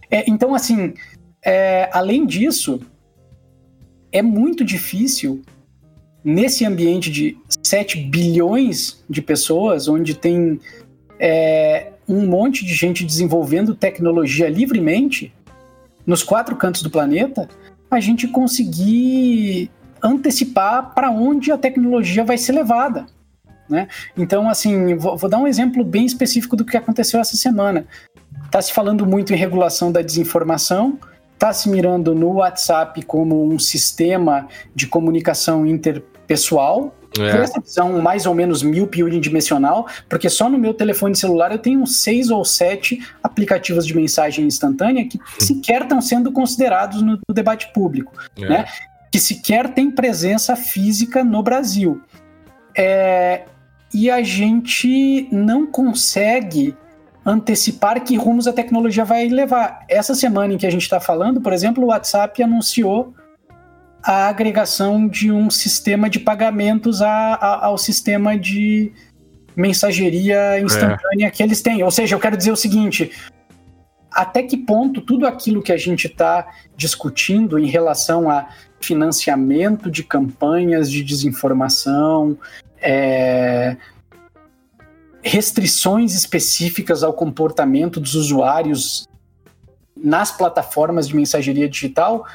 É, 0.09 0.29
então, 0.29 0.53
assim, 0.53 0.93
é, 1.43 1.89
além 1.93 2.25
disso, 2.25 2.81
é 4.11 4.21
muito 4.21 4.63
difícil 4.63 5.41
nesse 6.23 6.65
ambiente 6.65 7.09
de 7.09 7.37
7 7.63 7.97
bilhões 7.97 9.03
de 9.09 9.21
pessoas, 9.21 9.87
onde 9.87 10.13
tem 10.13 10.59
é, 11.19 11.91
um 12.07 12.25
monte 12.25 12.65
de 12.65 12.73
gente 12.73 13.05
desenvolvendo 13.05 13.75
tecnologia 13.75 14.49
livremente, 14.49 15.33
nos 16.05 16.23
quatro 16.23 16.55
cantos 16.55 16.81
do 16.81 16.89
planeta, 16.89 17.47
a 17.89 17.99
gente 17.99 18.27
conseguir 18.27 19.69
antecipar 20.01 20.93
para 20.93 21.11
onde 21.11 21.51
a 21.51 21.57
tecnologia 21.57 22.23
vai 22.23 22.37
ser 22.37 22.53
levada. 22.53 23.05
Né? 23.69 23.87
Então, 24.17 24.49
assim, 24.49 24.95
vou, 24.95 25.15
vou, 25.15 25.29
dar 25.29 25.37
um 25.37 25.47
exemplo 25.47 25.83
bem 25.83 26.05
específico 26.05 26.55
do 26.55 26.65
que 26.65 26.75
aconteceu 26.75 27.19
essa 27.19 27.37
semana. 27.37 27.85
Está 28.45 28.61
se 28.61 28.73
falando 28.73 29.05
muito 29.05 29.31
em 29.31 29.37
regulação 29.37 29.91
da 29.91 30.01
desinformação, 30.01 30.99
está 31.41 31.51
se 31.51 31.67
mirando 31.67 32.13
no 32.13 32.33
WhatsApp 32.33 33.03
como 33.03 33.43
um 33.43 33.57
sistema 33.57 34.47
de 34.75 34.85
comunicação 34.85 35.65
interpessoal, 35.65 36.95
é. 37.17 37.41
essa 37.41 37.59
visão 37.59 37.99
mais 37.99 38.27
ou 38.27 38.35
menos 38.35 38.61
míope 38.61 39.03
unidimensional, 39.03 39.87
porque 40.07 40.29
só 40.29 40.47
no 40.47 40.59
meu 40.59 40.71
telefone 40.71 41.15
celular 41.15 41.51
eu 41.51 41.57
tenho 41.57 41.87
seis 41.87 42.29
ou 42.29 42.45
sete 42.45 43.03
aplicativos 43.23 43.87
de 43.87 43.95
mensagem 43.95 44.45
instantânea 44.45 45.07
que 45.07 45.19
sequer 45.39 45.81
estão 45.81 45.99
sendo 45.99 46.31
considerados 46.31 47.01
no, 47.01 47.19
no 47.27 47.33
debate 47.33 47.73
público, 47.73 48.13
é. 48.37 48.47
né? 48.47 48.65
Que 49.11 49.19
sequer 49.19 49.73
tem 49.73 49.89
presença 49.89 50.55
física 50.55 51.23
no 51.23 51.41
Brasil. 51.41 52.01
É, 52.77 53.45
e 53.91 54.11
a 54.11 54.21
gente 54.21 55.27
não 55.31 55.65
consegue 55.65 56.77
antecipar 57.25 58.03
que 58.03 58.15
rumos 58.17 58.47
a 58.47 58.53
tecnologia 58.53 59.05
vai 59.05 59.27
levar. 59.27 59.85
Essa 59.87 60.15
semana 60.15 60.53
em 60.53 60.57
que 60.57 60.65
a 60.65 60.71
gente 60.71 60.83
está 60.83 60.99
falando, 60.99 61.39
por 61.39 61.53
exemplo, 61.53 61.83
o 61.83 61.87
WhatsApp 61.87 62.41
anunciou 62.41 63.13
a 64.03 64.27
agregação 64.27 65.07
de 65.07 65.31
um 65.31 65.49
sistema 65.49 66.09
de 66.09 66.19
pagamentos 66.19 67.01
a, 67.01 67.35
a, 67.35 67.65
ao 67.67 67.77
sistema 67.77 68.37
de 68.37 68.91
mensageria 69.55 70.59
instantânea 70.59 71.27
é. 71.27 71.29
que 71.29 71.43
eles 71.43 71.61
têm. 71.61 71.83
Ou 71.83 71.91
seja, 71.91 72.15
eu 72.15 72.19
quero 72.19 72.35
dizer 72.35 72.51
o 72.51 72.55
seguinte: 72.55 73.11
até 74.11 74.41
que 74.41 74.57
ponto 74.57 75.01
tudo 75.01 75.27
aquilo 75.27 75.61
que 75.61 75.71
a 75.71 75.77
gente 75.77 76.07
está 76.07 76.47
discutindo 76.75 77.59
em 77.59 77.67
relação 77.67 78.29
a 78.29 78.49
financiamento 78.79 79.91
de 79.91 80.03
campanhas 80.03 80.89
de 80.89 81.03
desinformação, 81.03 82.35
é, 82.81 83.77
restrições 85.23 86.15
específicas 86.15 87.03
ao 87.03 87.13
comportamento 87.13 87.99
dos 87.99 88.15
usuários 88.15 89.07
nas 89.95 90.31
plataformas 90.31 91.07
de 91.07 91.15
mensageria 91.15 91.69
digital 91.69 92.25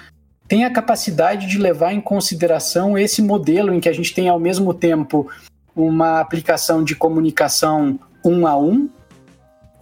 tem 0.47 0.65
a 0.65 0.71
capacidade 0.71 1.47
de 1.47 1.59
levar 1.59 1.93
em 1.93 2.01
consideração 2.01 2.97
esse 2.97 3.21
modelo 3.21 3.75
em 3.75 3.81
que 3.81 3.89
a 3.89 3.93
gente 3.93 4.15
tem 4.15 4.29
ao 4.29 4.39
mesmo 4.39 4.73
tempo 4.73 5.29
uma 5.75 6.21
aplicação 6.21 6.85
de 6.85 6.95
comunicação 6.95 7.99
um 8.25 8.47
a 8.47 8.57
um, 8.57 8.89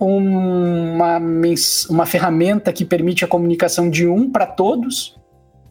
uma, 0.00 1.18
uma 1.88 2.06
ferramenta 2.06 2.72
que 2.72 2.84
permite 2.84 3.24
a 3.24 3.28
comunicação 3.28 3.88
de 3.88 4.06
um 4.06 4.30
para 4.30 4.46
todos, 4.46 5.16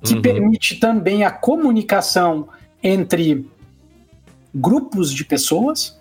que 0.01 0.15
uhum. 0.15 0.21
permite 0.21 0.79
também 0.79 1.23
a 1.23 1.31
comunicação 1.31 2.47
entre 2.81 3.45
grupos 4.53 5.13
de 5.13 5.25
pessoas, 5.25 5.99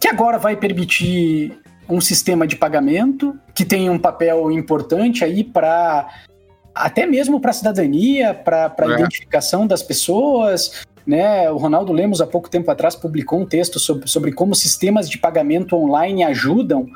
que 0.00 0.08
agora 0.08 0.38
vai 0.38 0.56
permitir 0.56 1.60
um 1.88 2.00
sistema 2.00 2.46
de 2.46 2.56
pagamento 2.56 3.38
que 3.54 3.64
tem 3.64 3.90
um 3.90 3.98
papel 3.98 4.50
importante 4.50 5.24
aí 5.24 5.44
para 5.44 6.08
até 6.74 7.04
mesmo 7.04 7.40
para 7.40 7.50
a 7.50 7.54
cidadania, 7.54 8.32
para 8.32 8.72
a 8.78 8.90
é. 8.92 8.94
identificação 8.94 9.66
das 9.66 9.82
pessoas. 9.82 10.84
Né? 11.06 11.50
O 11.50 11.56
Ronaldo 11.56 11.92
Lemos, 11.92 12.20
há 12.20 12.26
pouco 12.26 12.48
tempo 12.48 12.70
atrás, 12.70 12.94
publicou 12.94 13.40
um 13.40 13.46
texto 13.46 13.78
sobre, 13.78 14.08
sobre 14.08 14.32
como 14.32 14.54
sistemas 14.54 15.10
de 15.10 15.18
pagamento 15.18 15.76
online 15.76 16.22
ajudam 16.24 16.86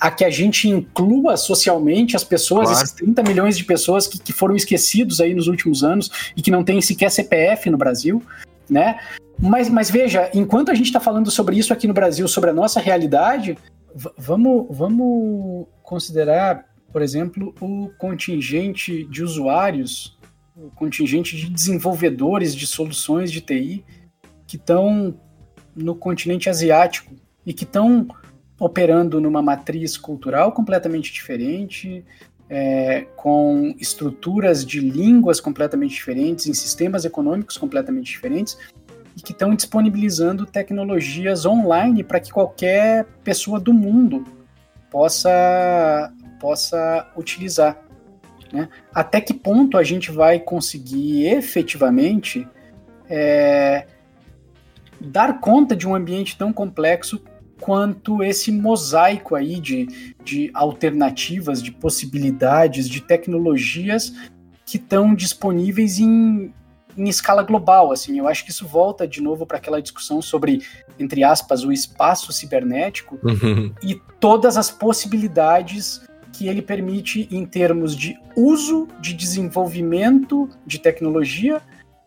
a 0.00 0.10
que 0.10 0.24
a 0.24 0.30
gente 0.30 0.68
inclua 0.68 1.36
socialmente 1.36 2.16
as 2.16 2.24
pessoas, 2.24 2.68
claro. 2.68 2.84
esses 2.84 2.92
30 2.92 3.22
milhões 3.24 3.56
de 3.56 3.64
pessoas 3.64 4.06
que, 4.06 4.18
que 4.18 4.32
foram 4.32 4.54
esquecidos 4.54 5.20
aí 5.20 5.34
nos 5.34 5.48
últimos 5.48 5.82
anos 5.82 6.32
e 6.36 6.42
que 6.42 6.50
não 6.50 6.62
têm 6.62 6.80
sequer 6.80 7.10
CPF 7.10 7.68
no 7.68 7.76
Brasil, 7.76 8.22
né? 8.70 8.98
Mas, 9.38 9.68
mas 9.68 9.90
veja, 9.90 10.30
enquanto 10.34 10.70
a 10.70 10.74
gente 10.74 10.86
está 10.86 11.00
falando 11.00 11.30
sobre 11.30 11.56
isso 11.56 11.72
aqui 11.72 11.86
no 11.86 11.94
Brasil, 11.94 12.26
sobre 12.26 12.50
a 12.50 12.52
nossa 12.52 12.80
realidade, 12.80 13.56
vamos, 14.16 14.66
vamos 14.70 15.66
considerar 15.82 16.68
por 16.92 17.02
exemplo, 17.02 17.54
o 17.60 17.90
contingente 17.98 19.04
de 19.04 19.22
usuários, 19.22 20.18
o 20.56 20.70
contingente 20.70 21.36
de 21.36 21.48
desenvolvedores 21.50 22.54
de 22.54 22.66
soluções 22.66 23.30
de 23.30 23.40
TI 23.40 23.84
que 24.46 24.56
estão 24.56 25.14
no 25.76 25.94
continente 25.94 26.48
asiático 26.48 27.14
e 27.44 27.52
que 27.52 27.64
estão 27.64 28.08
operando 28.58 29.20
numa 29.20 29.42
matriz 29.42 29.96
cultural 29.96 30.50
completamente 30.52 31.12
diferente, 31.12 32.04
é, 32.50 33.02
com 33.14 33.74
estruturas 33.78 34.64
de 34.64 34.80
línguas 34.80 35.38
completamente 35.38 35.92
diferentes, 35.92 36.46
em 36.46 36.54
sistemas 36.54 37.04
econômicos 37.04 37.58
completamente 37.58 38.06
diferentes, 38.06 38.58
e 39.18 39.20
que 39.20 39.32
estão 39.32 39.52
disponibilizando 39.52 40.46
tecnologias 40.46 41.44
online 41.44 42.04
para 42.04 42.20
que 42.20 42.30
qualquer 42.30 43.04
pessoa 43.24 43.58
do 43.58 43.74
mundo 43.74 44.24
possa 44.88 46.12
possa 46.40 47.10
utilizar. 47.16 47.82
Né? 48.52 48.68
Até 48.94 49.20
que 49.20 49.34
ponto 49.34 49.76
a 49.76 49.82
gente 49.82 50.12
vai 50.12 50.38
conseguir 50.38 51.26
efetivamente 51.26 52.46
é, 53.10 53.88
dar 55.00 55.40
conta 55.40 55.74
de 55.74 55.86
um 55.86 55.96
ambiente 55.96 56.38
tão 56.38 56.52
complexo 56.52 57.20
quanto 57.60 58.22
esse 58.22 58.52
mosaico 58.52 59.34
aí 59.34 59.58
de, 59.58 60.14
de 60.22 60.48
alternativas, 60.54 61.60
de 61.60 61.72
possibilidades, 61.72 62.88
de 62.88 63.00
tecnologias 63.00 64.14
que 64.64 64.76
estão 64.76 65.12
disponíveis 65.12 65.98
em, 65.98 66.54
em 66.98 67.08
escala 67.08 67.42
global, 67.42 67.92
assim, 67.92 68.18
eu 68.18 68.26
acho 68.26 68.44
que 68.44 68.50
isso 68.50 68.66
volta 68.66 69.06
de 69.06 69.22
novo 69.22 69.46
para 69.46 69.56
aquela 69.56 69.80
discussão 69.80 70.20
sobre, 70.20 70.62
entre 70.98 71.22
aspas, 71.22 71.64
o 71.64 71.70
espaço 71.70 72.32
cibernético 72.32 73.18
uhum. 73.22 73.72
e 73.82 73.94
todas 74.18 74.56
as 74.56 74.70
possibilidades 74.70 76.02
que 76.32 76.48
ele 76.48 76.60
permite 76.60 77.28
em 77.30 77.46
termos 77.46 77.96
de 77.96 78.18
uso, 78.36 78.88
de 79.00 79.14
desenvolvimento 79.14 80.48
de 80.66 80.78
tecnologia 80.78 81.62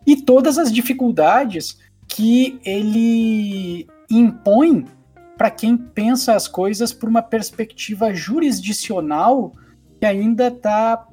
e 0.06 0.16
todas 0.16 0.58
as 0.58 0.70
dificuldades 0.70 1.78
que 2.06 2.60
ele 2.64 3.86
impõe 4.10 4.86
para 5.36 5.50
quem 5.50 5.76
pensa 5.76 6.34
as 6.34 6.46
coisas 6.46 6.92
por 6.92 7.08
uma 7.08 7.22
perspectiva 7.22 8.12
jurisdicional 8.14 9.52
que 9.98 10.06
ainda 10.06 10.48
está 10.48 11.06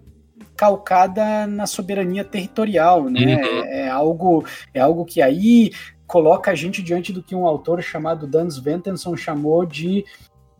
calcada 0.60 1.48
na 1.48 1.66
soberania 1.66 2.26
territorial, 2.26 3.06
né? 3.06 3.38
Uhum. 3.38 3.64
É, 3.64 3.80
é, 3.80 3.90
algo, 3.90 4.46
é 4.74 4.82
algo 4.82 5.06
que 5.06 5.22
aí 5.22 5.72
coloca 6.06 6.52
a 6.52 6.56
gente 6.56 6.84
diante 6.84 7.14
do 7.14 7.24
que 7.24 7.34
um 7.34 7.48
autor 7.48 7.82
chamado 7.82 8.28
Dan 8.28 8.50
Sventenson 8.50 9.16
chamou 9.16 9.66
de 9.66 10.04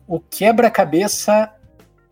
o 0.08 0.18
quebra-cabeça 0.18 1.52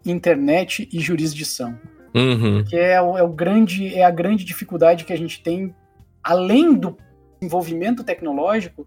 internet 0.04 0.86
e 0.92 1.00
jurisdição. 1.00 1.78
Uhum. 2.14 2.62
Que 2.62 2.76
é 2.76 2.92
é 2.96 3.00
o 3.00 3.28
grande, 3.28 3.94
é 3.94 4.04
a 4.04 4.10
grande 4.10 4.44
dificuldade 4.44 5.06
que 5.06 5.12
a 5.14 5.16
gente 5.16 5.42
tem, 5.42 5.74
além 6.22 6.74
do 6.74 6.94
desenvolvimento 7.40 8.04
tecnológico, 8.04 8.86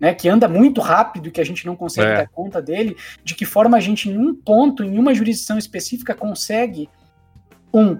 né, 0.00 0.14
que 0.14 0.30
anda 0.30 0.48
muito 0.48 0.80
rápido 0.80 1.28
e 1.28 1.30
que 1.30 1.42
a 1.42 1.44
gente 1.44 1.66
não 1.66 1.76
consegue 1.76 2.10
é. 2.10 2.16
dar 2.16 2.28
conta 2.28 2.62
dele, 2.62 2.96
de 3.22 3.34
que 3.34 3.44
forma 3.44 3.76
a 3.76 3.80
gente, 3.80 4.08
em 4.08 4.16
um 4.16 4.34
ponto, 4.34 4.82
em 4.82 4.98
uma 4.98 5.12
jurisdição 5.12 5.58
específica, 5.58 6.14
consegue, 6.14 6.88
um, 7.72 7.98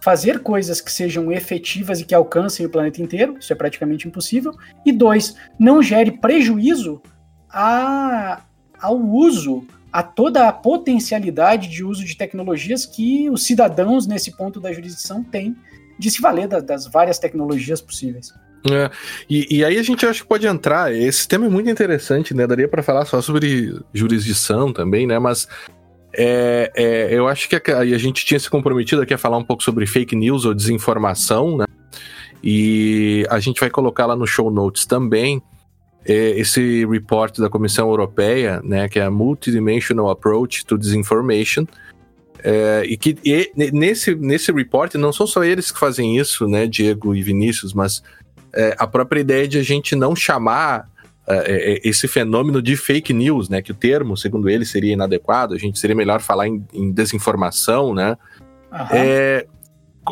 fazer 0.00 0.40
coisas 0.40 0.80
que 0.80 0.90
sejam 0.90 1.30
efetivas 1.30 2.00
e 2.00 2.04
que 2.04 2.14
alcancem 2.14 2.64
o 2.64 2.70
planeta 2.70 3.02
inteiro, 3.02 3.36
isso 3.38 3.52
é 3.52 3.56
praticamente 3.56 4.08
impossível, 4.08 4.52
e 4.84 4.92
dois, 4.92 5.36
não 5.58 5.82
gere 5.82 6.12
prejuízo 6.12 7.00
a, 7.48 8.42
ao 8.80 8.98
uso, 8.98 9.66
a 9.92 10.02
toda 10.02 10.48
a 10.48 10.52
potencialidade 10.52 11.68
de 11.68 11.84
uso 11.84 12.04
de 12.04 12.16
tecnologias 12.16 12.86
que 12.86 13.28
os 13.28 13.44
cidadãos 13.44 14.06
nesse 14.06 14.36
ponto 14.36 14.60
da 14.60 14.72
jurisdição 14.72 15.22
têm 15.22 15.56
de 15.98 16.10
se 16.10 16.20
valer 16.20 16.48
da, 16.48 16.60
das 16.60 16.86
várias 16.86 17.18
tecnologias 17.18 17.80
possíveis. 17.80 18.32
É, 18.70 18.90
e, 19.28 19.58
e, 19.58 19.64
aí 19.64 19.78
a 19.78 19.82
gente 19.82 20.04
acha 20.04 20.22
que 20.22 20.28
pode 20.28 20.46
entrar. 20.46 20.94
Esse 20.94 21.26
tema 21.26 21.46
é 21.46 21.48
muito 21.48 21.70
interessante, 21.70 22.34
né? 22.34 22.46
Daria 22.46 22.68
para 22.68 22.82
falar 22.82 23.06
só 23.06 23.20
sobre 23.22 23.74
jurisdição 23.92 24.70
também, 24.70 25.06
né? 25.06 25.18
Mas 25.18 25.48
é, 26.12 26.72
é, 26.74 27.08
eu 27.14 27.28
acho 27.28 27.48
que 27.48 27.56
a, 27.56 27.78
a, 27.78 27.98
gente 27.98 28.24
tinha 28.24 28.38
se 28.38 28.50
comprometido 28.50 29.02
aqui 29.02 29.14
a 29.14 29.18
falar 29.18 29.36
um 29.36 29.44
pouco 29.44 29.62
sobre 29.62 29.86
fake 29.86 30.16
news 30.16 30.44
ou 30.44 30.54
desinformação, 30.54 31.56
né? 31.56 31.66
E 32.42 33.26
a 33.28 33.38
gente 33.38 33.60
vai 33.60 33.70
colocar 33.70 34.06
lá 34.06 34.16
no 34.16 34.26
show 34.26 34.50
notes 34.50 34.86
também 34.86 35.42
é, 36.04 36.30
esse 36.30 36.86
report 36.86 37.38
da 37.38 37.48
Comissão 37.48 37.88
Europeia, 37.88 38.60
né? 38.64 38.88
Que 38.88 38.98
é 38.98 39.04
a 39.04 39.10
Multidimensional 39.10 40.10
Approach 40.10 40.64
to 40.64 40.76
Disinformation. 40.76 41.64
É, 42.42 42.82
e 42.86 42.96
que 42.96 43.18
e, 43.24 43.52
nesse, 43.72 44.14
nesse 44.14 44.50
report 44.50 44.94
não 44.94 45.12
são 45.12 45.26
só 45.26 45.44
eles 45.44 45.70
que 45.70 45.78
fazem 45.78 46.16
isso, 46.16 46.48
né, 46.48 46.66
Diego 46.66 47.14
e 47.14 47.22
Vinícius, 47.22 47.74
mas 47.74 48.02
é, 48.54 48.74
a 48.78 48.86
própria 48.86 49.20
ideia 49.20 49.46
de 49.46 49.58
a 49.58 49.62
gente 49.62 49.94
não 49.94 50.16
chamar 50.16 50.89
esse 51.84 52.08
fenômeno 52.08 52.60
de 52.62 52.76
fake 52.76 53.12
news, 53.12 53.48
né? 53.48 53.62
Que 53.62 53.72
o 53.72 53.74
termo, 53.74 54.16
segundo 54.16 54.48
ele, 54.48 54.64
seria 54.64 54.92
inadequado. 54.92 55.54
A 55.54 55.58
gente 55.58 55.78
seria 55.78 55.96
melhor 55.96 56.20
falar 56.20 56.48
em, 56.48 56.64
em 56.72 56.90
desinformação, 56.90 57.94
né? 57.94 58.16
É, 58.92 59.46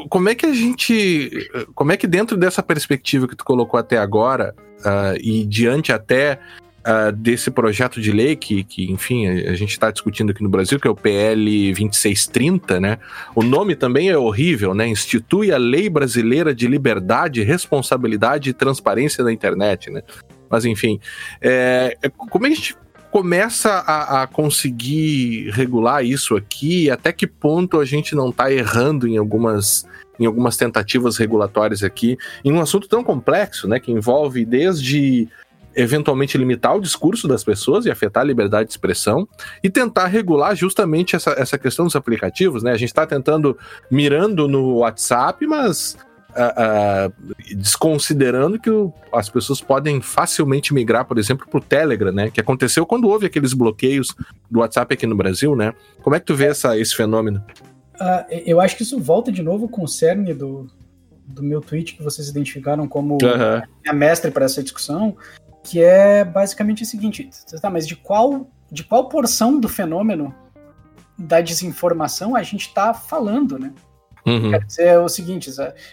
como 0.08 0.28
é 0.28 0.34
que 0.34 0.46
a 0.46 0.52
gente, 0.52 1.50
como 1.74 1.92
é 1.92 1.96
que 1.96 2.06
dentro 2.06 2.36
dessa 2.36 2.62
perspectiva 2.62 3.26
que 3.26 3.36
tu 3.36 3.44
colocou 3.44 3.78
até 3.78 3.98
agora 3.98 4.54
uh, 4.80 5.18
e 5.20 5.44
diante 5.46 5.92
até 5.92 6.38
uh, 6.80 7.12
desse 7.12 7.50
projeto 7.50 8.00
de 8.00 8.12
lei 8.12 8.36
que, 8.36 8.64
que 8.64 8.90
enfim, 8.90 9.26
a, 9.26 9.50
a 9.50 9.54
gente 9.54 9.70
está 9.70 9.90
discutindo 9.90 10.30
aqui 10.30 10.42
no 10.42 10.48
Brasil, 10.48 10.78
que 10.78 10.86
é 10.86 10.90
o 10.90 10.94
PL 10.94 11.72
2630, 11.72 12.80
né? 12.80 12.98
O 13.34 13.42
nome 13.42 13.74
também 13.74 14.10
é 14.10 14.18
horrível, 14.18 14.74
né? 14.74 14.86
Institui 14.86 15.52
a 15.52 15.58
Lei 15.58 15.88
Brasileira 15.88 16.54
de 16.54 16.66
Liberdade, 16.66 17.42
Responsabilidade 17.42 18.50
e 18.50 18.52
Transparência 18.52 19.24
da 19.24 19.32
Internet, 19.32 19.90
né? 19.90 20.02
Mas 20.50 20.64
enfim, 20.64 21.00
é, 21.40 21.96
é, 22.02 22.08
como 22.08 22.46
é 22.46 22.48
que 22.48 22.54
a 22.54 22.56
gente 22.56 22.76
começa 23.10 23.70
a, 23.70 24.22
a, 24.22 24.26
conseguir 24.26 25.50
regular 25.50 26.04
isso 26.04 26.36
aqui? 26.36 26.90
Até 26.90 27.12
que 27.12 27.26
ponto 27.26 27.80
a 27.80 27.84
gente 27.84 28.14
não 28.14 28.30
está 28.30 28.52
errando 28.52 29.06
em 29.06 29.16
algumas, 29.16 29.86
em 30.18 30.26
algumas 30.26 30.56
tentativas 30.56 31.16
regulatórias 31.16 31.82
aqui, 31.82 32.16
em 32.44 32.52
um 32.52 32.60
assunto 32.60 32.88
tão 32.88 33.02
complexo, 33.02 33.66
né? 33.66 33.80
Que 33.80 33.92
envolve 33.92 34.44
desde 34.44 35.28
eventualmente 35.76 36.36
limitar 36.36 36.76
o 36.76 36.80
discurso 36.80 37.28
das 37.28 37.44
pessoas 37.44 37.86
e 37.86 37.90
afetar 37.90 38.22
a 38.22 38.26
liberdade 38.26 38.66
de 38.66 38.72
expressão 38.72 39.28
e 39.62 39.70
tentar 39.70 40.06
regular 40.06 40.56
justamente 40.56 41.14
essa, 41.14 41.30
essa 41.38 41.56
questão 41.56 41.84
dos 41.84 41.94
aplicativos, 41.94 42.62
né? 42.64 42.72
A 42.72 42.76
gente 42.76 42.88
está 42.88 43.06
tentando 43.06 43.56
mirando 43.90 44.48
no 44.48 44.78
WhatsApp, 44.78 45.46
mas 45.46 45.96
uh, 46.30 47.08
uh, 47.08 47.34
desconsiderando 47.56 48.58
que 48.58 48.70
o, 48.70 48.92
as 49.12 49.28
pessoas 49.28 49.60
podem 49.60 50.00
facilmente 50.00 50.74
migrar, 50.74 51.04
por 51.04 51.18
exemplo, 51.18 51.46
para 51.48 51.58
o 51.58 51.62
Telegram, 51.62 52.12
né? 52.12 52.30
Que 52.30 52.40
aconteceu 52.40 52.86
quando 52.86 53.08
houve 53.08 53.26
aqueles 53.26 53.52
bloqueios 53.52 54.14
do 54.50 54.60
WhatsApp 54.60 54.94
aqui 54.94 55.06
no 55.06 55.16
Brasil, 55.16 55.56
né? 55.56 55.74
Como 56.02 56.14
é 56.14 56.20
que 56.20 56.26
tu 56.26 56.34
vê 56.34 56.46
essa, 56.46 56.78
esse 56.78 56.94
fenômeno? 56.94 57.44
Uh, 57.94 58.24
eu 58.46 58.60
acho 58.60 58.76
que 58.76 58.82
isso 58.82 58.98
volta 59.00 59.32
de 59.32 59.42
novo 59.42 59.68
com 59.68 59.82
o 59.82 59.88
cerne 59.88 60.32
do, 60.32 60.68
do 61.26 61.42
meu 61.42 61.60
tweet 61.60 61.96
que 61.96 62.02
vocês 62.02 62.28
identificaram 62.28 62.86
como 62.86 63.14
uhum. 63.14 63.62
a 63.86 63.92
mestre 63.92 64.30
para 64.30 64.44
essa 64.44 64.62
discussão, 64.62 65.16
que 65.64 65.82
é 65.82 66.24
basicamente 66.24 66.82
o 66.82 66.86
seguinte: 66.86 67.28
tá, 67.60 67.70
mas 67.70 67.86
de 67.86 67.96
qual, 67.96 68.48
de 68.70 68.84
qual 68.84 69.08
porção 69.08 69.58
do 69.58 69.68
fenômeno 69.68 70.34
da 71.18 71.40
desinformação 71.40 72.36
a 72.36 72.42
gente 72.44 72.68
está 72.68 72.94
falando, 72.94 73.58
né? 73.58 73.72
Uhum. 74.28 74.50
Quer 74.50 74.64
dizer 74.64 74.86
é 74.86 74.98
o 74.98 75.08
seguinte: 75.08 75.50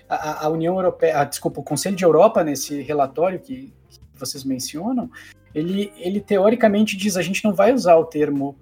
a, 0.10 0.46
a 0.46 0.50
União 0.50 0.76
Europeia, 0.76 1.20
a, 1.20 1.24
desculpa, 1.24 1.60
o 1.60 1.64
Conselho 1.64 1.96
de 1.96 2.04
Europa, 2.04 2.44
nesse 2.44 2.82
relatório 2.82 3.40
que, 3.40 3.74
que 3.90 4.00
vocês 4.16 4.44
mencionam, 4.44 5.10
ele, 5.54 5.92
ele 5.98 6.20
teoricamente 6.20 6.98
diz 6.98 7.16
a 7.16 7.22
gente 7.22 7.44
não 7.44 7.54
vai 7.54 7.74
usar 7.74 7.96
o 7.96 8.06
termo 8.06 8.58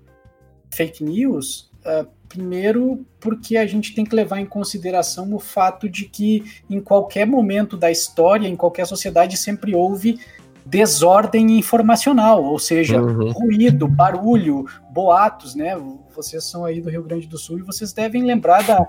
fake 0.72 1.04
news, 1.04 1.72
uh, 1.86 2.08
primeiro 2.28 3.06
porque 3.20 3.58
a 3.58 3.66
gente 3.66 3.94
tem 3.94 4.06
que 4.06 4.16
levar 4.16 4.40
em 4.40 4.46
consideração 4.46 5.34
o 5.34 5.40
fato 5.40 5.88
de 5.88 6.06
que 6.06 6.44
em 6.70 6.80
qualquer 6.80 7.26
momento 7.26 7.78
da 7.78 7.92
história, 7.92 8.48
em 8.48 8.56
qualquer 8.56 8.86
sociedade, 8.86 9.38
sempre 9.38 9.76
houve 9.76 10.20
desordem 10.66 11.58
informacional, 11.58 12.44
ou 12.44 12.58
seja, 12.58 13.02
uhum. 13.02 13.32
ruído, 13.32 13.88
barulho, 13.88 14.66
boatos, 14.90 15.56
né? 15.56 15.76
Vocês 16.16 16.46
são 16.46 16.64
aí 16.64 16.80
do 16.80 16.90
Rio 16.90 17.04
Grande 17.04 17.28
do 17.28 17.38
Sul 17.38 17.60
e 17.60 17.64
vocês 17.64 17.92
devem 17.92 18.24
lembrar 18.24 18.64
da, 18.64 18.88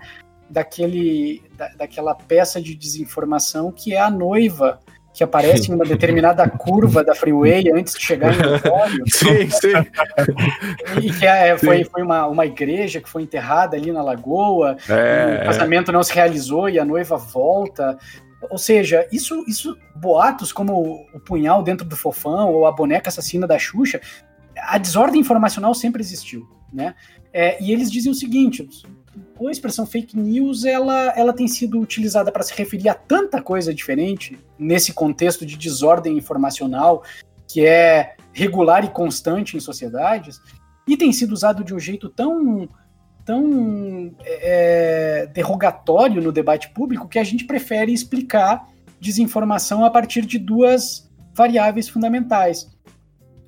daquele, 0.48 1.42
da, 1.56 1.68
daquela 1.68 2.14
peça 2.14 2.60
de 2.60 2.74
desinformação 2.74 3.72
que 3.72 3.94
é 3.94 4.00
a 4.00 4.10
noiva 4.10 4.80
que 5.14 5.22
aparece 5.22 5.70
em 5.70 5.74
uma 5.74 5.84
determinada 5.84 6.46
curva 6.50 7.04
da 7.04 7.14
freeway 7.14 7.70
antes 7.72 7.94
de 7.94 8.04
chegar 8.04 8.36
no 8.36 8.50
auditório. 8.50 9.04
Sim, 9.06 9.48
sim. 9.48 11.00
E 11.00 11.12
que 11.12 11.24
é, 11.24 11.56
foi, 11.56 11.84
foi 11.84 12.02
uma, 12.02 12.26
uma 12.26 12.44
igreja 12.44 13.00
que 13.00 13.08
foi 13.08 13.22
enterrada 13.22 13.76
ali 13.76 13.92
na 13.92 14.02
lagoa, 14.02 14.76
é, 14.88 15.42
o 15.42 15.46
casamento 15.46 15.92
é. 15.92 15.94
não 15.94 16.02
se 16.02 16.12
realizou 16.12 16.68
e 16.68 16.80
a 16.80 16.84
noiva 16.84 17.16
volta. 17.16 17.96
Ou 18.50 18.58
seja, 18.58 19.06
isso, 19.12 19.44
isso 19.46 19.78
boatos 19.94 20.52
como 20.52 21.06
o 21.14 21.20
punhal 21.20 21.62
dentro 21.62 21.86
do 21.86 21.96
fofão 21.96 22.52
ou 22.52 22.66
a 22.66 22.72
boneca 22.72 23.08
assassina 23.08 23.46
da 23.46 23.58
Xuxa, 23.58 24.00
a 24.56 24.78
desordem 24.78 25.20
informacional 25.20 25.74
sempre 25.74 26.02
existiu, 26.02 26.46
né? 26.72 26.94
É, 27.32 27.62
e 27.62 27.72
eles 27.72 27.90
dizem 27.90 28.10
o 28.10 28.14
seguinte: 28.14 28.68
a 29.46 29.50
expressão 29.50 29.86
fake 29.86 30.16
news 30.16 30.64
ela, 30.64 31.12
ela 31.16 31.32
tem 31.32 31.46
sido 31.46 31.80
utilizada 31.80 32.32
para 32.32 32.42
se 32.42 32.54
referir 32.54 32.88
a 32.88 32.94
tanta 32.94 33.40
coisa 33.42 33.74
diferente 33.74 34.38
nesse 34.58 34.92
contexto 34.92 35.44
de 35.44 35.56
desordem 35.56 36.16
informacional 36.16 37.02
que 37.46 37.64
é 37.64 38.16
regular 38.32 38.84
e 38.84 38.88
constante 38.88 39.56
em 39.56 39.60
sociedades 39.60 40.40
e 40.86 40.96
tem 40.96 41.12
sido 41.12 41.32
usado 41.32 41.62
de 41.62 41.74
um 41.74 41.78
jeito 41.78 42.08
tão 42.08 42.68
tão 43.24 44.14
é, 44.24 45.26
derrogatório 45.32 46.22
no 46.22 46.30
debate 46.30 46.68
público 46.70 47.08
que 47.08 47.18
a 47.18 47.24
gente 47.24 47.44
prefere 47.44 47.92
explicar 47.92 48.68
desinformação 49.00 49.84
a 49.84 49.90
partir 49.90 50.26
de 50.26 50.38
duas 50.38 51.10
variáveis 51.32 51.88
fundamentais. 51.88 52.70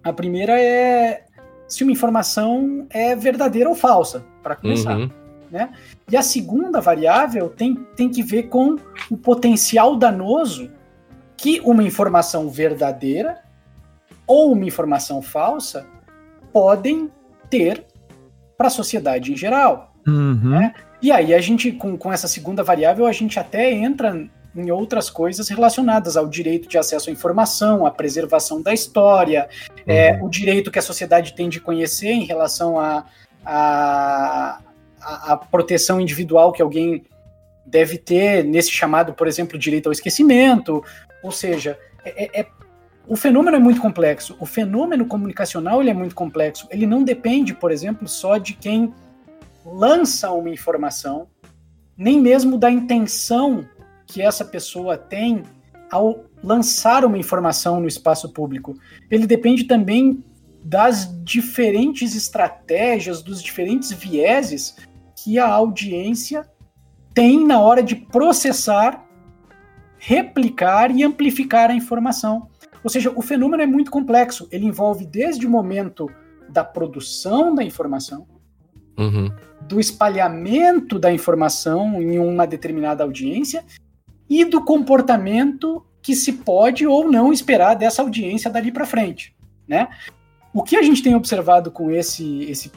A 0.03 0.13
primeira 0.13 0.59
é 0.59 1.27
se 1.69 1.83
uma 1.83 1.93
informação 1.93 2.87
é 2.91 3.15
verdadeira 3.15 3.69
ou 3.69 3.75
falsa, 3.75 4.25
para 4.43 4.57
começar. 4.57 4.97
Uhum. 4.97 5.11
Né? 5.51 5.73
E 6.11 6.17
a 6.17 6.23
segunda 6.23 6.81
variável 6.81 7.49
tem, 7.49 7.75
tem 7.97 8.09
que 8.09 8.23
ver 8.23 8.45
com 8.45 8.77
o 9.11 9.17
potencial 9.17 9.97
danoso 9.97 10.71
que 11.37 11.61
uma 11.61 11.83
informação 11.83 12.49
verdadeira 12.49 13.43
ou 14.27 14.53
uma 14.53 14.65
informação 14.65 15.23
falsa 15.23 15.87
podem 16.53 17.11
ter 17.51 17.85
para 18.57 18.69
a 18.69 18.71
sociedade 18.71 19.33
em 19.33 19.37
geral. 19.37 19.95
Uhum. 20.07 20.51
Né? 20.51 20.75
E 21.03 21.13
aí 21.13 21.35
a 21.35 21.41
gente, 21.41 21.73
com, 21.73 21.97
com 21.97 22.13
essa 22.13 22.27
segunda 22.27 22.63
variável, 22.63 23.07
a 23.07 23.13
gente 23.13 23.39
até 23.39 23.71
entra 23.73 24.29
em 24.57 24.71
outras 24.71 25.11
coisas 25.11 25.49
relacionadas 25.49 26.17
ao 26.17 26.27
direito 26.27 26.69
de 26.69 26.79
acesso 26.79 27.11
à 27.11 27.13
informação, 27.13 27.85
à 27.85 27.91
preservação 27.91 28.63
da 28.63 28.73
história, 28.73 29.49
é, 29.87 30.13
uhum. 30.13 30.19
é, 30.19 30.23
o 30.23 30.29
direito 30.29 30.71
que 30.71 30.79
a 30.79 30.83
sociedade 30.83 31.35
tem 31.35 31.49
de 31.49 31.61
conhecer 31.61 32.09
em 32.09 32.25
relação 32.25 32.81
a, 32.81 33.05
a, 33.45 34.61
a, 35.07 35.37
proteção 35.37 36.01
individual 36.01 36.53
que 36.53 36.61
alguém 36.61 37.05
deve 37.65 37.97
ter 37.97 38.45
nesse 38.45 38.71
chamado, 38.71 39.15
por 39.15 39.29
exemplo, 39.29 39.59
direito 39.59 39.87
ao 39.87 39.93
esquecimento. 39.93 40.83
Ou 41.23 41.31
seja, 41.31 41.79
é, 42.05 42.25
é, 42.25 42.41
é, 42.41 42.47
o 43.07 43.17
fenômeno 43.17 43.57
é 43.57 43.61
muito 43.61 43.81
complexo. 43.81 44.37
O 44.41 44.47
fenômeno 44.47 45.07
comunicacional 45.07 45.81
ele 45.81 45.91
é 45.91 45.95
muito 45.95 46.15
complexo. 46.15 46.67
Ele 46.71 46.87
não 46.87 47.05
depende, 47.05 47.55
por 47.55 47.71
exemplo, 47.71 48.09
só 48.09 48.37
de 48.37 48.55
quem 48.55 48.93
lança 49.65 50.31
uma 50.33 50.51
informação, 50.51 51.29
nem 51.97 52.21
mesmo 52.21 52.59
da 52.59 52.71
intenção 52.71 53.65
que 54.07 54.23
essa 54.23 54.45
pessoa 54.45 54.97
tem 54.97 55.43
ao 55.91 56.25
lançar 56.43 57.05
uma 57.05 57.19
informação 57.19 57.81
no 57.81 57.89
espaço 57.89 58.33
público. 58.33 58.77
Ele 59.11 59.27
depende 59.27 59.65
também 59.65 60.23
das 60.63 61.09
diferentes 61.23 62.17
estratégias, 62.17 63.23
dos 63.23 63.41
diferentes 63.41 63.93
vieses 63.93 64.77
que 65.27 65.41
a 65.41 65.49
audiência 65.49 66.49
tem 67.13 67.45
na 67.45 67.59
hora 67.59 67.83
de 67.83 67.97
processar, 67.97 69.05
replicar 69.99 70.95
e 70.95 71.03
amplificar 71.03 71.69
a 71.69 71.75
informação. 71.75 72.47
Ou 72.85 72.89
seja, 72.89 73.13
o 73.13 73.21
fenômeno 73.21 73.61
é 73.61 73.67
muito 73.67 73.91
complexo. 73.91 74.47
Ele 74.53 74.67
envolve 74.67 75.05
desde 75.05 75.45
o 75.45 75.51
momento 75.51 76.09
da 76.49 76.63
produção 76.63 77.57
da 77.57 77.65
informação, 77.65 78.25
uhum. 78.97 79.29
do 79.63 79.81
espalhamento 79.81 80.97
da 80.97 81.13
informação 81.13 82.01
em 82.01 82.21
uma 82.21 82.47
determinada 82.47 83.03
audiência 83.03 83.65
e 84.31 84.45
do 84.45 84.65
comportamento 84.65 85.85
que 86.01 86.15
se 86.15 86.35
pode 86.35 86.87
ou 86.87 87.11
não 87.11 87.33
esperar 87.33 87.75
dessa 87.75 88.01
audiência 88.01 88.49
dali 88.49 88.71
para 88.71 88.87
frente, 88.87 89.35
né? 89.67 89.89
O 90.55 90.63
que 90.63 90.77
a 90.77 90.83
gente 90.83 91.03
tem 91.03 91.17
observado 91.17 91.73
com 91.73 91.91
esse, 91.91 92.45
esse 92.45 92.71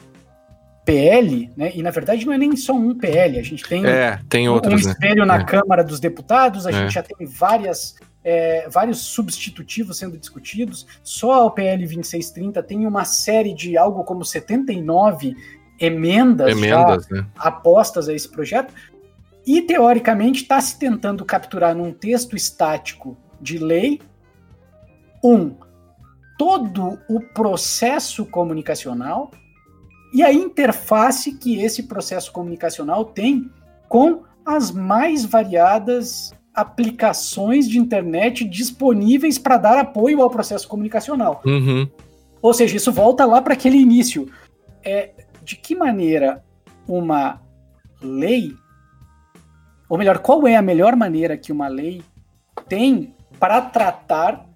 PL, 0.90 1.52
né? 1.56 1.70
E 1.72 1.82
na 1.82 1.90
verdade 1.90 2.26
não 2.26 2.32
é 2.32 2.38
nem 2.38 2.56
só 2.56 2.72
um 2.72 2.98
PL, 2.98 3.38
a 3.38 3.42
gente 3.42 3.62
tem, 3.64 3.86
é, 3.86 4.18
tem 4.28 4.48
outros, 4.48 4.86
um 4.86 4.90
espelho 4.90 5.20
né? 5.20 5.26
na 5.26 5.36
é. 5.36 5.44
Câmara 5.44 5.84
dos 5.84 6.00
Deputados, 6.00 6.66
a 6.66 6.70
é. 6.70 6.72
gente 6.72 6.92
já 6.92 7.02
tem 7.02 7.24
várias, 7.24 7.94
é, 8.24 8.68
vários 8.68 8.98
substitutivos 8.98 9.98
sendo 9.98 10.18
discutidos. 10.18 10.86
Só 11.04 11.46
o 11.46 11.50
PL 11.52 11.84
2630 11.84 12.60
tem 12.64 12.86
uma 12.86 13.04
série 13.04 13.54
de 13.54 13.78
algo 13.78 14.02
como 14.02 14.24
79 14.24 15.36
emendas, 15.78 16.50
emendas 16.50 17.06
já 17.06 17.16
né? 17.16 17.26
apostas 17.38 18.08
a 18.08 18.12
esse 18.12 18.28
projeto. 18.28 18.74
E 19.46 19.62
teoricamente 19.62 20.42
está 20.42 20.60
se 20.60 20.76
tentando 20.76 21.24
capturar 21.24 21.74
num 21.74 21.92
texto 21.92 22.34
estático 22.34 23.16
de 23.40 23.58
lei 23.58 24.00
um 25.22 25.54
todo 26.36 26.98
o 27.08 27.20
processo 27.20 28.26
comunicacional 28.26 29.30
e 30.12 30.22
a 30.22 30.32
interface 30.32 31.32
que 31.32 31.60
esse 31.60 31.84
processo 31.84 32.32
comunicacional 32.32 33.04
tem 33.04 33.50
com 33.88 34.22
as 34.44 34.70
mais 34.70 35.24
variadas 35.24 36.32
aplicações 36.54 37.68
de 37.68 37.78
internet 37.78 38.44
disponíveis 38.44 39.38
para 39.38 39.56
dar 39.56 39.78
apoio 39.78 40.20
ao 40.20 40.30
processo 40.30 40.66
comunicacional. 40.68 41.40
Uhum. 41.44 41.88
Ou 42.42 42.52
seja, 42.52 42.76
isso 42.76 42.92
volta 42.92 43.24
lá 43.24 43.40
para 43.40 43.54
aquele 43.54 43.76
início. 43.76 44.30
É, 44.82 45.10
de 45.44 45.56
que 45.56 45.74
maneira 45.74 46.42
uma 46.88 47.40
lei, 48.00 48.54
ou 49.88 49.98
melhor, 49.98 50.18
qual 50.18 50.46
é 50.46 50.56
a 50.56 50.62
melhor 50.62 50.96
maneira 50.96 51.36
que 51.36 51.52
uma 51.52 51.68
lei 51.68 52.02
tem 52.68 53.14
para 53.38 53.60
tratar 53.60 54.46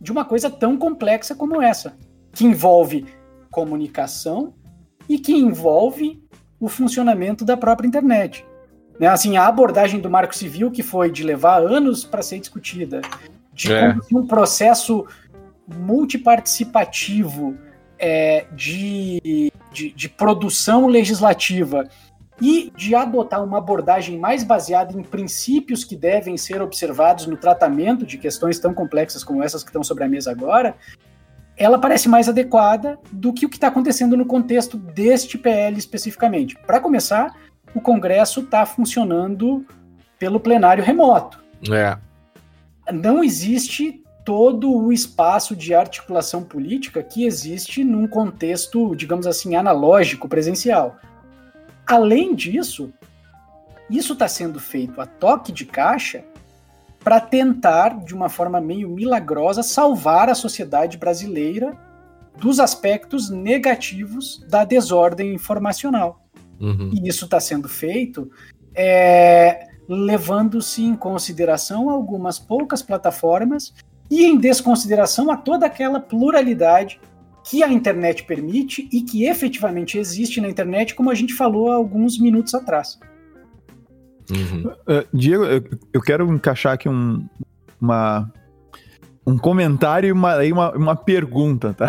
de 0.00 0.12
uma 0.12 0.24
coisa 0.24 0.50
tão 0.50 0.76
complexa 0.76 1.34
como 1.34 1.60
essa, 1.60 1.96
que 2.32 2.44
envolve 2.44 3.06
comunicação, 3.50 4.54
e 5.08 5.18
que 5.18 5.32
envolve 5.32 6.22
o 6.60 6.68
funcionamento 6.68 7.44
da 7.44 7.56
própria 7.56 7.86
internet. 7.86 8.44
Né? 8.98 9.06
Assim, 9.06 9.36
a 9.36 9.46
abordagem 9.46 10.00
do 10.00 10.10
Marco 10.10 10.34
Civil, 10.34 10.70
que 10.70 10.82
foi 10.82 11.10
de 11.10 11.22
levar 11.22 11.62
anos 11.62 12.04
para 12.04 12.22
ser 12.22 12.40
discutida, 12.40 13.00
de 13.52 13.72
é. 13.72 13.96
um 14.12 14.26
processo 14.26 15.06
multiparticipativo 15.66 17.56
é, 17.98 18.46
de, 18.52 19.52
de, 19.72 19.90
de 19.92 20.08
produção 20.08 20.86
legislativa 20.86 21.88
e 22.40 22.72
de 22.76 22.94
adotar 22.94 23.42
uma 23.42 23.58
abordagem 23.58 24.18
mais 24.18 24.44
baseada 24.44 24.96
em 24.96 25.02
princípios 25.02 25.84
que 25.84 25.96
devem 25.96 26.36
ser 26.36 26.62
observados 26.62 27.26
no 27.26 27.36
tratamento 27.36 28.06
de 28.06 28.16
questões 28.16 28.58
tão 28.58 28.72
complexas 28.72 29.24
como 29.24 29.42
essas 29.42 29.62
que 29.62 29.70
estão 29.70 29.82
sobre 29.82 30.04
a 30.04 30.08
mesa 30.08 30.30
agora, 30.30 30.76
ela 31.58 31.78
parece 31.78 32.08
mais 32.08 32.28
adequada 32.28 32.98
do 33.10 33.32
que 33.32 33.44
o 33.44 33.48
que 33.48 33.56
está 33.56 33.66
acontecendo 33.66 34.16
no 34.16 34.24
contexto 34.24 34.76
deste 34.76 35.36
PL 35.36 35.76
especificamente. 35.76 36.56
Para 36.66 36.80
começar, 36.80 37.34
o 37.74 37.80
Congresso 37.80 38.40
está 38.40 38.64
funcionando 38.64 39.66
pelo 40.18 40.38
plenário 40.38 40.84
remoto. 40.84 41.42
É. 41.70 41.98
Não 42.92 43.24
existe 43.24 44.02
todo 44.24 44.70
o 44.70 44.92
espaço 44.92 45.56
de 45.56 45.74
articulação 45.74 46.44
política 46.44 47.02
que 47.02 47.24
existe 47.24 47.82
num 47.82 48.06
contexto, 48.06 48.94
digamos 48.94 49.26
assim, 49.26 49.56
analógico, 49.56 50.28
presencial. 50.28 50.96
Além 51.86 52.34
disso, 52.34 52.92
Isso 53.90 54.12
está 54.12 54.28
sendo 54.28 54.60
feito 54.60 55.00
a 55.00 55.06
toque 55.06 55.50
de 55.50 55.64
caixa 55.64 56.22
para 57.08 57.20
tentar, 57.20 58.04
de 58.04 58.14
uma 58.14 58.28
forma 58.28 58.60
meio 58.60 58.86
milagrosa, 58.90 59.62
salvar 59.62 60.28
a 60.28 60.34
sociedade 60.34 60.98
brasileira 60.98 61.74
dos 62.36 62.60
aspectos 62.60 63.30
negativos 63.30 64.44
da 64.46 64.62
desordem 64.62 65.32
informacional. 65.32 66.22
Uhum. 66.60 66.90
E 66.92 67.08
isso 67.08 67.24
está 67.24 67.40
sendo 67.40 67.66
feito 67.66 68.30
é, 68.74 69.68
levando-se 69.88 70.82
em 70.84 70.94
consideração 70.94 71.88
algumas 71.88 72.38
poucas 72.38 72.82
plataformas 72.82 73.72
e 74.10 74.26
em 74.26 74.36
desconsideração 74.36 75.30
a 75.30 75.36
toda 75.38 75.64
aquela 75.64 76.00
pluralidade 76.00 77.00
que 77.42 77.62
a 77.62 77.72
internet 77.72 78.24
permite 78.24 78.86
e 78.92 79.00
que 79.00 79.24
efetivamente 79.24 79.96
existe 79.96 80.42
na 80.42 80.48
internet, 80.50 80.94
como 80.94 81.08
a 81.08 81.14
gente 81.14 81.32
falou 81.32 81.72
há 81.72 81.74
alguns 81.76 82.20
minutos 82.20 82.54
atrás. 82.54 83.00
Uhum. 84.30 84.70
Uh, 84.86 85.06
Diego, 85.12 85.44
eu, 85.44 85.64
eu, 85.92 86.00
quero 86.00 86.30
encaixar 86.32 86.74
aqui 86.74 86.88
um, 86.88 87.26
uma, 87.80 88.30
um 89.26 89.38
comentário 89.38 90.08
e 90.08 90.12
uma, 90.12 90.36
uma, 90.44 90.72
uma 90.72 90.96
pergunta, 90.96 91.72
tá? 91.72 91.88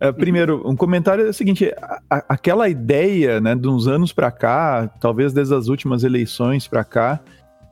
Uh, 0.00 0.12
primeiro, 0.18 0.68
um 0.68 0.74
comentário 0.74 1.26
é 1.26 1.28
o 1.28 1.34
seguinte: 1.34 1.72
a, 1.80 2.00
a, 2.10 2.24
aquela 2.30 2.68
ideia, 2.68 3.40
né, 3.40 3.54
de 3.54 3.68
uns 3.68 3.86
anos 3.86 4.12
para 4.12 4.30
cá, 4.30 4.88
talvez 5.00 5.32
desde 5.32 5.54
as 5.54 5.68
últimas 5.68 6.02
eleições 6.02 6.66
para 6.66 6.82
cá, 6.82 7.20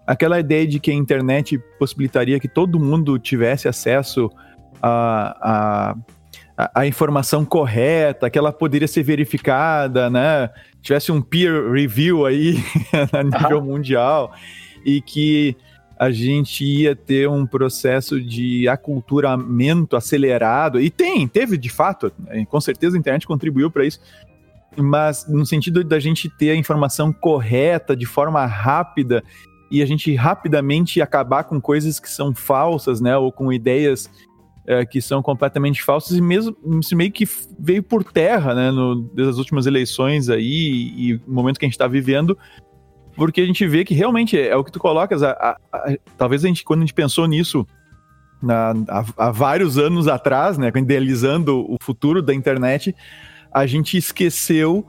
aquela 0.07 0.39
ideia 0.39 0.67
de 0.67 0.81
que 0.81 0.91
a 0.91 0.95
internet 0.95 1.59
possibilitaria 1.79 2.41
que 2.41 2.49
todo 2.49 2.81
mundo 2.81 3.19
tivesse 3.19 3.69
acesso 3.69 4.31
a, 4.81 5.37
a, 5.43 5.97
a, 6.75 6.87
informação 6.87 7.45
correta, 7.45 8.29
que 8.29 8.37
ela 8.37 8.53
poderia 8.53 8.89
ser 8.89 9.05
verificada, 9.05 10.11
né? 10.11 10.51
Tivesse 10.83 11.13
um 11.13 11.23
peer 11.23 11.71
review 11.71 12.27
aí 12.27 12.57
a 13.13 13.23
nível 13.23 13.63
mundial 13.63 14.33
e 14.85 15.01
que 15.01 15.57
a 15.97 16.11
gente 16.11 16.65
ia 16.65 16.97
ter 16.97 17.29
um 17.29 17.47
processo 17.47 18.21
de 18.21 18.69
aculturamento 18.69 19.97
acelerado, 19.97 20.81
e 20.81 20.91
tem, 20.91 21.27
teve 21.27 21.57
de 21.57 21.69
fato, 21.69 22.13
né? 22.21 22.45
com 22.45 22.61
certeza 22.61 22.97
a 22.97 22.99
internet 22.99 23.27
contribuiu 23.27 23.69
para 23.69 23.85
isso, 23.85 24.01
mas 24.77 25.27
no 25.29 25.45
sentido 25.45 25.83
da 25.83 25.99
gente 25.99 26.29
ter 26.29 26.51
a 26.51 26.55
informação 26.55 27.13
correta, 27.13 27.97
de 27.97 28.07
forma 28.07 28.47
rápida 28.47 29.25
e 29.71 29.83
a 29.83 29.87
gente 29.87 30.15
rapidamente 30.15 31.03
acabar 31.03 31.45
com 31.45 31.61
coisas 31.61 31.99
que 31.99 32.09
são 32.09 32.35
falsas, 32.35 33.01
né? 33.01 33.17
Ou 33.17 33.31
com 33.31 33.53
ideias 33.53 34.09
é, 34.69 34.85
que 34.85 35.01
são 35.01 35.23
completamente 35.23 35.83
falsas 35.83 36.19
e 36.19 36.21
mesmo 36.21 36.55
isso 36.79 36.95
meio 36.95 37.11
que 37.11 37.27
veio 37.59 37.83
por 37.83 38.05
terra, 38.05 38.55
né? 38.55 38.71
No, 38.71 39.01
das 39.15 39.39
últimas 39.39 39.65
eleições 39.65 40.29
aí 40.29 40.93
e 40.95 41.15
o 41.15 41.23
momento 41.27 41.59
que 41.59 41.65
a 41.65 41.69
gente 41.69 41.75
está 41.75 41.87
vivendo, 41.89 42.37
porque 43.17 43.41
a 43.41 43.47
gente 43.47 43.67
vê 43.67 43.83
que 43.83 43.95
realmente 43.95 44.39
é, 44.39 44.49
é 44.49 44.57
o 44.57 44.63
que 44.63 44.71
tu 44.71 44.79
colocas. 44.79 45.23
A, 45.23 45.31
a, 45.31 45.57
a, 45.73 45.97
talvez 46.19 46.45
a 46.45 46.49
gente, 46.49 46.65
quando 46.65 46.81
a 46.81 46.83
gente 46.83 46.93
pensou 46.93 47.27
nisso 47.27 47.67
há, 49.17 49.31
vários 49.31 49.79
anos 49.79 50.07
atrás, 50.07 50.59
né? 50.59 50.71
Idealizando 50.77 51.61
o 51.61 51.79
futuro 51.81 52.21
da 52.21 52.35
internet, 52.35 52.95
a 53.51 53.67
gente 53.67 53.97
esqueceu 53.97 54.87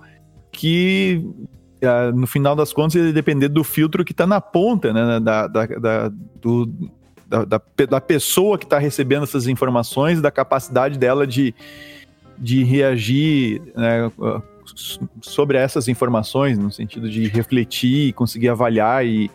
que 0.51 1.23
uh, 1.81 2.13
no 2.13 2.27
final 2.27 2.53
das 2.53 2.73
contas, 2.73 2.95
ele 2.95 3.13
depender 3.13 3.47
do 3.47 3.63
filtro 3.63 4.03
que 4.03 4.11
está 4.11 4.27
na 4.27 4.41
ponta, 4.41 4.91
né? 4.91 5.21
Da, 5.21 5.47
da, 5.47 5.65
da 5.65 6.11
do, 6.41 6.65
da, 7.29 7.45
da, 7.45 7.61
da, 7.87 8.01
pessoa 8.01 8.57
que 8.57 8.65
está 8.65 8.79
recebendo 8.79 9.23
essas 9.23 9.47
informações, 9.47 10.19
da 10.19 10.31
capacidade 10.31 10.97
dela 10.97 11.27
de, 11.27 11.53
de 12.37 12.63
reagir 12.63 13.61
né, 13.75 14.11
sobre 15.21 15.57
essas 15.57 15.87
informações, 15.87 16.57
no 16.57 16.71
sentido 16.71 17.09
de 17.09 17.27
refletir, 17.27 18.13
conseguir 18.13 18.49
avaliar 18.49 19.05
e, 19.05 19.29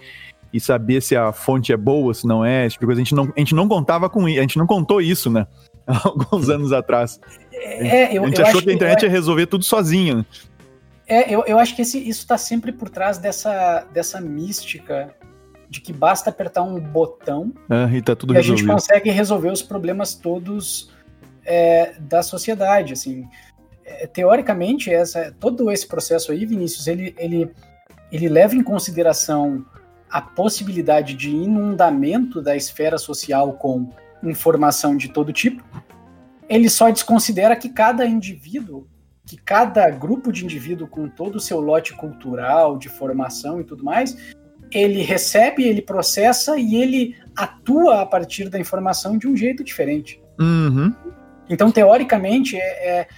e 0.53 0.61
saber 0.61 1.01
se 1.01 1.16
a 1.16 1.32
fonte 1.32 1.72
é 1.72 1.76
boa, 1.76 2.12
se 2.12 2.26
não 2.26 2.45
é, 2.45 2.68
tipo. 2.68 2.90
A 2.90 2.95
gente 2.95 3.14
não, 3.14 3.32
a 3.34 3.38
gente 3.38 3.55
não 3.55 3.68
contava 3.68 4.11
com 4.11 4.28
isso, 4.28 4.38
a 4.38 4.42
gente 4.42 4.59
não 4.59 4.66
contou 4.66 5.01
isso, 5.01 5.30
né? 5.30 5.47
Alguns 5.86 6.49
anos 6.49 6.72
atrás. 6.72 7.20
É, 7.53 8.16
eu, 8.16 8.24
a 8.24 8.26
gente 8.26 8.42
achou 8.42 8.61
que 8.61 8.70
a 8.70 8.72
internet 8.72 9.01
que, 9.01 9.07
ia 9.07 9.11
resolver 9.11 9.47
tudo 9.47 9.64
sozinho. 9.64 10.26
É, 11.07 11.32
eu, 11.32 11.45
eu 11.47 11.59
acho 11.59 11.76
que 11.76 11.82
esse, 11.82 11.99
isso 11.99 12.22
está 12.22 12.38
sempre 12.38 12.72
por 12.72 12.88
trás 12.88 13.18
dessa, 13.18 13.86
dessa 13.92 14.20
mística 14.20 15.14
de 15.75 15.81
que 15.81 15.93
basta 15.93 16.31
apertar 16.31 16.62
um 16.62 16.79
botão 16.79 17.53
é, 17.68 17.97
e, 17.97 18.01
tá 18.01 18.16
e 18.33 18.37
a 18.37 18.41
gente 18.41 18.64
consegue 18.64 19.11
resolver 19.11 19.51
os 19.51 19.61
problemas 19.61 20.14
todos 20.14 20.93
é, 21.45 21.95
da 21.99 22.22
sociedade. 22.22 22.93
Assim, 22.93 23.29
é, 23.85 24.07
teoricamente, 24.07 24.95
essa, 24.95 25.35
todo 25.41 25.72
esse 25.72 25.89
processo 25.89 26.31
aí, 26.31 26.47
Vinícius, 26.47 26.87
ele, 26.87 27.12
ele, 27.18 27.51
ele 28.12 28.29
leva 28.29 28.55
em 28.55 28.62
consideração 28.62 29.66
a 30.09 30.22
possibilidade 30.22 31.14
de 31.14 31.31
inundamento 31.31 32.41
da 32.41 32.55
esfera 32.55 32.97
social 32.97 33.55
com 33.55 33.91
informação 34.22 34.97
de 34.97 35.09
todo 35.09 35.33
tipo. 35.33 35.64
Ele 36.49 36.70
só 36.70 36.89
desconsidera 36.89 37.57
que 37.57 37.68
cada 37.68 38.07
indivíduo 38.07 38.87
que 39.27 39.39
cada 39.39 39.89
grupo 39.89 40.31
de 40.31 40.45
indivíduo 40.45 40.87
com 40.87 41.09
todo 41.09 41.37
o 41.37 41.41
seu 41.41 41.59
lote 41.59 41.95
cultural, 41.95 42.77
de 42.77 42.91
formação 42.91 43.59
e 43.59 43.64
tudo 43.64 43.83
mais, 43.83 44.35
ele 44.79 45.03
recebe, 45.03 45.64
ele 45.64 45.83
processa 45.83 46.57
e 46.59 46.77
ele 46.77 47.16
atua 47.37 48.03
a 48.03 48.07
partir 48.07 48.49
da 48.49 48.59
informação 48.59 49.18
de 49.18 49.27
um 49.27 49.37
jeito 49.37 49.62
diferente. 49.64 50.20
Uhum. 50.39 50.93
Então, 51.49 51.70
teoricamente, 51.70 52.57
é, 52.57 53.01
é 53.01 53.09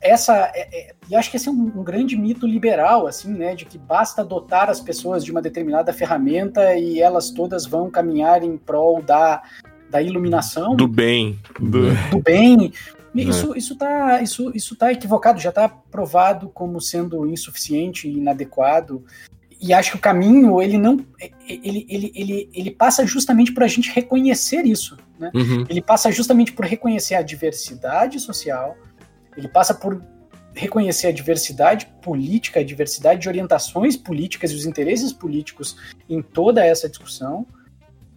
essa, 0.00 0.50
é, 0.54 0.68
é, 0.72 0.94
e 1.08 1.16
acho 1.16 1.30
que 1.30 1.36
esse 1.36 1.48
é 1.48 1.52
um, 1.52 1.72
um, 1.76 1.82
grande 1.82 2.16
mito 2.16 2.46
liberal, 2.46 3.06
assim, 3.06 3.32
né, 3.32 3.54
de 3.54 3.64
que 3.64 3.78
basta 3.78 4.24
dotar 4.24 4.68
as 4.68 4.80
pessoas 4.80 5.24
de 5.24 5.30
uma 5.30 5.42
determinada 5.42 5.92
ferramenta 5.92 6.74
e 6.76 7.00
elas 7.00 7.30
todas 7.30 7.66
vão 7.66 7.90
caminhar 7.90 8.42
em 8.42 8.56
prol 8.56 9.02
da, 9.02 9.42
da 9.90 10.02
iluminação. 10.02 10.76
Do 10.76 10.88
bem. 10.88 11.38
Do, 11.58 11.94
do 12.10 12.20
bem. 12.20 12.72
Isso, 13.14 13.54
é. 13.54 13.58
isso, 13.58 13.76
tá, 13.76 14.20
isso, 14.20 14.52
isso 14.54 14.76
tá 14.76 14.92
equivocado, 14.92 15.40
já 15.40 15.48
está 15.48 15.68
provado 15.68 16.48
como 16.50 16.80
sendo 16.80 17.26
insuficiente 17.26 18.08
e 18.08 18.18
inadequado. 18.18 19.04
E 19.60 19.72
acho 19.72 19.92
que 19.92 19.96
o 19.96 20.00
caminho, 20.00 20.60
ele 20.60 20.78
não. 20.78 21.04
Ele, 21.48 21.86
ele, 21.88 22.12
ele, 22.14 22.50
ele 22.52 22.70
passa 22.70 23.06
justamente 23.06 23.52
por 23.52 23.62
a 23.62 23.68
gente 23.68 23.90
reconhecer 23.90 24.64
isso. 24.66 24.96
Né? 25.18 25.30
Uhum. 25.34 25.64
Ele 25.68 25.80
passa 25.80 26.10
justamente 26.10 26.52
por 26.52 26.64
reconhecer 26.64 27.14
a 27.14 27.22
diversidade 27.22 28.20
social, 28.20 28.76
ele 29.36 29.48
passa 29.48 29.72
por 29.74 30.02
reconhecer 30.54 31.08
a 31.08 31.12
diversidade 31.12 31.86
política, 32.02 32.60
a 32.60 32.64
diversidade 32.64 33.20
de 33.20 33.28
orientações 33.28 33.96
políticas 33.96 34.50
e 34.50 34.54
os 34.54 34.64
interesses 34.64 35.12
políticos 35.12 35.76
em 36.08 36.22
toda 36.22 36.64
essa 36.64 36.88
discussão, 36.88 37.46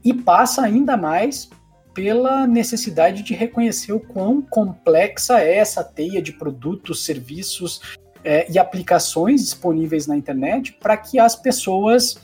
e 0.04 0.14
passa 0.14 0.62
ainda 0.62 0.96
mais 0.96 1.50
pela 1.94 2.48
necessidade 2.48 3.24
de 3.24 3.34
reconhecer 3.34 3.92
o 3.92 4.00
quão 4.00 4.42
complexa 4.42 5.42
é 5.42 5.58
essa 5.58 5.84
teia 5.84 6.22
de 6.22 6.32
produtos, 6.32 7.04
serviços 7.04 7.82
é, 8.24 8.52
e 8.52 8.60
aplicações 8.60 9.42
disponíveis 9.42 10.08
na 10.08 10.18
internet 10.18 10.74
para 10.74 10.98
que 10.98 11.20
as 11.20 11.36
pessoas 11.36 12.18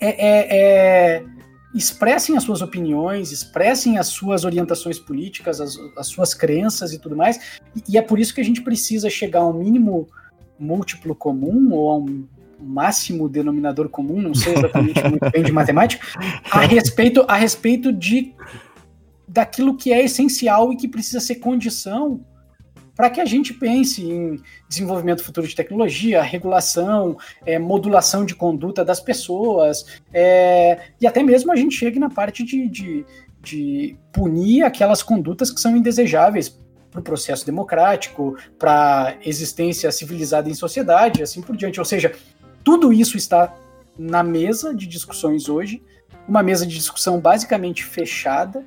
é, 0.00 0.08
é, 0.08 0.56
é, 1.18 1.24
expressem 1.74 2.36
as 2.36 2.44
suas 2.44 2.62
opiniões, 2.62 3.32
expressem 3.32 3.98
as 3.98 4.08
suas 4.08 4.44
orientações 4.44 4.98
políticas, 4.98 5.60
as, 5.60 5.76
as 5.96 6.06
suas 6.06 6.32
crenças 6.34 6.92
e 6.92 6.98
tudo 6.98 7.16
mais. 7.16 7.58
E, 7.74 7.92
e, 7.92 7.98
é 7.98 8.02
por 8.02 8.18
isso 8.18 8.34
que 8.34 8.40
a 8.40 8.44
gente 8.44 8.62
precisa 8.62 9.10
chegar 9.10 9.40
a 9.40 9.46
um 9.46 9.54
mínimo 9.54 10.08
múltiplo 10.58 11.14
comum 11.14 11.72
ou 11.72 11.90
a 11.90 11.96
um 11.96 12.26
máximo 12.60 13.28
denominador 13.28 13.88
comum, 13.88 14.20
não 14.20 14.34
sei 14.34 14.54
exatamente 14.54 15.02
muito 15.08 15.30
bem 15.30 15.44
de 15.44 15.52
matemática, 15.52 16.04
a 16.50 16.60
respeito, 16.60 17.24
a 17.28 17.36
respeito 17.36 17.92
de 17.92 18.34
daquilo 19.28 19.76
que 19.76 19.92
é 19.92 20.02
essencial 20.02 20.72
e 20.72 20.76
que 20.76 20.88
precisa 20.88 21.20
ser 21.20 21.36
condição 21.36 22.24
para 22.98 23.10
que 23.10 23.20
a 23.20 23.24
gente 23.24 23.54
pense 23.54 24.02
em 24.02 24.42
desenvolvimento 24.68 25.22
futuro 25.22 25.46
de 25.46 25.54
tecnologia, 25.54 26.20
regulação, 26.20 27.16
é, 27.46 27.56
modulação 27.56 28.24
de 28.24 28.34
conduta 28.34 28.84
das 28.84 28.98
pessoas, 28.98 29.86
é, 30.12 30.80
e 31.00 31.06
até 31.06 31.22
mesmo 31.22 31.52
a 31.52 31.54
gente 31.54 31.76
chegue 31.76 32.00
na 32.00 32.10
parte 32.10 32.42
de, 32.42 32.68
de, 32.68 33.06
de 33.40 33.96
punir 34.12 34.64
aquelas 34.64 35.00
condutas 35.00 35.48
que 35.48 35.60
são 35.60 35.76
indesejáveis 35.76 36.58
para 36.90 36.98
o 36.98 37.02
processo 37.02 37.46
democrático, 37.46 38.36
para 38.58 39.10
a 39.10 39.14
existência 39.24 39.92
civilizada 39.92 40.50
em 40.50 40.54
sociedade, 40.54 41.22
assim 41.22 41.40
por 41.40 41.56
diante. 41.56 41.78
Ou 41.78 41.86
seja, 41.86 42.12
tudo 42.64 42.92
isso 42.92 43.16
está 43.16 43.54
na 43.96 44.24
mesa 44.24 44.74
de 44.74 44.88
discussões 44.88 45.48
hoje, 45.48 45.80
uma 46.26 46.42
mesa 46.42 46.66
de 46.66 46.74
discussão 46.74 47.20
basicamente 47.20 47.84
fechada, 47.84 48.66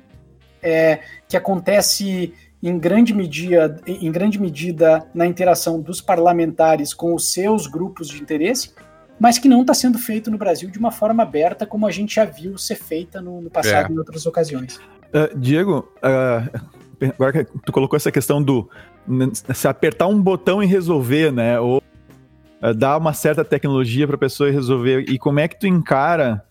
é, 0.62 1.00
que 1.28 1.36
acontece 1.36 2.32
em 2.62 2.78
grande, 2.78 3.12
medida, 3.12 3.80
em 3.86 4.10
grande 4.12 4.40
medida 4.40 5.04
na 5.12 5.26
interação 5.26 5.80
dos 5.80 6.00
parlamentares 6.00 6.94
com 6.94 7.14
os 7.14 7.32
seus 7.32 7.66
grupos 7.66 8.08
de 8.08 8.22
interesse, 8.22 8.72
mas 9.18 9.38
que 9.38 9.48
não 9.48 9.62
está 9.62 9.74
sendo 9.74 9.98
feito 9.98 10.30
no 10.30 10.38
Brasil 10.38 10.70
de 10.70 10.78
uma 10.78 10.92
forma 10.92 11.22
aberta, 11.22 11.66
como 11.66 11.86
a 11.86 11.90
gente 11.90 12.14
já 12.14 12.24
viu 12.24 12.56
ser 12.56 12.76
feita 12.76 13.20
no, 13.20 13.40
no 13.40 13.50
passado 13.50 13.90
é. 13.90 13.94
em 13.94 13.98
outras 13.98 14.26
ocasiões. 14.26 14.76
Uh, 14.76 15.36
Diego, 15.36 15.88
uh, 15.98 16.60
agora 17.14 17.44
que 17.44 17.58
tu 17.64 17.72
colocou 17.72 17.96
essa 17.96 18.12
questão 18.12 18.42
do 18.42 18.68
se 19.52 19.66
apertar 19.66 20.06
um 20.06 20.20
botão 20.20 20.62
e 20.62 20.66
resolver, 20.66 21.32
né? 21.32 21.58
Ou 21.58 21.82
uh, 22.62 22.74
dar 22.74 22.96
uma 22.96 23.12
certa 23.12 23.44
tecnologia 23.44 24.06
para 24.06 24.16
a 24.16 24.18
pessoa 24.18 24.50
resolver. 24.50 25.04
E 25.08 25.18
como 25.18 25.40
é 25.40 25.48
que 25.48 25.58
tu 25.58 25.66
encara 25.66 26.44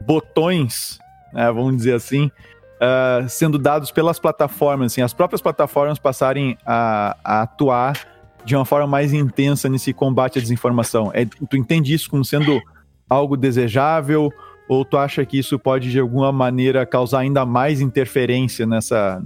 botões, 0.00 0.98
né, 1.32 1.50
vamos 1.52 1.76
dizer 1.76 1.94
assim, 1.94 2.30
uh, 2.78 3.28
sendo 3.28 3.58
dados 3.58 3.90
pelas 3.90 4.18
plataformas, 4.18 4.92
assim, 4.92 5.02
as 5.02 5.12
próprias 5.12 5.40
plataformas 5.40 5.98
passarem 5.98 6.56
a, 6.64 7.16
a, 7.22 7.42
atuar 7.42 8.06
de 8.44 8.54
uma 8.56 8.64
forma 8.64 8.86
mais 8.86 9.12
intensa 9.12 9.68
nesse 9.68 9.92
combate 9.92 10.38
à 10.38 10.42
desinformação. 10.42 11.10
É, 11.12 11.24
tu 11.24 11.56
entende 11.56 11.92
isso 11.92 12.08
como 12.08 12.24
sendo 12.24 12.60
algo 13.08 13.36
desejável 13.36 14.32
ou 14.68 14.84
tu 14.84 14.96
acha 14.96 15.24
que 15.24 15.38
isso 15.38 15.58
pode 15.58 15.90
de 15.90 15.98
alguma 15.98 16.30
maneira 16.30 16.84
causar 16.86 17.20
ainda 17.20 17.44
mais 17.44 17.80
interferência 17.80 18.66
nessa, 18.66 19.22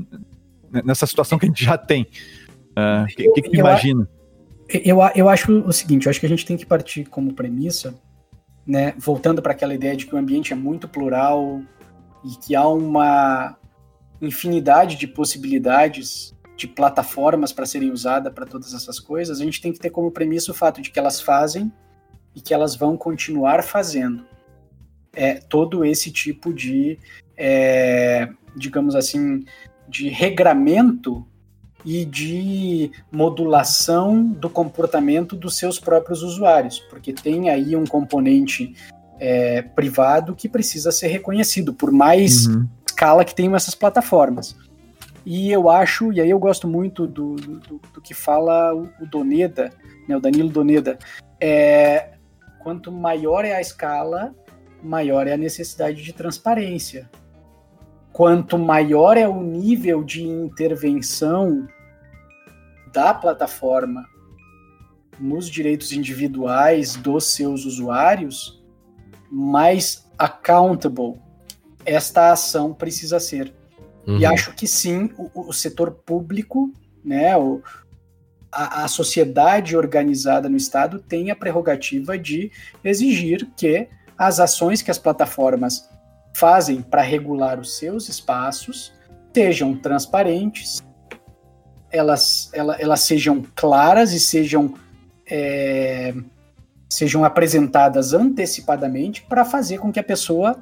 nessa 0.85 1.07
situação 1.07 1.39
que 1.39 1.47
a 1.47 1.49
gente 1.49 1.65
já 1.65 1.77
tem? 1.77 2.07
O 2.77 3.03
uh, 3.03 3.07
que, 3.07 3.31
que, 3.31 3.43
que 3.43 3.51
tu 3.51 3.57
imagina? 3.57 4.09
Eu, 4.69 4.99
eu 5.15 5.29
acho 5.29 5.53
o 5.53 5.73
seguinte, 5.73 6.07
eu 6.07 6.11
acho 6.11 6.19
que 6.19 6.27
a 6.27 6.29
gente 6.29 6.47
tem 6.47 6.57
que 6.57 6.65
partir 6.65 7.05
como 7.05 7.35
premissa, 7.35 7.95
né, 8.67 8.95
voltando 8.97 9.43
para 9.43 9.53
aquela 9.53 9.75
ideia 9.75 9.95
de 9.95 10.07
que 10.07 10.15
o 10.15 10.19
ambiente 10.19 10.53
é 10.53 10.57
muito 10.57 10.89
plural 10.89 11.61
e 12.25 12.37
que 12.37 12.55
há 12.55 12.66
uma 12.66 13.57
infinidade 14.20 14.97
de 14.97 15.07
possibilidades 15.07 16.35
de 16.57 16.68
plataformas 16.68 17.53
para 17.53 17.66
serem 17.66 17.91
usadas 17.91 18.33
para 18.33 18.47
todas 18.47 18.73
essas 18.73 19.01
coisas, 19.01 19.41
a 19.41 19.45
gente 19.45 19.61
tem 19.61 19.73
que 19.73 19.81
ter 19.81 19.91
como 19.91 20.11
premissa 20.11 20.53
o 20.53 20.55
fato 20.55 20.81
de 20.81 20.91
que 20.91 20.99
elas 20.99 21.20
fazem 21.20 21.73
e 22.35 22.41
que 22.41 22.55
elas 22.55 22.77
vão 22.77 22.97
continuar 22.97 23.62
fazendo. 23.64 24.25
É, 25.14 25.35
todo 25.35 25.85
esse 25.85 26.11
tipo 26.11 26.55
de, 26.55 26.99
é, 27.37 28.29
digamos 28.57 28.95
assim, 28.95 29.45
de 29.89 30.09
regramento 30.09 31.27
e 31.85 32.05
de 32.05 32.93
modulação 33.11 34.25
do 34.25 34.49
comportamento 34.49 35.35
dos 35.37 35.59
seus 35.59 35.79
próprios 35.79 36.23
usuários, 36.23 36.79
porque 36.79 37.12
tem 37.12 37.51
aí 37.51 37.75
um 37.75 37.85
componente 37.85 38.75
é, 39.23 39.62
privado 39.62 40.35
que 40.35 40.49
precisa 40.49 40.91
ser 40.91 41.07
reconhecido, 41.09 41.73
por 41.73 41.93
mais 41.93 42.47
uhum. 42.47 42.66
escala 42.87 43.25
que 43.25 43.35
tenham 43.35 43.55
essas 43.55 43.75
plataformas. 43.75 44.57
E 45.25 45.53
eu 45.53 45.70
acho, 45.70 46.12
e 46.12 46.20
aí 46.20 46.31
eu 46.31 46.39
gosto 46.39 46.66
muito 46.66 47.07
do, 47.07 47.37
do, 47.37 47.81
do 47.95 48.01
que 48.01 48.14
fala 48.14 48.75
o, 48.75 49.07
Doneda, 49.07 49.70
né, 50.09 50.16
o 50.16 50.20
Danilo 50.20 50.49
Doneda, 50.49 50.99
é, 51.41 52.14
quanto 52.59 52.91
maior 52.91 53.45
é 53.45 53.55
a 53.55 53.61
escala, 53.61 54.35
maior 54.83 55.29
é 55.29 55.35
a 55.35 55.37
necessidade 55.37 56.03
de 56.03 56.12
transparência 56.12 57.09
quanto 58.12 58.59
maior 58.59 59.16
é 59.16 59.27
o 59.27 59.43
nível 59.43 60.05
de 60.05 60.23
intervenção 60.23 61.66
da 62.93 63.14
plataforma 63.14 64.07
nos 65.18 65.49
direitos 65.49 65.93
individuais 65.93 66.95
dos 66.95 67.35
seus 67.35 67.64
usuários, 67.64 68.62
mais 69.33 70.05
accountable 70.18 71.14
esta 71.87 72.33
ação 72.33 72.74
precisa 72.74 73.18
ser. 73.18 73.53
Uhum. 74.07 74.18
E 74.18 74.26
acho 74.26 74.53
que 74.55 74.66
sim, 74.66 75.11
o, 75.16 75.49
o 75.49 75.53
setor 75.53 75.91
público, 75.91 76.70
né, 77.05 77.37
o, 77.37 77.62
a, 78.51 78.85
a, 78.85 78.89
sociedade 78.89 79.76
organizada 79.76 80.49
no 80.49 80.57
Estado 80.57 80.99
tem 81.01 81.30
a 81.30 81.37
prerrogativa 81.37 82.18
de 82.18 82.51
exigir 82.85 83.49
que 83.57 83.89
as 84.18 84.39
ações 84.39 84.83
que 84.83 84.91
as 84.91 84.99
plataformas 84.99 85.89
fazem 86.35 86.83
para 86.83 87.03
regular 87.03 87.59
os 87.59 87.78
seus 87.78 88.09
espaços 88.09 88.93
sejam 89.35 89.74
transparentes, 89.74 90.83
elas, 91.91 92.51
elas, 92.53 92.80
elas 92.80 93.01
sejam 93.01 93.45
claras 93.55 94.12
e 94.12 94.20
sejam, 94.20 94.74
é, 95.26 96.14
sejam 96.93 97.24
apresentadas 97.24 98.12
antecipadamente 98.12 99.22
para 99.22 99.47
fazer 99.47 99.78
com 99.78 99.90
que 99.90 99.99
a 99.99 100.05
pessoa 100.05 100.59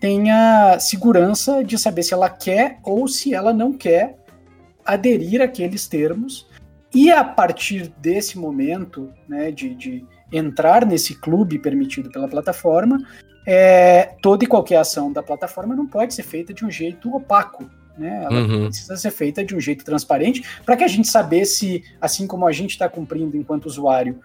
tenha 0.00 0.76
segurança 0.80 1.62
de 1.62 1.78
saber 1.78 2.02
se 2.02 2.12
ela 2.12 2.28
quer 2.28 2.78
ou 2.82 3.06
se 3.06 3.32
ela 3.32 3.52
não 3.52 3.72
quer 3.72 4.16
aderir 4.84 5.40
àqueles 5.40 5.86
termos. 5.86 6.48
E 6.92 7.12
a 7.12 7.22
partir 7.22 7.92
desse 7.98 8.38
momento, 8.38 9.12
né, 9.28 9.52
de, 9.52 9.74
de 9.74 10.04
entrar 10.32 10.84
nesse 10.84 11.14
clube 11.14 11.58
permitido 11.58 12.10
pela 12.10 12.26
plataforma, 12.26 12.98
é, 13.46 14.16
toda 14.20 14.44
e 14.44 14.48
qualquer 14.48 14.76
ação 14.76 15.12
da 15.12 15.22
plataforma 15.22 15.76
não 15.76 15.86
pode 15.86 16.12
ser 16.12 16.24
feita 16.24 16.52
de 16.52 16.64
um 16.64 16.70
jeito 16.70 17.14
opaco. 17.14 17.70
Né? 17.96 18.24
Ela 18.24 18.40
uhum. 18.40 18.64
precisa 18.66 18.96
ser 18.96 19.10
feita 19.12 19.44
de 19.44 19.54
um 19.54 19.60
jeito 19.60 19.84
transparente 19.84 20.42
para 20.64 20.76
que 20.76 20.84
a 20.84 20.88
gente 20.88 21.06
saber 21.06 21.44
se, 21.44 21.84
assim 22.00 22.26
como 22.26 22.46
a 22.46 22.52
gente 22.52 22.70
está 22.70 22.88
cumprindo 22.88 23.36
enquanto 23.36 23.66
usuário 23.66 24.20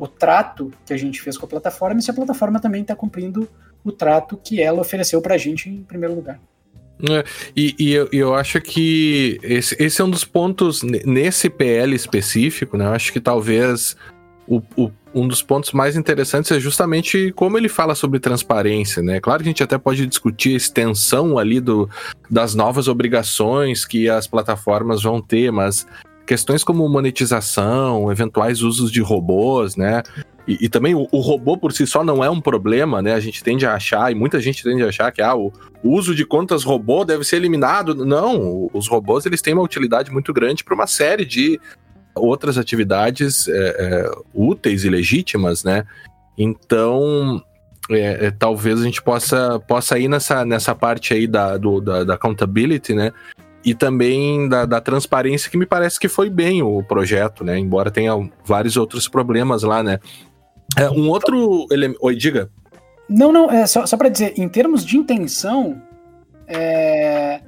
o 0.00 0.08
trato 0.08 0.72
que 0.86 0.94
a 0.94 0.96
gente 0.96 1.20
fez 1.20 1.36
com 1.36 1.44
a 1.44 1.48
plataforma, 1.48 2.00
se 2.00 2.10
a 2.10 2.14
plataforma 2.14 2.58
também 2.58 2.80
está 2.80 2.96
cumprindo 2.96 3.46
o 3.84 3.92
trato 3.92 4.40
que 4.42 4.60
ela 4.60 4.80
ofereceu 4.80 5.20
para 5.20 5.34
a 5.34 5.38
gente 5.38 5.68
em 5.68 5.82
primeiro 5.82 6.14
lugar. 6.14 6.40
É, 7.08 7.24
e, 7.54 7.74
e 7.78 7.92
eu, 7.92 8.08
eu, 8.10 8.34
acho 8.34 8.60
que 8.60 9.38
esse, 9.42 9.76
esse, 9.78 10.00
é 10.00 10.04
um 10.04 10.10
dos 10.10 10.24
pontos 10.24 10.82
nesse 10.82 11.48
PL 11.48 11.94
específico, 11.94 12.76
né? 12.76 12.86
Eu 12.86 12.92
acho 12.92 13.12
que 13.12 13.20
talvez 13.20 13.96
o, 14.46 14.62
o, 14.76 14.90
um 15.14 15.28
dos 15.28 15.42
pontos 15.42 15.72
mais 15.72 15.96
interessantes 15.96 16.50
é 16.50 16.60
justamente 16.60 17.32
como 17.32 17.56
ele 17.56 17.68
fala 17.68 17.94
sobre 17.94 18.20
transparência, 18.20 19.02
né? 19.02 19.20
Claro 19.20 19.42
que 19.42 19.48
a 19.48 19.52
gente 19.52 19.62
até 19.62 19.78
pode 19.78 20.06
discutir 20.06 20.54
a 20.54 20.56
extensão 20.56 21.38
ali 21.38 21.60
do, 21.60 21.88
das 22.30 22.54
novas 22.54 22.88
obrigações 22.88 23.84
que 23.84 24.08
as 24.08 24.26
plataformas 24.26 25.02
vão 25.02 25.20
ter, 25.22 25.50
mas 25.50 25.86
questões 26.26 26.62
como 26.62 26.88
monetização, 26.88 28.10
eventuais 28.10 28.62
usos 28.62 28.90
de 28.90 29.00
robôs, 29.00 29.76
né? 29.76 30.02
E, 30.46 30.58
e 30.62 30.68
também 30.68 30.94
o, 30.94 31.06
o, 31.12 31.20
robô 31.20 31.56
por 31.56 31.72
si 31.72 31.86
só 31.86 32.02
não 32.02 32.24
é 32.24 32.30
um 32.30 32.40
problema, 32.40 33.02
né? 33.02 33.14
A 33.14 33.20
gente 33.20 33.42
tende 33.42 33.66
a 33.66 33.74
achar, 33.74 34.10
e 34.10 34.14
muita 34.14 34.40
gente 34.40 34.62
tende 34.62 34.82
a 34.82 34.88
achar 34.88 35.12
que 35.12 35.22
ah, 35.22 35.36
o, 35.36 35.52
uso 35.82 36.14
de 36.14 36.24
contas 36.24 36.64
robô 36.64 37.04
deve 37.04 37.24
ser 37.24 37.36
eliminado. 37.36 37.94
Não, 37.94 38.70
os 38.72 38.88
robôs 38.88 39.26
eles 39.26 39.42
têm 39.42 39.54
uma 39.54 39.62
utilidade 39.62 40.10
muito 40.10 40.32
grande 40.32 40.64
para 40.64 40.74
uma 40.74 40.86
série 40.86 41.24
de 41.24 41.60
outras 42.14 42.58
atividades 42.58 43.48
é, 43.48 43.52
é, 43.78 44.10
úteis 44.34 44.84
e 44.84 44.88
legítimas, 44.88 45.62
né? 45.62 45.84
Então, 46.36 47.42
é, 47.90 48.26
é, 48.26 48.30
talvez 48.30 48.80
a 48.80 48.84
gente 48.84 49.02
possa, 49.02 49.60
possa 49.60 49.98
ir 49.98 50.08
nessa, 50.08 50.44
nessa 50.44 50.74
parte 50.74 51.12
aí 51.12 51.26
da, 51.26 51.56
do, 51.56 51.80
da, 51.80 52.04
da 52.04 52.14
accountability, 52.14 52.94
né? 52.94 53.12
E 53.64 53.74
também 53.74 54.48
da, 54.48 54.64
da, 54.64 54.80
transparência, 54.80 55.50
que 55.50 55.56
me 55.56 55.66
parece 55.66 56.00
que 56.00 56.08
foi 56.08 56.30
bem 56.30 56.62
o 56.62 56.82
projeto, 56.82 57.44
né? 57.44 57.58
Embora 57.58 57.90
tenha 57.90 58.12
vários 58.44 58.76
outros 58.76 59.06
problemas 59.06 59.62
lá, 59.62 59.82
né? 59.82 59.98
É, 60.76 60.88
um 60.88 61.08
outro 61.08 61.66
elemento. 61.70 61.98
Oi, 62.02 62.16
diga. 62.16 62.50
Não, 63.08 63.32
não, 63.32 63.50
é 63.50 63.66
só, 63.66 63.84
só 63.86 63.96
para 63.96 64.08
dizer, 64.08 64.34
em 64.38 64.48
termos 64.48 64.84
de 64.84 64.96
intenção, 64.96 65.82
é, 66.46 67.40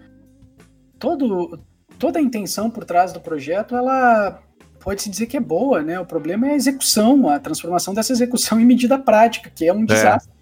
todo, 0.99 1.59
toda 1.99 2.19
a 2.19 2.23
intenção 2.23 2.69
por 2.69 2.85
trás 2.85 3.13
do 3.13 3.21
projeto, 3.21 3.77
ela 3.77 4.41
pode-se 4.81 5.09
dizer 5.09 5.27
que 5.27 5.37
é 5.37 5.41
boa, 5.41 5.83
né? 5.83 5.99
O 5.99 6.05
problema 6.05 6.49
é 6.49 6.51
a 6.51 6.57
execução, 6.57 7.29
a 7.29 7.39
transformação 7.39 7.95
dessa 7.95 8.13
execução 8.13 8.59
em 8.61 8.67
medida 8.67 8.99
prática, 8.99 9.51
que 9.55 9.67
é 9.67 9.73
um 9.73 9.85
é. 9.85 9.87
desastre. 9.87 10.33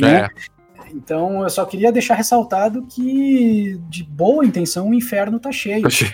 É. 0.00 0.04
Né? 0.04 0.28
Então, 0.94 1.42
eu 1.42 1.50
só 1.50 1.64
queria 1.64 1.90
deixar 1.90 2.14
ressaltado 2.14 2.86
que 2.86 3.80
de 3.88 4.04
boa 4.04 4.44
intenção 4.44 4.90
o 4.90 4.94
inferno 4.94 5.38
tá 5.40 5.50
cheio. 5.50 5.82
Tá 5.82 5.90
cheio. 5.90 6.10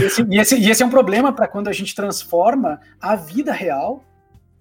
e, 0.00 0.04
esse, 0.04 0.22
e, 0.22 0.38
esse, 0.38 0.56
e 0.56 0.70
esse 0.70 0.82
é 0.82 0.86
um 0.86 0.90
problema 0.90 1.32
para 1.32 1.48
quando 1.48 1.68
a 1.68 1.72
gente 1.72 1.94
transforma 1.94 2.80
a 3.00 3.16
vida 3.16 3.52
real 3.52 4.04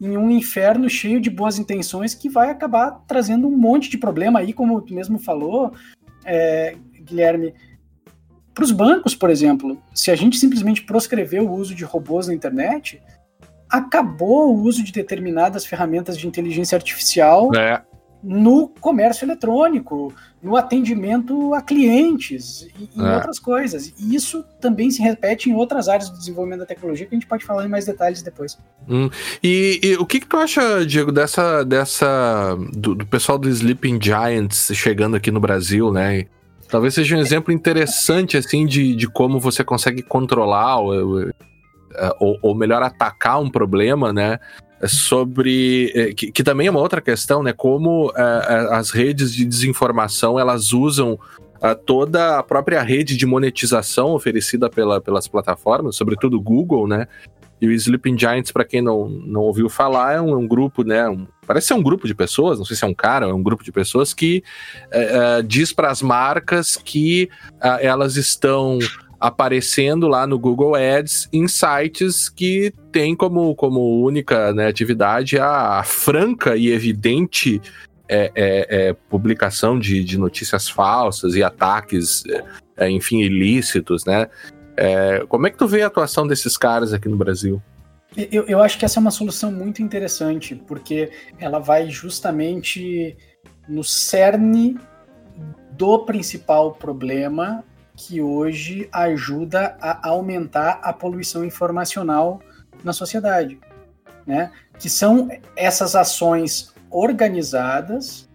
em 0.02 0.18
um 0.18 0.30
inferno 0.30 0.90
cheio 0.90 1.22
de 1.22 1.30
boas 1.30 1.58
intenções 1.58 2.14
que 2.14 2.30
vai 2.30 2.50
acabar 2.50 3.04
trazendo 3.08 3.48
um 3.48 3.58
monte 3.58 3.90
de 3.90 3.98
problema 3.98 4.40
aí, 4.40 4.52
como 4.52 4.82
tu 4.82 4.94
mesmo 4.94 5.18
falou, 5.18 5.72
é, 6.26 6.76
Guilherme 7.02 7.54
para 8.56 8.64
os 8.64 8.72
bancos, 8.72 9.14
por 9.14 9.30
exemplo, 9.30 9.78
se 9.94 10.10
a 10.10 10.16
gente 10.16 10.38
simplesmente 10.38 10.82
proscrever 10.82 11.44
o 11.44 11.52
uso 11.52 11.76
de 11.76 11.84
robôs 11.84 12.28
na 12.28 12.34
internet, 12.34 13.02
acabou 13.70 14.56
o 14.56 14.62
uso 14.62 14.82
de 14.82 14.94
determinadas 14.94 15.66
ferramentas 15.66 16.18
de 16.18 16.26
inteligência 16.26 16.78
artificial 16.78 17.54
é. 17.54 17.84
No 18.26 18.68
comércio 18.68 19.24
eletrônico, 19.24 20.12
no 20.42 20.56
atendimento 20.56 21.54
a 21.54 21.62
clientes 21.62 22.68
e 22.80 22.90
em 23.00 23.06
é. 23.06 23.16
outras 23.16 23.38
coisas. 23.38 23.94
E 24.00 24.16
isso 24.16 24.44
também 24.60 24.90
se 24.90 25.02
repete 25.02 25.50
em 25.50 25.54
outras 25.54 25.88
áreas 25.88 26.10
do 26.10 26.18
desenvolvimento 26.18 26.62
da 26.62 26.66
tecnologia 26.66 27.06
que 27.06 27.14
a 27.14 27.18
gente 27.18 27.28
pode 27.28 27.46
falar 27.46 27.66
em 27.66 27.70
mais 27.70 27.86
detalhes 27.86 28.24
depois. 28.24 28.58
Hum. 28.90 29.10
E, 29.44 29.80
e, 29.84 29.96
o 29.98 30.06
que, 30.06 30.20
que 30.20 30.28
tu 30.28 30.38
acha, 30.38 30.84
Diego, 30.86 31.12
dessa, 31.12 31.64
dessa 31.64 32.58
do, 32.74 32.96
do 32.96 33.06
pessoal 33.06 33.38
do 33.38 33.48
Sleeping 33.48 34.00
Giants 34.02 34.72
chegando 34.74 35.16
aqui 35.16 35.30
no 35.30 35.40
Brasil, 35.40 35.92
né? 35.92 36.26
Talvez 36.68 36.96
seja 36.96 37.16
um 37.16 37.20
exemplo 37.20 37.54
interessante, 37.54 38.38
assim, 38.38 38.66
de, 38.66 38.96
de 38.96 39.08
como 39.08 39.40
você 39.40 39.64
consegue 39.64 40.02
controlar 40.02 40.80
ou, 40.80 41.32
ou, 42.20 42.40
ou 42.42 42.56
melhor, 42.56 42.82
atacar 42.82 43.40
um 43.40 43.52
problema, 43.52 44.12
né? 44.12 44.40
Sobre 44.88 45.92
é, 45.96 46.14
que, 46.14 46.32
que, 46.32 46.44
também 46.44 46.68
é 46.68 46.72
uma 46.72 46.80
outra 46.80 47.02
questão, 47.02 47.44
né? 47.44 47.54
Como 47.54 48.08
uh, 48.10 48.72
as 48.72 48.92
redes 48.92 49.34
de 49.34 49.46
desinformação 49.46 50.40
elas 50.40 50.74
usam 50.74 51.20
toda 51.84 52.38
a 52.38 52.44
própria 52.44 52.80
rede 52.84 53.18
de 53.18 53.26
monetização 53.26 54.12
oferecida 54.12 54.70
pela, 54.70 55.02
pelas 55.02 55.28
plataformas, 55.28 55.96
sobretudo 55.96 56.40
Google, 56.40 56.88
né? 56.88 57.08
E 57.60 57.68
o 57.68 57.72
Sleeping 57.72 58.20
Giants, 58.20 58.52
para 58.52 58.64
quem 58.64 58.84
não, 58.84 59.10
não 59.10 59.42
ouviu 59.42 59.68
falar, 59.68 60.14
é 60.14 60.22
um, 60.22 60.30
é 60.30 60.36
um 60.36 60.48
grupo, 60.48 60.84
né? 60.84 61.10
Um, 61.10 61.26
parece 61.48 61.68
ser 61.68 61.74
um 61.74 61.82
grupo 61.82 62.06
de 62.06 62.14
pessoas, 62.14 62.60
não 62.60 62.66
sei 62.66 62.76
se 62.76 62.84
é 62.84 62.88
um 62.88 62.94
cara, 62.94 63.26
é 63.26 63.34
um 63.34 63.42
grupo 63.42 63.64
de 63.64 63.72
pessoas 63.72 64.14
que 64.14 64.44
diz 65.48 65.74
para 65.74 65.90
as 65.90 66.04
marcas 66.04 66.76
que 66.76 67.30
elas 67.82 68.16
estão 68.16 68.78
aparecendo 69.20 70.08
lá 70.08 70.28
no 70.28 70.38
Google 70.38 70.76
Ads 70.76 71.30
em 71.32 71.48
sites 71.48 72.30
que 72.30 72.74
tem 72.92 73.16
como, 73.16 73.56
como 73.56 74.04
única 74.04 74.54
né, 74.54 74.68
atividade 74.68 75.38
a, 75.40 75.84
franca 75.84 76.56
e 76.56 76.70
evidente 76.70 77.62
é, 78.08 78.32
é, 78.36 78.68
é, 78.70 78.94
publicação 79.10 79.80
de, 79.80 80.04
de, 80.04 80.18
notícias 80.18 80.70
falsas 80.70 81.36
e 81.36 81.44
ataques, 81.44 82.24
é, 82.78 82.90
enfim, 82.90 83.22
ilícitos, 83.22 84.06
né? 84.06 84.28
É, 84.78 85.26
como 85.28 85.48
é 85.48 85.50
que 85.50 85.58
tu 85.58 85.68
vê 85.68 85.82
a 85.82 85.88
atuação 85.88 86.28
desses 86.28 86.56
caras 86.58 86.94
aqui 86.94 87.10
no 87.10 87.18
Brasil? 87.18 87.62
Eu, 88.16 88.46
eu 88.46 88.62
acho 88.62 88.78
que 88.78 88.86
essa 88.86 89.00
é 89.00 89.02
uma 89.02 89.12
solução 89.12 89.52
muito 89.52 89.82
interessante, 89.82 90.56
porque 90.56 91.12
ela 91.40 91.60
vai 91.60 91.90
justamente 91.90 93.18
no 93.68 93.84
cerne 93.84 94.78
do 95.72 96.00
principal 96.06 96.74
problema 96.74 97.64
que 97.96 98.22
hoje 98.22 98.90
ajuda 98.92 99.78
a 99.82 100.10
aumentar 100.10 100.80
a 100.84 100.92
poluição 100.92 101.46
informacional 101.46 102.42
na 102.84 102.94
sociedade, 102.94 103.60
né? 104.26 104.52
Que 104.78 104.90
são 104.90 105.30
essas 105.56 105.96
ações 105.96 106.74
organizadas 106.90 108.30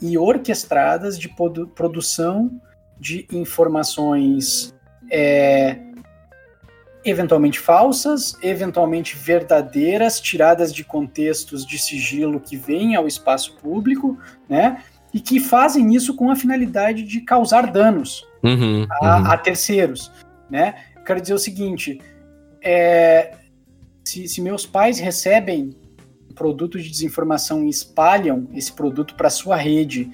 e 0.00 0.18
orquestradas 0.18 1.18
de 1.18 1.28
produção 1.74 2.60
de 2.98 3.26
informações 3.30 4.74
é, 5.10 5.78
eventualmente 7.04 7.60
falsas, 7.60 8.36
eventualmente 8.42 9.16
verdadeiras, 9.16 10.20
tiradas 10.20 10.74
de 10.74 10.82
contextos 10.82 11.64
de 11.64 11.78
sigilo 11.78 12.40
que 12.40 12.56
vêm 12.56 12.96
ao 12.96 13.06
espaço 13.06 13.56
público, 13.56 14.18
né? 14.48 14.82
E 15.14 15.20
que 15.20 15.40
fazem 15.40 15.94
isso 15.94 16.14
com 16.14 16.30
a 16.30 16.36
finalidade 16.36 17.02
de 17.02 17.20
causar 17.20 17.70
danos 17.70 18.26
uhum, 18.46 18.86
a, 18.90 19.18
uhum. 19.18 19.26
a, 19.26 19.36
terceiros, 19.36 20.12
né? 20.50 20.74
Quero 21.04 21.20
dizer 21.20 21.34
o 21.34 21.38
seguinte: 21.38 22.00
é, 22.62 23.36
se, 24.04 24.28
se 24.28 24.40
meus 24.40 24.64
pais 24.64 24.98
recebem 24.98 25.76
produto 26.34 26.78
de 26.80 26.88
desinformação 26.88 27.64
e 27.64 27.68
espalham 27.68 28.48
esse 28.52 28.72
produto 28.72 29.14
para 29.14 29.30
sua 29.30 29.56
rede 29.56 30.10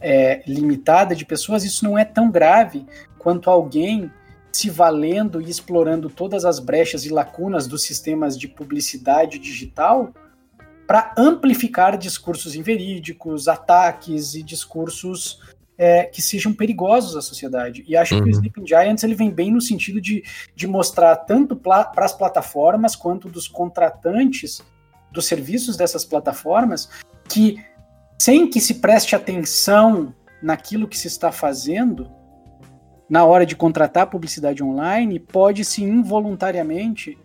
é, 0.00 0.42
limitada 0.46 1.14
de 1.14 1.26
pessoas, 1.26 1.64
isso 1.64 1.84
não 1.84 1.98
é 1.98 2.04
tão 2.04 2.30
grave 2.30 2.86
quanto 3.18 3.50
alguém 3.50 4.10
se 4.52 4.70
valendo 4.70 5.42
e 5.42 5.50
explorando 5.50 6.08
todas 6.08 6.46
as 6.46 6.58
brechas 6.58 7.04
e 7.04 7.10
lacunas 7.10 7.66
dos 7.66 7.82
sistemas 7.82 8.38
de 8.38 8.48
publicidade 8.48 9.38
digital 9.38 10.14
para 10.86 11.12
amplificar 11.18 11.98
discursos 11.98 12.54
inverídicos, 12.54 13.48
ataques 13.48 14.34
e 14.34 14.42
discursos 14.42 15.40
é, 15.78 16.04
que 16.04 16.22
sejam 16.22 16.52
perigosos 16.52 17.16
à 17.16 17.20
sociedade. 17.20 17.84
E 17.86 17.96
acho 17.96 18.14
uhum. 18.14 18.22
que 18.22 18.30
o 18.30 18.32
uhum. 18.32 18.38
Sleeping 18.38 18.66
Giants 18.66 19.04
ele 19.04 19.14
vem 19.14 19.30
bem 19.30 19.50
no 19.50 19.60
sentido 19.60 20.00
de, 20.00 20.22
de 20.54 20.66
mostrar 20.66 21.16
tanto 21.16 21.54
para 21.54 21.92
as 21.96 22.12
plataformas 22.12 22.96
quanto 22.96 23.28
dos 23.28 23.46
contratantes 23.46 24.62
dos 25.12 25.26
serviços 25.26 25.76
dessas 25.76 26.04
plataformas 26.04 26.88
que, 27.28 27.62
sem 28.18 28.48
que 28.48 28.60
se 28.60 28.74
preste 28.74 29.14
atenção 29.14 30.14
naquilo 30.42 30.88
que 30.88 30.98
se 30.98 31.08
está 31.08 31.32
fazendo, 31.32 32.10
na 33.08 33.24
hora 33.24 33.46
de 33.46 33.56
contratar 33.56 34.08
publicidade 34.08 34.62
online, 34.62 35.18
pode-se 35.18 35.82
involuntariamente 35.82 37.16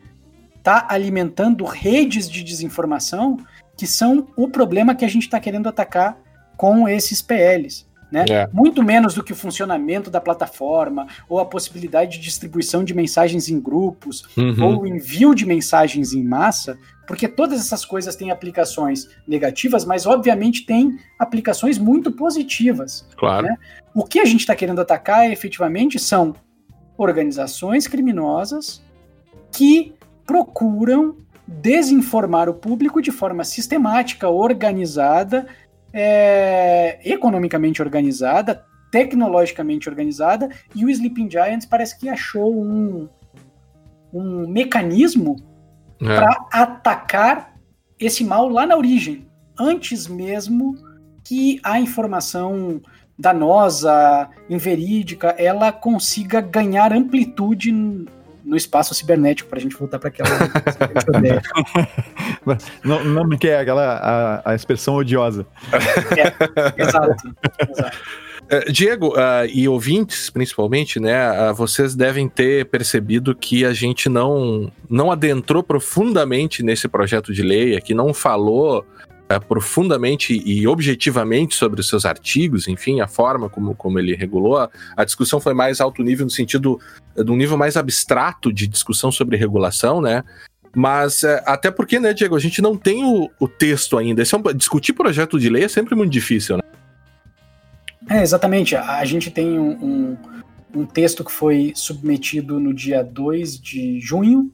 estar 0.57 0.81
tá 0.81 0.93
alimentando 0.93 1.65
redes 1.65 2.29
de 2.29 2.43
desinformação 2.43 3.37
que 3.75 3.87
são 3.87 4.27
o 4.37 4.47
problema 4.47 4.93
que 4.93 5.03
a 5.03 5.07
gente 5.07 5.23
está 5.23 5.39
querendo 5.39 5.67
atacar 5.67 6.17
com 6.55 6.87
esses 6.87 7.21
PLs. 7.21 7.89
Né? 8.11 8.25
É. 8.29 8.49
Muito 8.51 8.83
menos 8.83 9.13
do 9.13 9.23
que 9.23 9.31
o 9.31 9.35
funcionamento 9.35 10.11
da 10.11 10.19
plataforma, 10.19 11.07
ou 11.29 11.39
a 11.39 11.45
possibilidade 11.45 12.17
de 12.17 12.23
distribuição 12.23 12.83
de 12.83 12.93
mensagens 12.93 13.49
em 13.49 13.59
grupos, 13.59 14.23
uhum. 14.35 14.63
ou 14.63 14.81
o 14.81 14.87
envio 14.87 15.33
de 15.33 15.45
mensagens 15.45 16.11
em 16.13 16.23
massa, 16.23 16.77
porque 17.07 17.27
todas 17.27 17.59
essas 17.59 17.85
coisas 17.85 18.15
têm 18.15 18.31
aplicações 18.31 19.07
negativas, 19.27 19.85
mas 19.85 20.05
obviamente 20.05 20.65
têm 20.65 20.97
aplicações 21.17 21.77
muito 21.77 22.11
positivas. 22.11 23.07
Claro. 23.17 23.47
Né? 23.47 23.55
O 23.93 24.03
que 24.03 24.19
a 24.19 24.25
gente 24.25 24.41
está 24.41 24.55
querendo 24.55 24.81
atacar 24.81 25.29
efetivamente 25.31 25.97
são 25.99 26.35
organizações 26.97 27.87
criminosas 27.87 28.81
que 29.51 29.93
procuram 30.25 31.17
desinformar 31.45 32.47
o 32.47 32.53
público 32.53 33.01
de 33.01 33.11
forma 33.11 33.43
sistemática, 33.43 34.29
organizada, 34.29 35.47
é, 35.93 36.99
economicamente 37.03 37.81
organizada, 37.81 38.65
tecnologicamente 38.91 39.89
organizada, 39.89 40.49
e 40.75 40.85
o 40.85 40.89
Sleeping 40.89 41.29
Giants 41.29 41.65
parece 41.65 41.97
que 41.97 42.09
achou 42.09 42.53
um, 42.53 43.07
um 44.13 44.47
mecanismo 44.47 45.37
é. 46.01 46.05
para 46.05 46.47
atacar 46.51 47.53
esse 47.99 48.23
mal 48.23 48.49
lá 48.49 48.65
na 48.65 48.75
origem, 48.75 49.27
antes 49.57 50.07
mesmo 50.07 50.75
que 51.23 51.59
a 51.63 51.79
informação 51.79 52.81
danosa, 53.17 54.29
inverídica, 54.49 55.35
ela 55.37 55.71
consiga 55.71 56.41
ganhar 56.41 56.91
amplitude 56.91 57.71
no 58.43 58.55
espaço 58.55 58.93
cibernético, 58.93 59.49
para 59.49 59.59
a 59.59 59.61
gente 59.61 59.75
voltar 59.75 59.99
para 59.99 60.09
aquela 60.09 60.29
não, 62.83 63.03
não 63.03 63.27
me 63.27 63.37
quer 63.37 63.59
aquela 63.59 63.97
a, 63.97 64.51
a 64.51 64.55
expressão 64.55 64.95
odiosa. 64.95 65.45
É, 66.17 66.81
exato, 66.81 67.35
exato. 67.69 67.97
Uh, 68.51 68.69
Diego 68.69 69.09
uh, 69.09 69.47
e 69.53 69.69
ouvintes, 69.69 70.29
principalmente, 70.29 70.99
né? 70.99 71.51
Uh, 71.51 71.55
vocês 71.55 71.95
devem 71.95 72.27
ter 72.27 72.65
percebido 72.65 73.33
que 73.33 73.63
a 73.63 73.71
gente 73.71 74.09
não, 74.09 74.69
não 74.89 75.09
adentrou 75.09 75.63
profundamente 75.63 76.61
nesse 76.61 76.89
projeto 76.89 77.33
de 77.33 77.41
lei, 77.41 77.79
que 77.79 77.93
não 77.93 78.13
falou 78.13 78.85
profundamente 79.39 80.41
e 80.45 80.67
objetivamente 80.67 81.55
sobre 81.55 81.81
os 81.81 81.87
seus 81.87 82.05
artigos, 82.05 82.67
enfim, 82.67 83.01
a 83.01 83.07
forma 83.07 83.49
como, 83.49 83.75
como 83.75 83.99
ele 83.99 84.15
regulou. 84.15 84.57
A, 84.57 84.69
a 84.95 85.03
discussão 85.03 85.39
foi 85.39 85.53
mais 85.53 85.79
alto 85.79 86.03
nível 86.03 86.25
no 86.25 86.31
sentido 86.31 86.79
de 87.15 87.31
um 87.31 87.35
nível 87.35 87.57
mais 87.57 87.77
abstrato 87.77 88.51
de 88.51 88.67
discussão 88.67 89.11
sobre 89.11 89.37
regulação, 89.37 90.01
né? 90.01 90.23
Mas 90.73 91.23
até 91.45 91.69
porque, 91.69 91.99
né, 91.99 92.13
Diego, 92.13 92.35
a 92.35 92.39
gente 92.39 92.61
não 92.61 92.77
tem 92.77 93.03
o, 93.03 93.29
o 93.39 93.47
texto 93.47 93.97
ainda. 93.97 94.21
É 94.21 94.25
um, 94.35 94.53
discutir 94.55 94.93
projeto 94.93 95.39
de 95.39 95.49
lei 95.49 95.65
é 95.65 95.67
sempre 95.67 95.95
muito 95.95 96.11
difícil, 96.11 96.57
né? 96.57 96.63
É, 98.09 98.21
exatamente. 98.21 98.75
A 98.75 99.03
gente 99.05 99.29
tem 99.29 99.59
um, 99.59 99.71
um, 99.71 100.17
um, 100.75 100.85
texto 100.85 101.23
que 101.23 101.31
foi 101.31 101.73
submetido 101.75 102.59
no 102.59 102.73
dia 102.73 103.03
2 103.03 103.59
de 103.59 103.99
junho, 103.99 104.51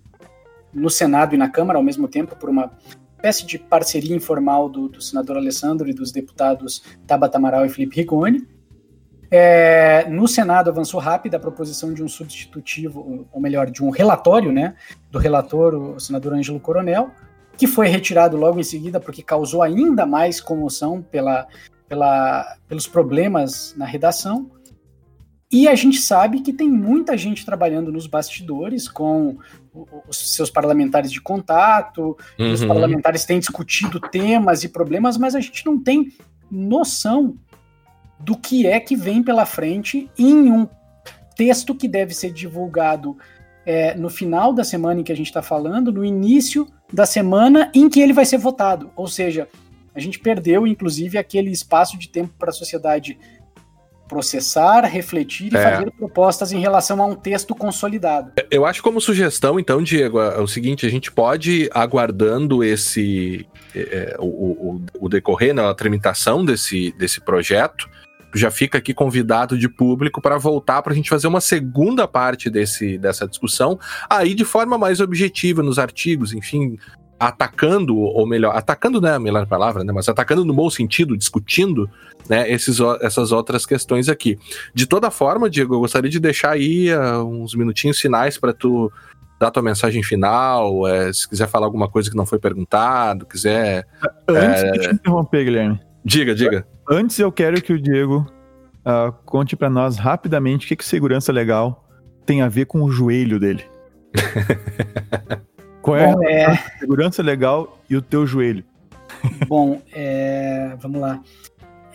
no 0.73 0.89
Senado 0.89 1.36
e 1.36 1.38
na 1.38 1.49
Câmara 1.49 1.78
ao 1.78 1.84
mesmo 1.84 2.07
tempo, 2.07 2.36
por 2.36 2.49
uma 2.49 2.71
espécie 3.18 3.45
de 3.45 3.57
parceria 3.57 4.15
informal 4.15 4.70
do, 4.70 4.88
do 4.88 5.01
senador 5.01 5.38
Alessandro 5.38 5.89
e 5.89 5.93
dos 5.93 6.11
deputados 6.11 6.84
Tabata 7.05 7.38
Amaral 7.38 7.65
e 7.65 7.70
Felipe 7.70 7.97
Rigoni. 7.97 8.47
É, 9.30 10.07
no 10.09 10.28
Senado 10.28 10.70
avançou 10.70 10.99
rápido 10.99 11.36
a 11.36 11.39
proposição 11.39 11.93
de 11.93 12.01
um 12.01 12.07
substitutivo, 12.07 13.28
ou 13.32 13.41
melhor, 13.41 13.70
de 13.70 13.84
um 13.84 13.89
relatório, 13.89 14.53
né, 14.53 14.76
do 15.11 15.20
relator, 15.20 15.74
o 15.74 15.99
senador 15.99 16.34
Ângelo 16.34 16.59
Coronel, 16.61 17.11
que 17.57 17.68
foi 17.68 17.88
retirado 17.88 18.38
logo 18.38 18.59
em 18.59 18.63
seguida 18.63 18.99
porque 18.99 19.22
causou 19.22 19.61
ainda 19.61 20.05
mais 20.05 20.39
comoção 20.39 21.01
pela 21.01 21.47
pela, 21.88 22.57
pelos 22.68 22.88
problemas 22.88 23.74
na 23.78 23.86
redação. 23.86 24.51
E 25.49 25.68
a 25.68 25.76
gente 25.76 25.99
sabe 25.99 26.41
que 26.41 26.51
tem 26.51 26.70
muita 26.70 27.18
gente 27.18 27.45
trabalhando 27.45 27.91
nos 27.91 28.05
bastidores 28.05 28.89
com 28.89 29.38
os 30.07 30.34
seus 30.34 30.49
parlamentares 30.49 31.11
de 31.11 31.21
contato, 31.21 32.17
uhum. 32.39 32.53
os 32.53 32.63
parlamentares 32.63 33.25
têm 33.25 33.39
discutido 33.39 33.99
temas 33.99 34.63
e 34.63 34.69
problemas, 34.69 35.17
mas 35.17 35.36
a 35.36 35.39
gente 35.39 35.65
não 35.65 35.82
tem 35.82 36.13
noção 36.49 37.36
do 38.19 38.36
que 38.36 38.65
é 38.65 38.80
que 38.80 38.95
vem 38.95 39.21
pela 39.21 39.45
frente 39.45 40.09
em 40.17 40.51
um 40.51 40.67
texto 41.36 41.75
que 41.75 41.88
deve 41.88 42.13
ser 42.13 42.32
divulgado 42.32 43.17
é, 43.65 43.93
no 43.95 44.09
final 44.09 44.53
da 44.53 44.63
semana 44.63 45.01
em 45.01 45.03
que 45.03 45.11
a 45.11 45.15
gente 45.15 45.28
está 45.28 45.41
falando, 45.41 45.91
no 45.91 46.03
início 46.03 46.67
da 46.91 47.05
semana 47.05 47.69
em 47.75 47.89
que 47.89 47.99
ele 47.99 48.13
vai 48.13 48.25
ser 48.25 48.38
votado. 48.38 48.89
Ou 48.95 49.07
seja, 49.07 49.47
a 49.93 49.99
gente 49.99 50.19
perdeu, 50.19 50.65
inclusive, 50.65 51.17
aquele 51.17 51.51
espaço 51.51 51.97
de 51.97 52.07
tempo 52.07 52.34
para 52.39 52.49
a 52.49 52.53
sociedade 52.53 53.17
processar, 54.08 54.82
refletir 54.86 55.53
e 55.53 55.58
é. 55.58 55.62
fazer 55.62 55.91
propostas 55.91 56.51
em 56.51 56.60
relação 56.60 57.01
a 57.01 57.05
um 57.05 57.16
texto 57.16 57.53
consolidado. 57.53 58.32
Eu 58.49 58.66
acho 58.66 58.82
como 58.82 59.01
sugestão, 59.01 59.60
então, 59.60 59.82
Diego, 59.82 60.20
é 60.20 60.39
o 60.39 60.47
seguinte: 60.47 60.86
a 60.86 60.89
gente 60.89 61.12
pode, 61.12 61.70
aguardando 61.74 62.64
esse 62.64 63.47
é, 63.76 63.80
é 63.80 64.16
o, 64.20 64.26
o, 64.26 64.82
o, 64.99 65.10
decorrer, 65.10 65.53
né, 65.53 65.64
a 65.64 65.74
tramitação 65.74 66.43
desse, 66.43 66.91
desse 66.97 67.22
projeto, 67.22 67.89
já 68.34 68.51
fica 68.51 68.78
aqui 68.78 68.93
convidado 68.93 69.58
de 69.58 69.70
público 69.70 70.22
para 70.22 70.38
voltar 70.38 70.82
para 70.82 70.93
a 70.93 70.95
gente 70.95 71.10
fazer 71.10 71.28
uma 71.28 71.41
segunda 71.41 72.08
parte 72.08 72.49
desse, 72.49 72.97
dessa 72.97 73.28
discussão, 73.28 73.80
aí 74.10 74.34
de 74.34 74.45
forma 74.45 74.78
mais 74.78 74.99
objetiva 74.99 75.64
nos 75.64 75.80
artigos, 75.80 76.34
enfim, 76.34 76.78
atacando, 77.20 77.97
ou 77.97 78.28
melhor, 78.28 78.55
atacando 78.55 79.01
não 79.01 79.09
é 79.09 79.15
a 79.15 79.20
melhor 79.20 79.47
palavra, 79.47 79.84
né, 79.84 79.91
mas 79.91 80.07
atacando 80.07 80.45
no 80.45 80.53
bom 80.53 80.70
sentido, 80.70 81.18
discutindo 81.18 81.89
né, 82.30 82.49
esses, 82.51 82.80
essas 83.01 83.32
outras 83.32 83.65
questões 83.65 84.07
aqui. 84.07 84.38
De 84.74 84.86
toda 84.86 85.09
forma, 85.09 85.49
Diego, 85.49 85.76
eu 85.76 85.80
gostaria 85.80 86.09
de 86.09 86.20
deixar 86.20 86.51
aí 86.51 86.93
uh, 86.93 87.24
uns 87.24 87.55
minutinhos 87.55 87.99
finais 87.99 88.38
para 88.38 88.53
tu 88.53 88.91
dar 89.39 89.51
tua 89.51 89.61
mensagem 89.61 90.01
final, 90.01 90.88
é, 90.88 91.13
se 91.13 91.30
quiser 91.30 91.47
falar 91.47 91.68
alguma 91.68 91.88
coisa 91.88 92.09
que 92.09 92.18
não 92.18 92.26
foi 92.26 92.39
perguntado, 92.39 93.26
quiser... 93.26 93.86
Antes 94.28 94.63
é... 94.63 94.72
de 94.72 94.80
te 94.80 94.93
interromper, 94.95 95.45
Guilherme. 95.45 95.80
Diga, 96.03 96.34
diga. 96.34 96.68
Antes 96.89 97.20
eu 97.20 97.32
quero 97.32 97.61
que 97.61 97.72
o 97.72 97.80
Diego 97.80 98.26
uh, 98.80 99.11
conte 99.26 99.55
para 99.55 99.70
nós 99.70 99.97
rapidamente 99.97 100.65
o 100.65 100.70
que, 100.70 100.76
que 100.76 100.86
segurança 100.86 101.32
legal 101.32 101.86
tem 102.26 102.41
a 102.41 102.49
ver 102.49 102.65
com 102.65 102.82
o 102.82 102.91
joelho 102.91 103.39
dele. 103.39 103.63
Qual 105.88 105.95
é, 105.95 106.13
Bom, 106.13 106.23
é... 106.23 106.45
a 106.45 106.57
segurança 106.79 107.23
legal 107.23 107.79
e 107.89 107.95
o 107.95 108.01
teu 108.01 108.27
joelho? 108.27 108.61
Bom, 109.47 109.81
é... 109.93 110.75
vamos 110.81 110.99
lá. 110.99 111.23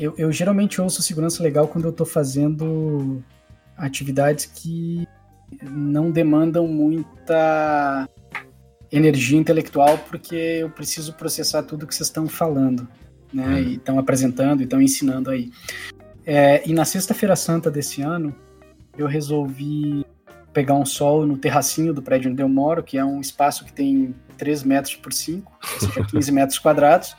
Eu, 0.00 0.14
eu, 0.16 0.32
geralmente 0.32 0.80
ouço 0.80 1.02
segurança 1.02 1.42
legal 1.42 1.68
quando 1.68 1.84
eu 1.84 1.90
estou 1.90 2.06
fazendo 2.06 3.22
atividades 3.76 4.46
que 4.46 5.06
não 5.70 6.10
demandam 6.10 6.66
muita 6.66 8.08
energia 8.90 9.38
intelectual, 9.38 9.98
porque 9.98 10.36
eu 10.36 10.70
preciso 10.70 11.12
processar 11.12 11.62
tudo 11.62 11.86
que 11.86 11.94
vocês 11.94 12.08
estão 12.08 12.26
falando, 12.26 12.88
né? 13.30 13.46
Hum. 13.46 13.58
E 13.58 13.74
estão 13.74 13.98
apresentando 13.98 14.62
e 14.62 14.64
estão 14.64 14.80
ensinando 14.80 15.28
aí. 15.28 15.50
É, 16.24 16.66
e 16.66 16.72
na 16.72 16.86
Sexta-feira 16.86 17.36
Santa 17.36 17.70
desse 17.70 18.00
ano, 18.00 18.34
eu 18.96 19.06
resolvi 19.06 20.06
pegar 20.52 20.74
um 20.74 20.84
sol 20.84 21.26
no 21.26 21.36
terracinho 21.36 21.94
do 21.94 22.02
prédio 22.02 22.30
onde 22.30 22.42
eu 22.42 22.48
moro, 22.48 22.82
que 22.82 22.98
é 22.98 23.04
um 23.04 23.20
espaço 23.20 23.64
que 23.64 23.72
tem 23.72 24.14
3 24.36 24.62
metros 24.64 24.96
por 24.96 25.12
5, 25.12 25.52
ou 25.74 25.80
seja, 25.80 26.06
15 26.10 26.32
metros 26.32 26.58
quadrados. 26.58 27.16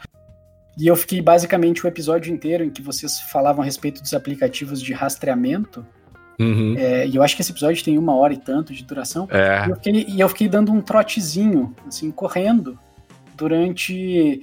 E 0.77 0.88
eu 0.88 0.95
fiquei 0.95 1.21
basicamente 1.21 1.86
o 1.86 1.88
episódio 1.88 2.34
inteiro 2.34 2.63
em 2.63 2.69
que 2.69 2.81
vocês 2.81 3.19
falavam 3.31 3.61
a 3.61 3.65
respeito 3.65 4.01
dos 4.01 4.13
aplicativos 4.13 4.81
de 4.81 4.91
rastreamento. 4.91 5.86
Uhum. 6.39 6.75
É, 6.77 7.07
e 7.07 7.15
eu 7.15 7.21
acho 7.21 7.36
que 7.36 7.43
esse 7.43 7.51
episódio 7.51 7.84
tem 7.84 7.97
uma 7.97 8.15
hora 8.15 8.34
e 8.34 8.38
tanto 8.38 8.73
de 8.73 8.84
duração. 8.84 9.27
É. 9.29 9.67
E, 9.67 9.69
eu 9.69 9.75
fiquei, 9.75 10.05
e 10.07 10.19
eu 10.19 10.29
fiquei 10.29 10.47
dando 10.47 10.71
um 10.71 10.81
trotezinho, 10.81 11.75
assim, 11.88 12.09
correndo 12.09 12.77
durante 13.36 14.41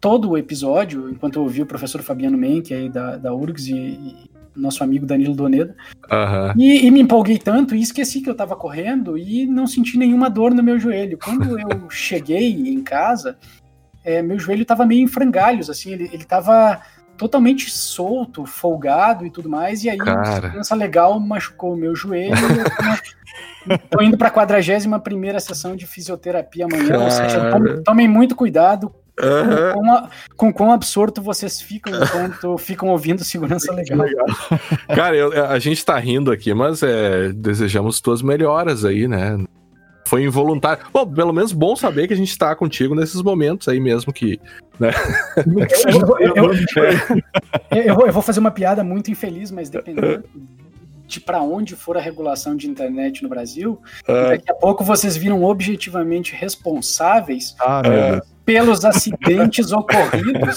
todo 0.00 0.30
o 0.30 0.38
episódio, 0.38 1.10
enquanto 1.10 1.36
eu 1.36 1.42
ouvi 1.42 1.60
o 1.60 1.66
professor 1.66 2.02
Fabiano 2.02 2.38
Menck 2.38 2.72
aí 2.72 2.88
da, 2.88 3.16
da 3.16 3.34
URGS 3.34 3.68
e, 3.68 3.74
e 3.74 4.30
nosso 4.58 4.82
amigo 4.82 5.06
Danilo 5.06 5.34
Doneda. 5.34 5.74
Uhum. 6.10 6.60
E, 6.62 6.86
e, 6.86 6.90
me 6.90 7.00
empolguei 7.00 7.38
tanto 7.38 7.74
e 7.74 7.80
esqueci 7.80 8.20
que 8.20 8.28
eu 8.28 8.32
estava 8.32 8.56
correndo 8.56 9.16
e 9.16 9.46
não 9.46 9.66
senti 9.66 9.96
nenhuma 9.96 10.28
dor 10.28 10.52
no 10.54 10.62
meu 10.62 10.78
joelho. 10.78 11.18
Quando 11.22 11.58
eu 11.58 11.88
cheguei 11.90 12.52
em 12.52 12.82
casa, 12.82 13.38
é, 14.04 14.22
meu 14.22 14.38
joelho 14.38 14.62
estava 14.62 14.84
meio 14.84 15.02
em 15.02 15.08
frangalhos, 15.08 15.70
assim, 15.70 15.92
ele, 15.92 16.10
ele 16.12 16.24
tava 16.24 16.80
totalmente 17.16 17.68
solto, 17.68 18.46
folgado 18.46 19.26
e 19.26 19.30
tudo 19.30 19.48
mais, 19.48 19.82
e 19.82 19.90
aí 19.90 19.98
Cara. 19.98 20.24
segurança 20.24 20.74
legal 20.74 21.18
machucou 21.18 21.74
o 21.74 21.76
meu 21.76 21.94
joelho. 21.94 22.36
tô 23.90 24.00
indo 24.00 24.16
para 24.16 24.28
a 24.28 24.30
41 24.30 24.98
primeira 25.00 25.40
sessão 25.40 25.76
de 25.76 25.86
fisioterapia 25.86 26.64
amanhã, 26.64 26.88
Cara. 26.88 27.00
ou 27.00 27.10
seja, 27.10 27.50
tomem 27.84 28.06
muito 28.06 28.36
cuidado 28.36 28.94
Uhum. 29.20 29.72
Com, 29.72 29.80
quão, 29.80 30.08
com 30.36 30.52
quão 30.52 30.72
absorto 30.72 31.20
vocês 31.20 31.60
ficam 31.60 31.92
enquanto 32.02 32.56
ficam 32.58 32.88
ouvindo 32.88 33.24
segurança 33.24 33.72
legal. 33.72 34.06
Cara, 34.94 35.16
eu, 35.16 35.46
a 35.46 35.58
gente 35.58 35.84
tá 35.84 35.98
rindo 35.98 36.30
aqui, 36.30 36.54
mas 36.54 36.82
é, 36.82 37.32
desejamos 37.32 38.00
tuas 38.00 38.22
melhoras 38.22 38.84
aí, 38.84 39.08
né? 39.08 39.38
foi 40.08 40.24
involuntário. 40.24 40.84
Bom, 40.90 41.06
pelo 41.06 41.32
menos 41.34 41.52
bom 41.52 41.76
saber 41.76 42.08
que 42.08 42.14
a 42.14 42.16
gente 42.16 42.36
tá 42.36 42.54
contigo 42.56 42.94
nesses 42.94 43.20
momentos 43.22 43.68
aí 43.68 43.78
mesmo 43.78 44.10
que. 44.10 44.40
Né? 44.80 44.90
Eu, 45.36 46.18
eu, 46.18 46.52
eu, 47.84 48.06
eu, 48.06 48.12
vou 48.12 48.22
fazer 48.22 48.40
uma 48.40 48.50
piada 48.50 48.82
muito 48.82 49.10
infeliz, 49.10 49.50
mas 49.50 49.68
dependendo 49.68 50.24
de 51.06 51.20
para 51.20 51.40
onde 51.40 51.74
for 51.74 51.96
a 51.96 52.00
regulação 52.00 52.54
de 52.54 52.68
internet 52.68 53.22
no 53.22 53.28
Brasil, 53.28 53.80
ah. 54.06 54.28
daqui 54.28 54.50
a 54.50 54.54
pouco 54.54 54.84
vocês 54.84 55.16
viram 55.16 55.42
objetivamente 55.42 56.34
responsáveis 56.34 57.56
ah, 57.60 58.20
pelos 58.48 58.82
acidentes 58.82 59.72
ocorridos 59.72 60.56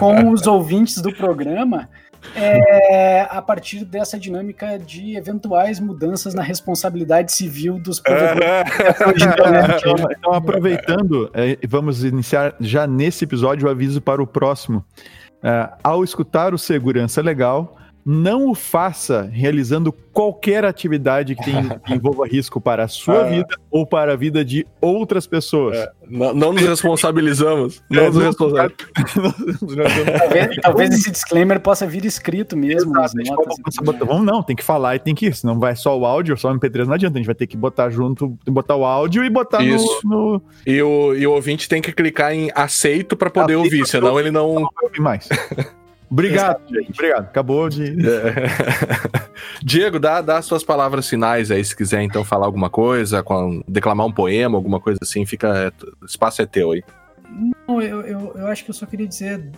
com 0.00 0.32
os 0.32 0.44
ouvintes 0.44 1.00
do 1.00 1.12
programa 1.14 1.88
é, 2.34 3.28
a 3.30 3.40
partir 3.40 3.84
dessa 3.84 4.18
dinâmica 4.18 4.76
de 4.76 5.16
eventuais 5.16 5.78
mudanças 5.78 6.34
na 6.34 6.42
responsabilidade 6.42 7.30
civil 7.30 7.78
dos 7.78 8.00
provedores. 8.00 8.72
então, 9.22 10.10
então, 10.18 10.32
aproveitando, 10.32 11.30
é, 11.32 11.56
vamos 11.68 12.02
iniciar 12.02 12.56
já 12.58 12.88
nesse 12.88 13.22
episódio 13.22 13.68
o 13.68 13.70
aviso 13.70 14.00
para 14.00 14.20
o 14.20 14.26
próximo. 14.26 14.84
É, 15.44 15.70
ao 15.80 16.02
escutar 16.02 16.52
o 16.52 16.58
Segurança 16.58 17.22
Legal, 17.22 17.76
não 18.04 18.48
o 18.48 18.54
faça 18.54 19.28
realizando 19.32 19.92
qualquer 20.12 20.64
atividade 20.64 21.34
que, 21.34 21.44
tem, 21.44 21.68
que 21.84 21.94
envolva 21.94 22.26
risco 22.26 22.60
para 22.60 22.84
a 22.84 22.88
sua 22.88 23.22
ah. 23.22 23.24
vida 23.24 23.56
ou 23.70 23.86
para 23.86 24.12
a 24.12 24.16
vida 24.16 24.44
de 24.44 24.66
outras 24.80 25.26
pessoas. 25.26 25.78
É, 25.78 25.90
não, 26.08 26.34
não, 26.34 26.52
nos 26.52 26.62
responsabilizamos. 26.62 27.82
Não 27.88 28.02
é, 28.02 28.06
nos 28.10 28.22
responsabilizamos. 28.22 30.18
talvez, 30.18 30.56
talvez, 30.56 30.90
esse 30.90 31.10
disclaimer 31.10 31.60
possa 31.60 31.86
vir 31.86 32.04
escrito 32.04 32.56
mesmo. 32.56 32.92
Notas, 32.92 33.12
botar, 33.82 34.04
vamos 34.04 34.26
não, 34.26 34.42
tem 34.42 34.56
que 34.56 34.64
falar 34.64 34.96
e 34.96 34.98
tem 34.98 35.14
que 35.14 35.26
ir. 35.26 35.34
Senão 35.34 35.58
vai 35.58 35.76
só 35.76 35.98
o 35.98 36.04
áudio, 36.04 36.36
só 36.36 36.50
o 36.50 36.58
MP3 36.58 36.86
não 36.86 36.94
adianta. 36.94 37.16
A 37.16 37.18
gente 37.18 37.26
vai 37.26 37.34
ter 37.34 37.46
que 37.46 37.56
botar 37.56 37.88
junto, 37.90 38.36
botar 38.46 38.76
o 38.76 38.84
áudio 38.84 39.24
e 39.24 39.30
botar 39.30 39.62
Isso. 39.62 40.00
no, 40.04 40.32
no... 40.32 40.42
E, 40.66 40.82
o, 40.82 41.14
e 41.14 41.26
o 41.26 41.32
ouvinte 41.32 41.68
tem 41.68 41.80
que 41.80 41.92
clicar 41.92 42.32
em 42.32 42.50
aceito 42.54 43.16
para 43.16 43.30
poder 43.30 43.54
aceito 43.54 43.64
ouvir, 43.64 43.86
senão 43.86 44.18
ele 44.18 44.30
não. 44.30 44.54
Não 44.54 44.62
vai 44.62 44.84
ouvir 44.84 45.00
mais. 45.00 45.28
Obrigado, 46.12 46.60
gente. 46.68 46.90
Obrigado. 46.90 47.24
Acabou 47.24 47.70
de. 47.70 47.84
É. 48.06 48.34
Diego, 49.64 49.98
dá, 49.98 50.20
dá 50.20 50.42
suas 50.42 50.62
palavras 50.62 51.08
finais 51.08 51.50
aí, 51.50 51.64
se 51.64 51.74
quiser 51.74 52.02
então 52.02 52.22
falar 52.22 52.44
alguma 52.44 52.68
coisa, 52.68 53.22
com, 53.22 53.62
declamar 53.66 54.06
um 54.06 54.12
poema, 54.12 54.58
alguma 54.58 54.78
coisa 54.78 54.98
assim, 55.00 55.24
fica. 55.24 55.72
O 56.02 56.04
espaço 56.04 56.42
é 56.42 56.46
teu 56.46 56.72
aí. 56.72 56.84
Não, 57.66 57.80
eu, 57.80 58.02
eu, 58.02 58.32
eu 58.36 58.46
acho 58.48 58.62
que 58.62 58.70
eu 58.70 58.74
só 58.74 58.84
queria 58.84 59.08
dizer 59.08 59.50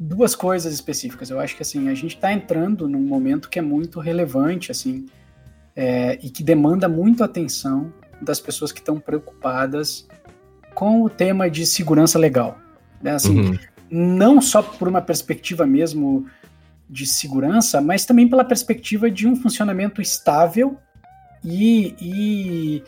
duas 0.00 0.34
coisas 0.34 0.74
específicas. 0.74 1.30
Eu 1.30 1.38
acho 1.38 1.54
que 1.54 1.62
assim, 1.62 1.88
a 1.88 1.94
gente 1.94 2.16
está 2.16 2.32
entrando 2.32 2.88
num 2.88 3.02
momento 3.02 3.48
que 3.48 3.60
é 3.60 3.62
muito 3.62 4.00
relevante, 4.00 4.72
assim, 4.72 5.06
é, 5.76 6.18
e 6.20 6.30
que 6.30 6.42
demanda 6.42 6.88
muito 6.88 7.22
atenção 7.22 7.92
das 8.20 8.40
pessoas 8.40 8.72
que 8.72 8.80
estão 8.80 8.98
preocupadas 8.98 10.08
com 10.74 11.04
o 11.04 11.08
tema 11.08 11.48
de 11.48 11.64
segurança 11.64 12.18
legal. 12.18 12.58
Né? 13.00 13.12
Assim, 13.12 13.38
uhum 13.38 13.58
não 13.90 14.40
só 14.40 14.62
por 14.62 14.88
uma 14.88 15.02
perspectiva 15.02 15.66
mesmo 15.66 16.26
de 16.88 17.06
segurança, 17.06 17.80
mas 17.80 18.04
também 18.04 18.28
pela 18.28 18.44
perspectiva 18.44 19.10
de 19.10 19.26
um 19.26 19.36
funcionamento 19.36 20.00
estável 20.00 20.76
e, 21.44 21.94
e, 22.00 22.84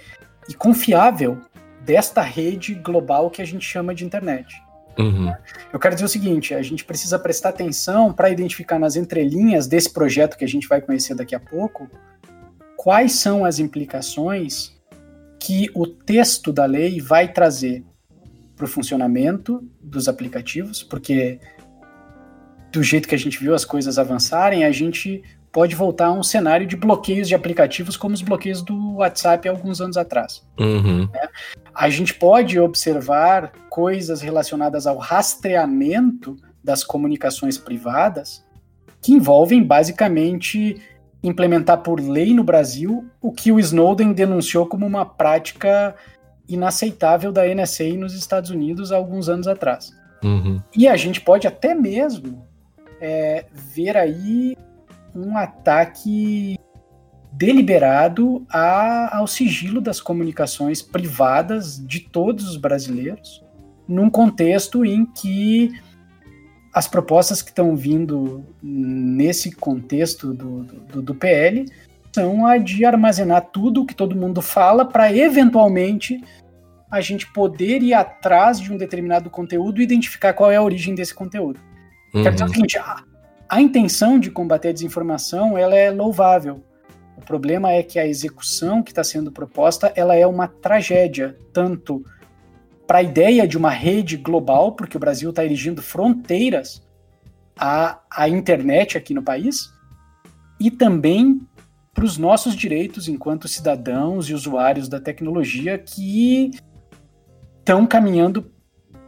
e 0.49 0.55
confiável 0.55 1.41
desta 1.85 2.21
rede 2.21 2.75
global 2.75 3.31
que 3.31 3.43
a 3.43 3.45
gente 3.45 3.65
chama 3.65 3.95
de 3.95 4.05
internet. 4.05 4.63
Uhum. 4.99 5.33
Eu 5.73 5.79
quero 5.79 5.95
dizer 5.95 6.05
o 6.05 6.09
seguinte: 6.09 6.55
a 6.55 6.63
gente 6.63 6.85
precisa 6.85 7.19
prestar 7.19 7.51
atenção 7.51 8.13
para 8.13 8.31
identificar 8.31 8.79
nas 8.79 8.97
entrelinhas 8.97 9.67
desse 9.67 9.91
projeto 9.91 10.37
que 10.37 10.45
a 10.45 10.49
gente 10.49 10.69
vai 10.69 10.81
conhecer 10.81 11.15
daqui 11.15 11.35
a 11.35 11.41
pouco 11.41 11.89
quais 12.77 13.13
são 13.13 13.45
as 13.45 13.59
implicações 13.59 14.73
que 15.39 15.71
o 15.75 15.87
texto 15.87 16.53
da 16.53 16.65
lei 16.65 17.01
vai 17.01 17.33
trazer 17.33 17.85
para 18.63 18.67
o 18.67 18.69
funcionamento 18.69 19.69
dos 19.83 20.07
aplicativos, 20.07 20.85
porque 20.85 21.41
do 22.71 22.81
jeito 22.81 23.09
que 23.09 23.15
a 23.15 23.19
gente 23.19 23.41
viu 23.41 23.55
as 23.57 23.65
coisas 23.65 23.99
avançarem, 23.99 24.65
a 24.65 24.71
gente 24.71 25.21
pode 25.51 25.75
voltar 25.75 26.07
a 26.07 26.13
um 26.13 26.23
cenário 26.23 26.65
de 26.65 26.77
bloqueios 26.77 27.27
de 27.27 27.35
aplicativos 27.35 27.97
como 27.97 28.15
os 28.15 28.23
bloqueios 28.23 28.63
do 28.63 28.95
WhatsApp 28.95 29.49
alguns 29.49 29.81
anos 29.81 29.97
atrás. 29.97 30.47
Uhum. 30.59 31.09
Né? 31.13 31.29
A 31.75 31.91
gente 31.91 32.15
pode 32.15 32.59
observar 32.59 33.53
coisas 33.69 34.23
relacionadas 34.23 34.87
ao 34.87 34.97
rastreamento 34.97 36.37
das 36.63 36.85
comunicações 36.85 37.59
privadas 37.59 38.45
que 39.03 39.13
envolvem 39.13 39.63
basicamente 39.63 40.81
implementar 41.21 41.79
por 41.79 42.01
lei 42.01 42.33
no 42.33 42.45
Brasil 42.45 43.05
o 43.21 43.33
que 43.33 43.51
o 43.51 43.59
Snowden 43.59 44.13
denunciou 44.13 44.67
como 44.67 44.87
uma 44.87 45.05
prática 45.05 45.97
inaceitável 46.55 47.33
da 47.33 47.43
NSA 47.47 47.95
nos 47.97 48.15
Estados 48.15 48.51
Unidos 48.51 48.93
há 48.93 48.97
alguns 48.97 49.29
anos 49.29 49.47
atrás. 49.47 49.93
Uhum. 50.23 50.63
E 50.77 50.87
a 50.87 50.97
gente 50.97 51.21
pode 51.21 51.47
até 51.47 51.75
mesmo 51.75 52.47
é, 53.01 53.45
ver 53.53 53.97
aí 53.97 54.57
um 55.15 55.37
ataque 55.37 56.59
deliberado 57.33 58.47
a, 58.49 59.17
ao 59.17 59.27
sigilo 59.27 59.81
das 59.81 60.01
comunicações 60.01 60.83
privadas 60.83 61.85
de 61.85 62.01
todos 62.01 62.49
os 62.49 62.57
brasileiros, 62.57 63.43
num 63.89 64.09
contexto 64.09 64.85
em 64.85 65.05
que 65.05 65.73
as 66.73 66.87
propostas 66.87 67.43
que 67.43 67.51
estão 67.51 67.77
vindo 67.77 68.45
nesse 68.63 69.53
contexto 69.53 70.33
do, 70.33 70.63
do, 70.63 71.03
do 71.03 71.15
PL 71.15 71.67
são 72.15 72.47
a 72.47 72.59
de 72.59 72.85
armazenar 72.85 73.49
tudo 73.53 73.87
que 73.87 73.95
todo 73.95 74.17
mundo 74.17 74.41
fala 74.41 74.85
para 74.85 75.15
eventualmente 75.15 76.23
a 76.93 77.01
gente 77.01 77.27
poder 77.33 77.83
ir 77.83 77.95
atrás 77.95 78.61
de 78.61 78.71
um 78.71 78.77
determinado 78.77 79.31
conteúdo 79.31 79.81
e 79.81 79.85
identificar 79.85 80.35
qual 80.35 80.51
é 80.51 80.57
a 80.57 80.63
origem 80.63 80.95
desse 80.95 81.15
conteúdo. 81.15 81.59
Uhum. 82.15 82.23
Quer 82.23 82.33
dizer 82.33 82.45
o 82.45 82.47
uhum. 82.49 82.53
seguinte, 82.53 82.79
a, 82.79 83.03
a 83.49 83.63
intenção 83.63 84.19
de 84.19 84.31
combater 84.31 84.69
a 84.69 84.73
desinformação 84.73 85.57
ela 85.57 85.75
é 85.75 85.91
louvável. 85.91 86.63
O 87.17 87.23
problema 87.23 87.73
é 87.73 87.83
que 87.83 87.99
a 87.99 88.07
execução 88.07 88.83
que 88.83 88.91
está 88.91 89.03
sendo 89.03 89.33
proposta 89.33 89.91
ela 89.97 90.15
é 90.15 90.27
uma 90.27 90.47
tragédia, 90.47 91.35
tanto 91.51 92.05
para 92.87 92.99
a 92.99 93.03
ideia 93.03 93.49
de 93.49 93.57
uma 93.57 93.71
rede 93.71 94.19
global, 94.19 94.73
porque 94.73 94.99
o 94.99 95.01
Brasil 95.01 95.31
está 95.31 95.43
erigindo 95.43 95.81
fronteiras 95.81 96.83
à, 97.59 98.01
à 98.11 98.29
internet 98.29 98.99
aqui 98.99 99.15
no 99.15 99.23
país, 99.23 99.73
e 100.61 100.71
também 100.71 101.41
para 101.95 102.05
os 102.05 102.19
nossos 102.19 102.55
direitos 102.55 103.09
enquanto 103.09 103.49
cidadãos 103.49 104.29
e 104.29 104.35
usuários 104.35 104.91
da 104.91 105.01
tecnologia 105.01 105.79
que 105.79 106.51
estão 107.63 107.87
caminhando 107.87 108.51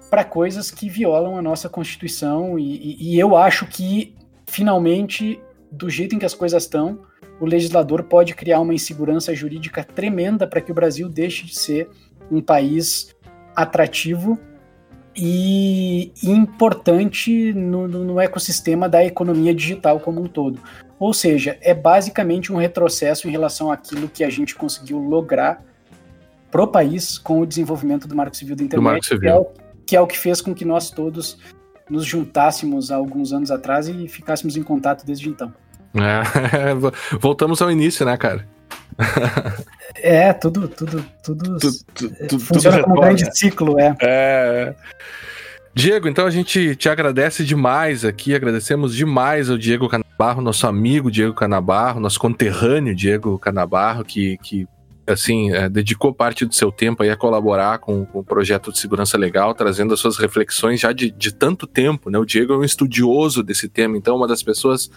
para 0.09 0.25
coisas 0.25 0.71
que 0.71 0.89
violam 0.89 1.37
a 1.37 1.43
nossa 1.43 1.69
Constituição, 1.69 2.57
e, 2.57 2.77
e, 2.77 3.15
e 3.15 3.19
eu 3.19 3.37
acho 3.37 3.67
que, 3.67 4.15
finalmente, 4.47 5.41
do 5.71 5.91
jeito 5.91 6.15
em 6.15 6.21
que 6.21 6.25
as 6.25 6.35
coisas 6.35 6.63
estão, 6.63 7.01
o 7.41 7.47
legislador 7.47 8.05
pode 8.05 8.33
criar 8.33 8.61
uma 8.61 8.73
insegurança 8.73 9.35
jurídica 9.35 9.83
tremenda 9.83 10.47
para 10.47 10.61
que 10.61 10.71
o 10.71 10.75
Brasil 10.75 11.09
deixe 11.09 11.45
de 11.45 11.59
ser 11.59 11.91
um 12.31 12.41
país 12.41 13.15
atrativo 13.57 14.39
e 15.17 16.13
importante 16.23 17.53
no, 17.53 17.87
no, 17.89 18.21
ecossistema 18.21 18.89
da 18.89 19.05
economia 19.05 19.55
digital 19.55 19.99
como 19.99 20.21
um 20.21 20.27
todo. 20.27 20.61
Ou 20.99 21.13
seja, 21.13 21.59
é 21.61 21.75
basicamente 21.75 22.53
um 22.53 22.57
retrocesso 22.57 23.29
em 23.29 23.31
relação 23.31 23.71
àquilo 23.71 24.09
que 24.09 24.23
a 24.25 24.31
gente 24.31 24.55
conseguiu 24.55 24.99
lograr 24.99 25.63
pro 26.55 26.69
país 26.69 27.19
com 27.19 27.41
o 27.41 27.47
desenvolvimento 27.47 28.07
do 28.07 28.15
Marco 28.15 28.37
Civil 28.37 28.55
da 28.55 28.63
Internet, 28.63 29.05
Civil. 29.05 29.21
Que, 29.21 29.27
é 29.27 29.35
o, 29.35 29.47
que 29.85 29.97
é 29.97 30.01
o 30.01 30.07
que 30.07 30.17
fez 30.17 30.41
com 30.41 30.55
que 30.55 30.65
nós 30.65 30.89
todos 30.89 31.37
nos 31.91 32.07
juntássemos 32.07 32.93
há 32.93 32.95
alguns 32.95 33.33
anos 33.33 33.51
atrás 33.51 33.89
e 33.89 34.07
ficássemos 34.07 34.57
em 34.57 34.63
contato 34.63 35.05
desde 35.05 35.29
então. 35.29 35.53
É, 35.97 36.73
voltamos 37.19 37.61
ao 37.61 37.73
início, 37.73 38.07
né, 38.07 38.17
cara? 38.17 38.47
é, 39.99 40.33
tudo, 40.33 40.69
tudo, 40.69 41.05
tudo, 41.25 41.59
tu, 41.59 41.85
tu, 41.93 42.27
tu, 42.29 42.39
funciona 42.39 42.85
como 42.85 42.99
um 42.99 43.01
grande 43.01 43.37
ciclo, 43.37 43.77
é. 43.81 43.97
É. 44.01 44.75
Diego, 45.75 46.07
então 46.07 46.25
a 46.25 46.31
gente 46.31 46.77
te 46.77 46.89
agradece 46.89 47.43
demais 47.45 48.05
aqui, 48.05 48.33
agradecemos 48.33 48.95
demais 48.95 49.51
ao 49.51 49.59
Diego 49.59 49.89
Canabarro, 49.89 50.41
nosso 50.41 50.69
amigo 50.69 51.11
Diego 51.11 51.35
Canabarro, 51.35 51.99
nosso 51.99 52.21
conterrâneo 52.21 52.95
Diego 52.95 53.37
Canabarro, 53.41 54.05
que, 54.05 54.39
que 54.39 54.69
assim, 55.07 55.53
é, 55.53 55.69
dedicou 55.69 56.15
parte 56.15 56.45
do 56.45 56.55
seu 56.55 56.73
tempo 56.73 57.03
aí 57.03 57.11
a 57.11 57.17
colaborar 57.17 57.79
com, 57.79 58.07
com, 58.07 58.21
o 58.21 58.25
projeto 58.25 58.73
de 58.73 58.79
segurança 58.79 59.19
legal, 59.19 59.55
trazendo 59.55 59.95
as 59.95 60.01
suas 60.01 60.17
reflexões 60.17 60.81
já 60.81 60.93
de, 60.93 61.11
de 61.11 61.33
tanto 61.33 61.67
tempo, 61.67 62.11
né? 62.11 62.19
O 62.19 62.25
Diego 62.25 62.53
é 62.53 62.57
um 62.57 62.65
estudioso 62.65 63.43
desse 63.43 63.69
tema, 63.69 63.97
então 63.97 64.17
uma 64.17 64.27
das 64.27 64.43
pessoas 64.43 64.91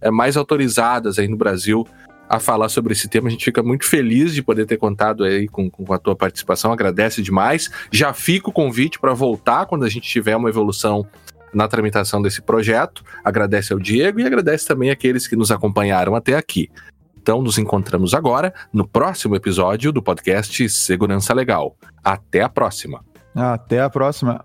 é, 0.00 0.10
mais 0.10 0.36
autorizadas 0.36 1.18
aí 1.18 1.28
no 1.28 1.36
Brasil 1.36 1.86
a 2.28 2.38
falar 2.38 2.68
sobre 2.68 2.92
esse 2.92 3.08
tema. 3.08 3.28
A 3.28 3.30
gente 3.30 3.44
fica 3.44 3.62
muito 3.62 3.86
feliz 3.86 4.34
de 4.34 4.42
poder 4.42 4.66
ter 4.66 4.76
contado 4.76 5.24
aí 5.24 5.46
com, 5.48 5.70
com 5.70 5.92
a 5.92 5.98
tua 5.98 6.16
participação, 6.16 6.72
agradece 6.72 7.22
demais. 7.22 7.70
Já 7.90 8.12
fica 8.12 8.48
o 8.48 8.52
convite 8.52 8.98
para 8.98 9.14
voltar 9.14 9.66
quando 9.66 9.84
a 9.84 9.88
gente 9.88 10.08
tiver 10.08 10.36
uma 10.36 10.48
evolução 10.48 11.06
na 11.52 11.68
tramitação 11.68 12.20
desse 12.20 12.42
projeto. 12.42 13.04
Agradece 13.24 13.72
ao 13.72 13.78
Diego 13.78 14.20
e 14.20 14.26
agradece 14.26 14.66
também 14.66 14.90
àqueles 14.90 15.26
que 15.26 15.36
nos 15.36 15.50
acompanharam 15.50 16.14
até 16.14 16.34
aqui. 16.36 16.70
Então, 17.24 17.40
nos 17.40 17.56
encontramos 17.56 18.12
agora 18.12 18.52
no 18.70 18.86
próximo 18.86 19.34
episódio 19.34 19.90
do 19.90 20.02
podcast 20.02 20.68
Segurança 20.68 21.32
Legal. 21.32 21.74
Até 22.04 22.42
a 22.42 22.50
próxima. 22.50 23.02
Até 23.34 23.80
a 23.80 23.88
próxima. 23.88 24.44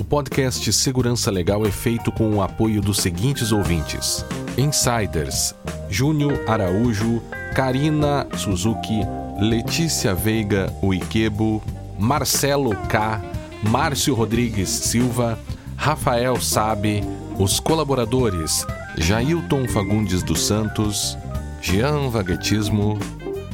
O 0.00 0.02
podcast 0.02 0.72
Segurança 0.72 1.30
Legal 1.30 1.66
é 1.66 1.70
feito 1.70 2.10
com 2.10 2.36
o 2.36 2.42
apoio 2.42 2.80
dos 2.80 3.00
seguintes 3.00 3.52
ouvintes: 3.52 4.24
Insiders, 4.56 5.54
Júnior 5.90 6.40
Araújo, 6.48 7.22
Karina 7.54 8.26
Suzuki, 8.34 9.02
Letícia 9.38 10.14
Veiga 10.14 10.72
Uikebo, 10.82 11.62
Marcelo 11.98 12.74
K, 12.88 13.20
Márcio 13.62 14.14
Rodrigues 14.14 14.70
Silva, 14.70 15.38
Rafael 15.76 16.40
Sabe, 16.40 17.04
os 17.38 17.60
colaboradores 17.60 18.66
Jailton 18.96 19.66
Fagundes 19.68 20.22
dos 20.22 20.46
Santos, 20.46 21.16
Jean 21.60 22.08
Vaguetismo, 22.10 22.98